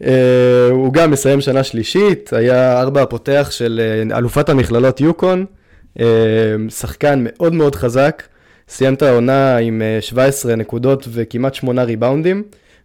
אה, 0.04 0.68
הוא 0.70 0.92
גם 0.92 1.10
מסיים 1.10 1.40
שנה 1.40 1.64
שלישית, 1.64 2.32
היה 2.32 2.80
ארבע 2.80 3.02
הפותח 3.02 3.48
של 3.50 3.80
אה, 4.10 4.18
אלופת 4.18 4.48
המכללות 4.48 5.00
יוקון, 5.00 5.44
אה, 6.00 6.06
שחקן 6.68 7.24
מאוד 7.24 7.52
מאוד 7.52 7.74
חזק, 7.74 8.22
סיים 8.68 8.94
את 8.94 9.02
העונה 9.02 9.56
עם 9.56 9.82
אה, 9.82 9.98
17 10.00 10.56
נקודות 10.56 11.08
וכמעט 11.12 11.54
8 11.54 11.82
ריבאונדים, 11.82 12.42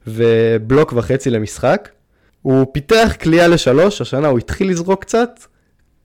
ובלוק 0.08 0.94
וחצי 0.96 1.30
למשחק. 1.30 1.90
הוא 2.42 2.66
פיתח 2.72 3.16
כליאה 3.22 3.48
לשלוש, 3.48 4.02
השנה 4.02 4.28
הוא 4.28 4.40
התחיל 4.40 4.70
לזרוק 4.70 5.02
קצת, 5.02 5.40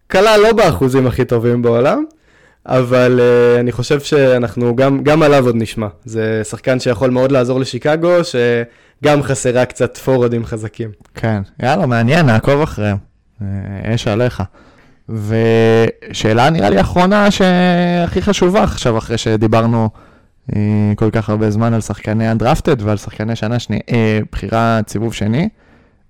קלה 0.06 0.36
לא 0.36 0.52
באחוזים 0.52 1.06
הכי 1.06 1.24
טובים 1.24 1.62
בעולם, 1.62 2.04
אבל 2.66 3.20
uh, 3.20 3.60
אני 3.60 3.72
חושב 3.72 4.00
שאנחנו 4.00 4.76
גם, 4.76 5.02
גם 5.02 5.22
עליו 5.22 5.46
עוד 5.46 5.56
נשמע. 5.56 5.86
זה 6.04 6.40
שחקן 6.44 6.80
שיכול 6.80 7.10
מאוד 7.10 7.32
לעזור 7.32 7.60
לשיקגו, 7.60 8.24
שגם 9.02 9.22
חסרה 9.22 9.64
קצת 9.64 9.96
פורורדים 9.96 10.44
חזקים. 10.44 10.90
כן, 11.14 11.42
יאללה, 11.62 11.86
מעניין, 11.86 12.26
נעקוב 12.26 12.60
אחריהם. 12.62 12.96
אה, 13.42 13.94
אש 13.94 14.08
עליך. 14.08 14.42
ושאלה 15.08 16.50
נראה 16.50 16.70
לי 16.70 16.80
אחרונה 16.80 17.30
שהכי 17.30 18.22
חשובה 18.22 18.62
עכשיו, 18.62 18.98
אחרי 18.98 19.18
שדיברנו 19.18 19.88
אה, 20.56 20.92
כל 20.96 21.10
כך 21.10 21.30
הרבה 21.30 21.50
זמן 21.50 21.74
על 21.74 21.80
שחקני 21.80 22.28
הדרפטד 22.28 22.82
ועל 22.82 22.96
שחקני 22.96 23.36
שנה 23.36 23.58
שנייה, 23.58 23.82
אה, 23.90 24.20
בחירה 24.32 24.80
סיבוב 24.88 25.14
שני, 25.14 25.48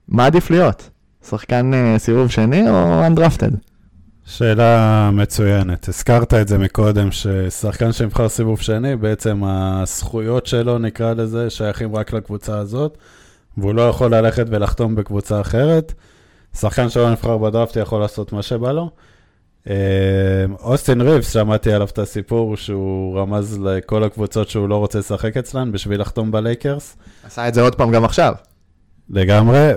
מה 0.09 0.26
עדיף 0.26 0.51
להיות? 0.51 0.91
שחקן 1.28 1.70
סיבוב 1.99 2.30
שני 2.30 2.70
או 2.70 3.07
אנדרפטד? 3.07 3.51
שאלה 4.29 5.11
מצוינת. 5.12 5.89
הזכרת 5.89 6.35
את 6.35 6.49
זה 6.49 6.59
מקודם, 6.59 7.12
ששחקן 7.12 7.93
שנבחר 7.93 8.29
סיבוב 8.29 8.61
שני, 8.61 8.97
בעצם 8.97 9.45
הזכויות 9.45 10.47
שלו, 10.47 10.79
נקרא 10.79 11.14
לזה, 11.14 11.51
שייכים 11.51 11.97
רק 11.97 12.12
לקבוצה 12.12 12.59
הזאת, 12.59 12.99
והוא 13.59 13.74
לא 13.74 13.89
יכול 13.89 14.14
ללכת 14.14 14.47
ולחתום 14.49 14.95
בקבוצה 14.95 15.41
אחרת. 15.41 15.95
שחקן 16.57 16.89
שלא 16.89 17.11
נבחר 17.11 17.39
בדראפט 17.39 17.76
יכול 17.76 18.01
לעשות 18.01 18.33
מה 18.33 18.43
שבא 18.43 18.72
לו. 18.72 18.91
אה, 19.70 19.74
אוסטין 20.61 21.01
ריבס, 21.01 21.33
שמעתי 21.33 21.72
עליו 21.72 21.89
את 21.93 21.99
הסיפור 21.99 22.57
שהוא 22.57 23.18
רמז 23.20 23.59
לכל 23.62 24.05
הקבוצות 24.05 24.49
שהוא 24.49 24.68
לא 24.68 24.76
רוצה 24.76 24.99
לשחק 24.99 25.37
אצלן 25.37 25.72
בשביל 25.72 26.01
לחתום 26.01 26.31
בלייקרס. 26.31 26.97
עשה 27.24 27.49
את 27.49 27.55
זה 27.55 27.62
עוד 27.62 27.74
פעם 27.74 27.91
גם 27.91 28.05
עכשיו. 28.05 28.35
לגמרי, 29.11 29.72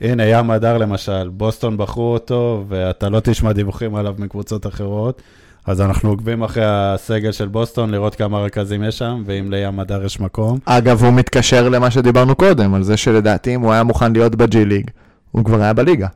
והנה 0.00 0.24
ים 0.24 0.50
הדר 0.50 0.78
למשל, 0.78 1.28
בוסטון 1.28 1.76
בחרו 1.76 2.12
אותו, 2.12 2.64
ואתה 2.68 3.08
לא 3.08 3.20
תשמע 3.20 3.52
דיווחים 3.52 3.94
עליו 3.94 4.14
מקבוצות 4.18 4.66
אחרות, 4.66 5.22
אז 5.66 5.80
אנחנו 5.80 6.10
עוקבים 6.10 6.42
אחרי 6.42 6.64
הסגל 6.66 7.32
של 7.32 7.48
בוסטון, 7.48 7.90
לראות 7.90 8.14
כמה 8.14 8.38
רכזים 8.38 8.84
יש 8.84 8.98
שם, 8.98 9.22
ואם 9.26 9.50
לים 9.50 9.80
הדר 9.80 10.04
יש 10.04 10.20
מקום. 10.20 10.58
אגב, 10.64 11.04
הוא 11.04 11.12
מתקשר 11.12 11.68
למה 11.68 11.90
שדיברנו 11.90 12.34
קודם, 12.34 12.74
על 12.74 12.82
זה 12.82 12.96
שלדעתי 12.96 13.54
אם 13.54 13.60
הוא 13.60 13.72
היה 13.72 13.82
מוכן 13.82 14.12
להיות 14.12 14.34
בג'י 14.34 14.64
ליג, 14.64 14.90
הוא 15.30 15.44
כבר 15.44 15.62
היה 15.62 15.72
בליגה. 15.72 16.08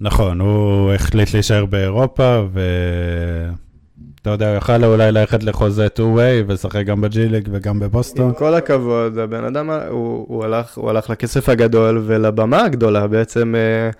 נכון, 0.00 0.40
הוא 0.40 0.92
החליט 0.92 1.34
להישאר 1.34 1.66
באירופה, 1.66 2.42
ואתה 4.20 4.30
יודע, 4.30 4.48
הוא 4.48 4.56
יכל 4.56 4.84
אולי 4.84 5.12
ללכת 5.12 5.42
לחוזה 5.42 5.86
2-way 5.96 6.44
ולשחק 6.46 6.84
גם 6.86 7.00
בג'י 7.00 7.28
ליג 7.28 7.48
וגם 7.52 7.80
בבוסטון. 7.80 8.28
עם 8.28 8.34
כל 8.34 8.54
הכבוד, 8.54 9.18
הבן 9.18 9.44
אדם, 9.44 9.70
הוא, 9.70 10.24
הוא, 10.28 10.44
הלך, 10.44 10.78
הוא 10.78 10.90
הלך 10.90 11.10
לכסף 11.10 11.48
הגדול 11.48 12.02
ולבמה 12.06 12.64
הגדולה 12.64 13.06
בעצם. 13.06 13.54
אה, 13.54 13.90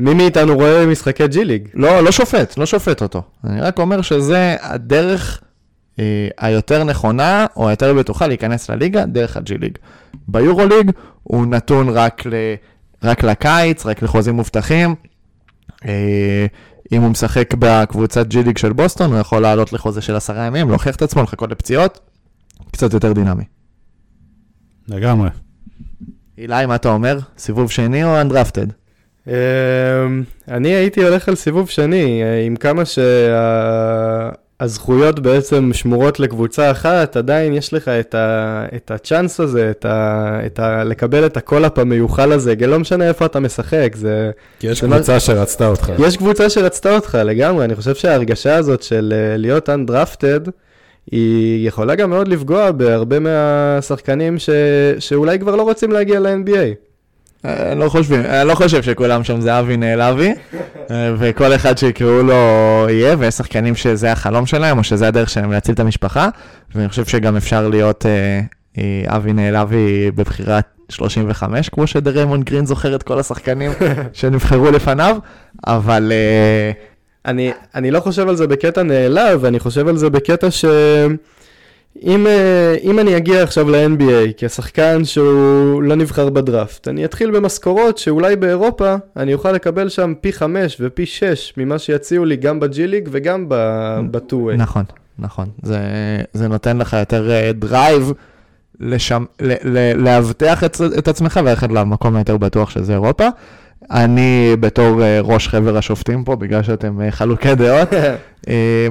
מי 0.00 0.14
מאיתנו 0.14 0.54
רואה 0.54 0.86
משחקי 0.86 1.28
ג'י 1.28 1.44
ליג? 1.44 1.68
לא, 1.74 2.00
לא 2.00 2.12
שופט, 2.12 2.58
לא 2.58 2.66
שופט 2.66 3.02
אותו. 3.02 3.22
אני 3.44 3.60
רק 3.60 3.78
אומר 3.78 4.02
שזה 4.02 4.56
הדרך 4.60 5.40
אה, 5.98 6.28
היותר 6.38 6.84
נכונה, 6.84 7.46
או 7.56 7.68
היותר 7.68 7.94
בטוחה 7.94 8.26
להיכנס 8.26 8.70
לליגה, 8.70 9.06
דרך 9.06 9.36
הג'י 9.36 9.58
ליג. 9.58 9.78
ביורו 10.28 10.66
ליג 10.66 10.90
הוא 11.22 11.46
נתון 11.46 11.88
רק, 11.88 12.26
ל, 12.26 12.32
רק 13.02 13.22
לקיץ, 13.22 13.86
רק 13.86 14.02
לחוזים 14.02 14.34
מובטחים. 14.34 14.94
אה, 15.84 16.46
אם 16.92 17.02
הוא 17.02 17.10
משחק 17.10 17.54
בקבוצת 17.58 18.26
ג'י 18.26 18.42
ליג 18.42 18.58
של 18.58 18.72
בוסטון, 18.72 19.10
הוא 19.12 19.18
יכול 19.20 19.42
לעלות 19.42 19.72
לחוזה 19.72 20.00
של 20.00 20.16
עשרה 20.16 20.44
ימים, 20.44 20.68
להוכיח 20.68 20.96
את 20.96 21.02
עצמו, 21.02 21.22
לחכות 21.22 21.50
לפציעות, 21.50 22.00
קצת 22.72 22.92
יותר 22.92 23.12
דינמי. 23.12 23.44
לגמרי. 24.88 25.28
עילי, 26.38 26.66
מה 26.66 26.74
אתה 26.74 26.88
אומר? 26.88 27.18
סיבוב 27.38 27.70
שני 27.70 28.04
או 28.04 28.20
undrafted? 28.20 28.66
אמ, 29.26 29.32
אני 30.48 30.68
הייתי 30.68 31.04
הולך 31.04 31.28
על 31.28 31.34
סיבוב 31.34 31.68
שני, 31.68 32.22
אה, 32.22 32.46
עם 32.46 32.56
כמה 32.56 32.82
שהזכויות 34.62 35.20
בעצם 35.20 35.70
שמורות 35.72 36.20
לקבוצה 36.20 36.70
אחת, 36.70 37.16
עדיין 37.16 37.54
יש 37.54 37.74
לך 37.74 37.88
את, 37.88 38.14
ה, 38.14 38.64
את 38.76 38.90
הצ'אנס 38.90 39.40
הזה, 39.40 39.70
את 39.70 39.84
ה, 39.84 40.40
את 40.46 40.58
ה, 40.58 40.84
לקבל 40.84 41.26
את 41.26 41.36
ה 41.36 41.41
call-up 41.41 41.78
המיוחל 41.78 42.32
הזה, 42.32 42.54
לא 42.66 42.78
משנה 42.78 43.08
איפה 43.08 43.26
אתה 43.26 43.40
משחק, 43.40 43.92
זה... 43.96 44.30
כי 44.60 44.66
יש 44.66 44.80
זה 44.80 44.86
קבוצה 44.88 45.12
מה- 45.12 45.20
שרצתה 45.20 45.66
אותך. 45.68 45.92
יש 45.98 46.16
קבוצה 46.16 46.50
שרצתה 46.50 46.94
אותך 46.94 47.18
לגמרי, 47.24 47.64
אני 47.64 47.74
חושב 47.74 47.94
שההרגשה 47.94 48.56
הזאת 48.56 48.82
של 48.82 49.14
אה, 49.16 49.36
להיות 49.36 49.68
undrafted, 49.68 50.50
היא 51.10 51.68
יכולה 51.68 51.94
גם 51.94 52.10
מאוד 52.10 52.28
לפגוע 52.28 52.70
בהרבה 52.70 53.18
מהשחקנים 53.18 54.38
ש... 54.38 54.50
שאולי 54.98 55.38
כבר 55.38 55.56
לא 55.56 55.62
רוצים 55.62 55.92
להגיע 55.92 56.20
ל-NBA. 56.20 56.87
אה, 57.44 57.74
לא 57.74 57.88
חושבים, 57.88 58.20
אני 58.20 58.48
לא 58.48 58.54
חושב 58.54 58.82
שכולם 58.82 59.24
שם 59.24 59.40
זה 59.40 59.58
אבי 59.58 59.76
נעלבי, 59.76 60.34
אה, 60.90 61.14
וכל 61.18 61.54
אחד 61.54 61.78
שיקראו 61.78 62.22
לו 62.22 62.34
יהיה, 62.90 63.16
ויש 63.18 63.34
שחקנים 63.34 63.74
שזה 63.74 64.12
החלום 64.12 64.46
שלהם, 64.46 64.78
או 64.78 64.84
שזה 64.84 65.08
הדרך 65.08 65.30
שלהם 65.30 65.52
להציל 65.52 65.74
את 65.74 65.80
המשפחה, 65.80 66.28
ואני 66.74 66.88
חושב 66.88 67.04
שגם 67.04 67.36
אפשר 67.36 67.68
להיות 67.68 68.06
אה, 68.06 68.40
אה, 68.78 69.16
אבי 69.16 69.32
נעלבי 69.32 70.10
בבחירת 70.10 70.64
35, 70.88 71.68
כמו 71.68 71.86
שדריימון 71.86 72.42
גרין 72.42 72.66
זוכר 72.66 72.94
את 72.94 73.02
כל 73.02 73.18
השחקנים 73.18 73.70
שנבחרו 74.12 74.70
לפניו, 74.70 75.16
אבל 75.66 76.12
אה, 76.14 76.72
אני, 77.26 77.52
אני 77.74 77.90
לא 77.90 78.00
חושב 78.00 78.28
על 78.28 78.36
זה 78.36 78.46
בקטע 78.46 78.82
נעלב, 78.82 79.44
אני 79.44 79.58
חושב 79.58 79.88
על 79.88 79.96
זה 79.96 80.10
בקטע 80.10 80.50
ש... 80.50 80.64
אם, 82.02 82.26
אה, 82.26 82.76
אם 82.82 82.98
אני 82.98 83.16
אגיע 83.16 83.42
עכשיו 83.42 83.70
ל-NBA 83.70 84.32
כשחקן 84.36 85.04
שהוא 85.04 85.82
לא 85.82 85.94
נבחר 85.94 86.30
בדראפט, 86.30 86.88
אני 86.88 87.04
אתחיל 87.04 87.30
במשכורות 87.30 87.98
שאולי 87.98 88.36
באירופה 88.36 88.94
אני 89.16 89.34
אוכל 89.34 89.52
לקבל 89.52 89.88
שם 89.88 90.12
פי 90.20 90.32
5 90.32 90.76
ופי 90.80 91.06
6 91.06 91.52
ממה 91.56 91.78
שיציעו 91.78 92.24
לי 92.24 92.36
גם 92.36 92.60
בג'י 92.60 92.86
ליג 92.86 93.08
וגם 93.12 93.48
ב-2-way. 93.48 94.56
נכון, 94.56 94.84
נכון. 95.18 95.48
זה, 95.62 95.78
זה 96.32 96.48
נותן 96.48 96.78
לך 96.78 96.92
יותר 96.92 97.30
אה, 97.30 97.52
drive 97.52 98.12
לשם, 98.80 99.24
ל, 99.40 99.52
ל, 99.64 100.04
לאבטח 100.04 100.64
את, 100.64 100.76
את 100.98 101.08
עצמך 101.08 101.40
וללכת 101.44 101.72
למקום 101.72 102.16
היותר 102.16 102.36
בטוח 102.36 102.70
שזה 102.70 102.92
אירופה. 102.92 103.28
אני 103.90 104.56
בתור 104.60 105.02
אה, 105.02 105.20
ראש 105.22 105.48
חבר 105.48 105.76
השופטים 105.76 106.24
פה, 106.24 106.36
בגלל 106.36 106.62
שאתם 106.62 107.00
אה, 107.00 107.10
חלוקי 107.10 107.54
דעות, 107.54 107.94
אה, 108.48 108.88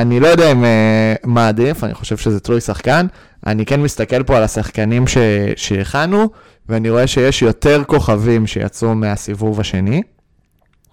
אני 0.00 0.20
לא 0.20 0.26
יודע 0.26 0.52
אם 0.52 0.64
אה, 0.64 1.14
מה 1.24 1.48
עדיף, 1.48 1.84
אני 1.84 1.94
חושב 1.94 2.16
שזה 2.16 2.40
תלוי 2.40 2.60
שחקן. 2.60 3.06
אני 3.46 3.66
כן 3.66 3.80
מסתכל 3.80 4.22
פה 4.22 4.36
על 4.36 4.42
השחקנים 4.42 5.06
ש- 5.06 5.18
שהכנו, 5.56 6.30
ואני 6.68 6.90
רואה 6.90 7.06
שיש 7.06 7.42
יותר 7.42 7.82
כוכבים 7.86 8.46
שיצאו 8.46 8.94
מהסיבוב 8.94 9.60
השני, 9.60 10.02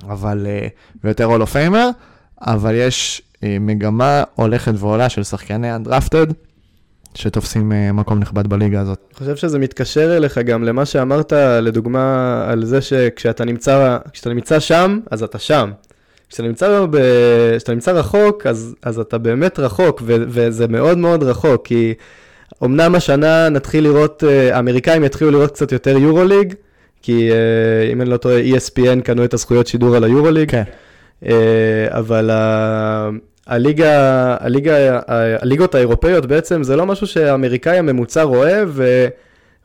אבל, 0.10 0.48
אה, 0.50 0.68
ויותר 1.04 1.24
הולו 1.24 1.48
פיימר, 1.48 1.90
אבל 2.42 2.76
יש 2.76 3.22
אה, 3.44 3.58
מגמה 3.60 4.24
הולכת 4.36 4.74
ועולה 4.78 5.10
של 5.10 5.24
שחקני 5.24 5.76
אנדרפטד, 5.76 6.28
שתופסים 7.16 7.72
מקום 7.94 8.20
נכבד 8.20 8.48
בליגה 8.48 8.82
הזאת. 8.82 9.00
אני 9.10 9.18
חושב 9.18 9.36
שזה 9.36 9.60
מתקשר 9.60 10.18
אליך 10.18 10.38
גם 10.38 10.64
למה 10.64 10.86
שאמרת, 10.86 11.34
לדוגמה, 11.62 12.46
על 12.48 12.66
זה 12.66 12.82
שכשאתה 12.82 13.46
נמצא, 13.46 13.98
נמצא 14.26 14.60
שם, 14.60 15.00
אז 15.12 15.24
אתה 15.24 15.40
שם. 15.40 15.72
כשאתה 16.34 16.48
נמצא, 16.48 16.86
ב... 16.90 16.98
כשאתה 17.58 17.74
נמצא 17.74 17.92
רחוק, 17.92 18.48
אז, 18.48 18.76
אז 18.84 19.00
אתה 19.00 19.18
באמת 19.18 19.60
רחוק, 19.60 20.02
ו... 20.06 20.16
וזה 20.28 20.68
מאוד 20.68 20.98
מאוד 20.98 21.24
רחוק, 21.24 21.68
כי 21.68 21.94
אמנם 22.64 22.96
השנה 22.96 23.50
נתחיל 23.50 23.84
לראות, 23.84 24.24
אה, 24.28 24.56
האמריקאים 24.56 25.04
יתחילו 25.04 25.32
לראות 25.32 25.52
קצת 25.52 25.72
יותר 25.72 25.98
יורוליג, 25.98 26.54
כי 27.02 27.32
אה, 27.32 27.92
אם 27.92 28.02
אני 28.02 28.10
לא 28.10 28.18
טועה, 28.18 28.42
ESPN 28.42 29.02
קנו 29.04 29.24
את 29.26 29.34
הזכויות 29.34 29.68
שידור 29.68 29.96
על 29.96 30.04
היורוליג. 30.04 30.52
כן. 30.52 30.64
אה, 31.26 31.34
אבל 31.90 32.30
ה- 32.30 33.10
הליגה, 33.48 34.36
הליגה, 34.40 35.00
הליגות 35.42 35.76
האירופאיות 35.76 36.26
בעצם 36.26 36.64
זה 36.64 36.76
לא 36.76 36.86
משהו 36.86 37.08
שהאמריקאי 37.08 37.78
הממוצע 37.78 38.24
רואה, 38.24 38.64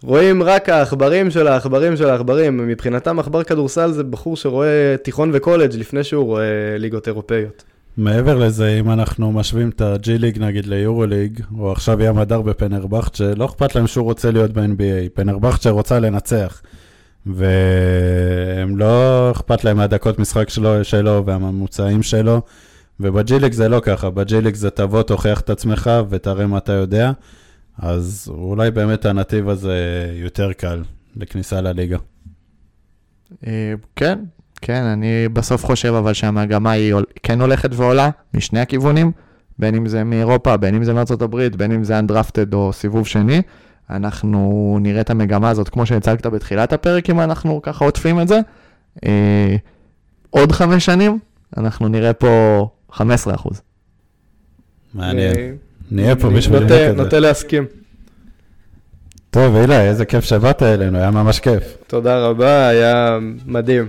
ורואים 0.03 0.43
רק 0.43 0.69
העכברים 0.69 1.31
של 1.31 1.47
העכברים 1.47 1.97
של 1.97 2.11
העכברים. 2.11 2.57
מבחינתם 2.57 3.19
עכבר 3.19 3.43
כדורסל 3.43 3.93
זה 3.93 4.05
בחור 4.05 4.37
שרואה 4.37 4.97
תיכון 5.03 5.31
וקולג' 5.35 5.75
לפני 5.75 6.05
שהוא 6.05 6.25
רואה 6.25 6.77
ליגות 6.79 7.09
אירופאיות. 7.09 7.65
מעבר 7.97 8.37
לזה, 8.37 8.77
אם 8.81 8.91
אנחנו 8.91 9.33
משווים 9.33 9.69
את 9.69 9.81
הג'י 9.81 10.19
ליג 10.19 10.39
נגיד 10.39 10.67
ליורו 10.67 11.07
ליג, 11.07 11.41
או 11.59 11.73
עכשיו 11.73 12.03
ים 12.03 12.19
הדר 12.19 12.41
בפנרבכצ'ה, 12.43 13.35
לא 13.37 13.45
אכפת 13.45 13.75
להם 13.75 13.87
שהוא 13.87 14.05
רוצה 14.05 14.31
להיות 14.31 14.53
ב-NBA. 14.53 15.09
פנרבכצ'ה 15.15 15.71
רוצה 15.71 15.99
לנצח. 16.01 16.63
והם 17.27 18.79
לא 18.79 19.31
אכפת 19.31 19.65
להם 19.65 19.77
מהדקות 19.77 20.19
משחק 20.19 20.49
שלו, 20.49 20.85
שלו 20.85 21.23
והממוצעים 21.27 22.03
שלו. 22.03 22.41
ובג'י 23.01 23.39
ליג 23.39 23.53
זה 23.53 23.69
לא 23.69 23.81
ככה, 23.81 24.11
בג'י 24.11 24.41
ליג 24.41 24.55
זה 24.55 24.71
תבוא, 24.71 25.03
תוכיח 25.03 25.41
את 25.41 25.51
עצמך 25.51 25.91
ותראה 26.09 26.47
מה 26.47 26.59
אתה 26.59 26.73
יודע. 26.73 27.13
אז 27.79 28.31
אולי 28.35 28.70
באמת 28.70 29.05
הנתיב 29.05 29.49
הזה 29.49 30.07
יותר 30.14 30.53
קל 30.53 30.83
לכניסה 31.16 31.61
לליגה. 31.61 31.99
אה, 33.47 33.74
כן, 33.97 34.18
כן, 34.61 34.83
אני 34.83 35.29
בסוף 35.33 35.64
חושב 35.64 35.95
אבל 35.95 36.12
שהמגמה 36.12 36.70
היא 36.70 36.95
כן 37.22 37.41
הולכת 37.41 37.70
ועולה 37.72 38.11
משני 38.35 38.61
הכיוונים, 38.61 39.12
בין 39.59 39.74
אם 39.74 39.89
זה 39.89 40.05
מאירופה, 40.05 40.57
בין 40.57 40.74
אם 40.74 40.85
זה 40.85 40.95
מארצות 40.95 41.22
הברית, 41.22 41.57
בין 41.57 41.72
אם 41.72 41.85
זה 41.85 41.99
אנדרפטד 41.99 42.55
או 42.55 42.72
סיבוב 42.72 43.07
שני. 43.07 43.43
אנחנו 43.91 44.79
נראה 44.81 45.01
את 45.01 45.11
המגמה 45.11 45.51
הזאת 45.51 45.68
כמו 45.68 45.87
שהצגת 45.87 46.26
בתחילת 46.26 46.72
הפרק, 46.72 47.11
אם 47.11 47.20
אנחנו 47.20 47.62
ככה 47.62 47.85
עוטפים 47.85 48.20
את 48.20 48.29
זה. 48.29 48.41
אה, 49.07 49.57
עוד 50.31 50.53
חמש 50.53 50.85
שנים, 50.85 51.18
אנחנו 51.57 51.89
נראה 51.89 52.12
פה 52.12 52.68
15 52.93 53.35
אחוז. 53.35 53.62
מעניין. 54.95 55.57
נהיה 55.91 56.16
פה 56.16 56.30
בשביל 56.30 56.59
לראות 56.59 56.72
את 56.72 56.97
זה. 56.97 57.03
נוטה 57.03 57.18
להסכים. 57.18 57.64
טוב, 59.30 59.57
אילי, 59.57 59.80
איזה 59.80 60.05
כיף 60.05 60.24
שבאת 60.24 60.62
אלינו, 60.62 60.99
היה 60.99 61.11
ממש 61.11 61.41
כיף. 61.41 61.62
תודה 61.86 62.18
רבה, 62.18 62.68
היה 62.68 63.18
מדהים. 63.47 63.89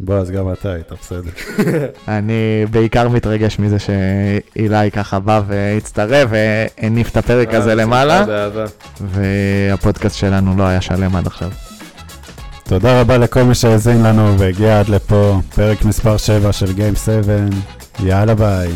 בועז, 0.00 0.30
גם 0.30 0.52
אתה 0.52 0.72
היית 0.72 0.92
בסדר. 1.00 1.30
אני 2.18 2.66
בעיקר 2.70 3.08
מתרגש 3.08 3.58
מזה 3.58 3.76
שאילי 3.78 4.90
ככה 4.90 5.18
בא 5.18 5.42
והצטרף 5.46 6.28
והניף 6.32 7.10
את 7.10 7.16
הפרק 7.16 7.54
הזה 7.54 7.70
אה, 7.70 7.74
למעלה, 7.74 8.22
בשמחה, 8.22 8.32
באהבה. 8.32 8.64
והפודקאסט 9.00 10.16
שלנו 10.16 10.56
לא 10.58 10.62
היה 10.62 10.80
שלם 10.80 11.16
עד 11.16 11.26
עכשיו. 11.26 11.50
תודה 12.64 13.00
רבה 13.00 13.18
לכל 13.18 13.42
מי 13.42 13.54
שהאזין 13.54 14.02
לנו 14.02 14.38
והגיע 14.38 14.80
עד 14.80 14.88
לפה, 14.88 15.40
פרק 15.54 15.84
מספר 15.84 16.16
7 16.16 16.52
של 16.52 16.66
Game 16.66 16.98
7, 17.04 17.36
יאללה 18.00 18.34
ביי. 18.34 18.68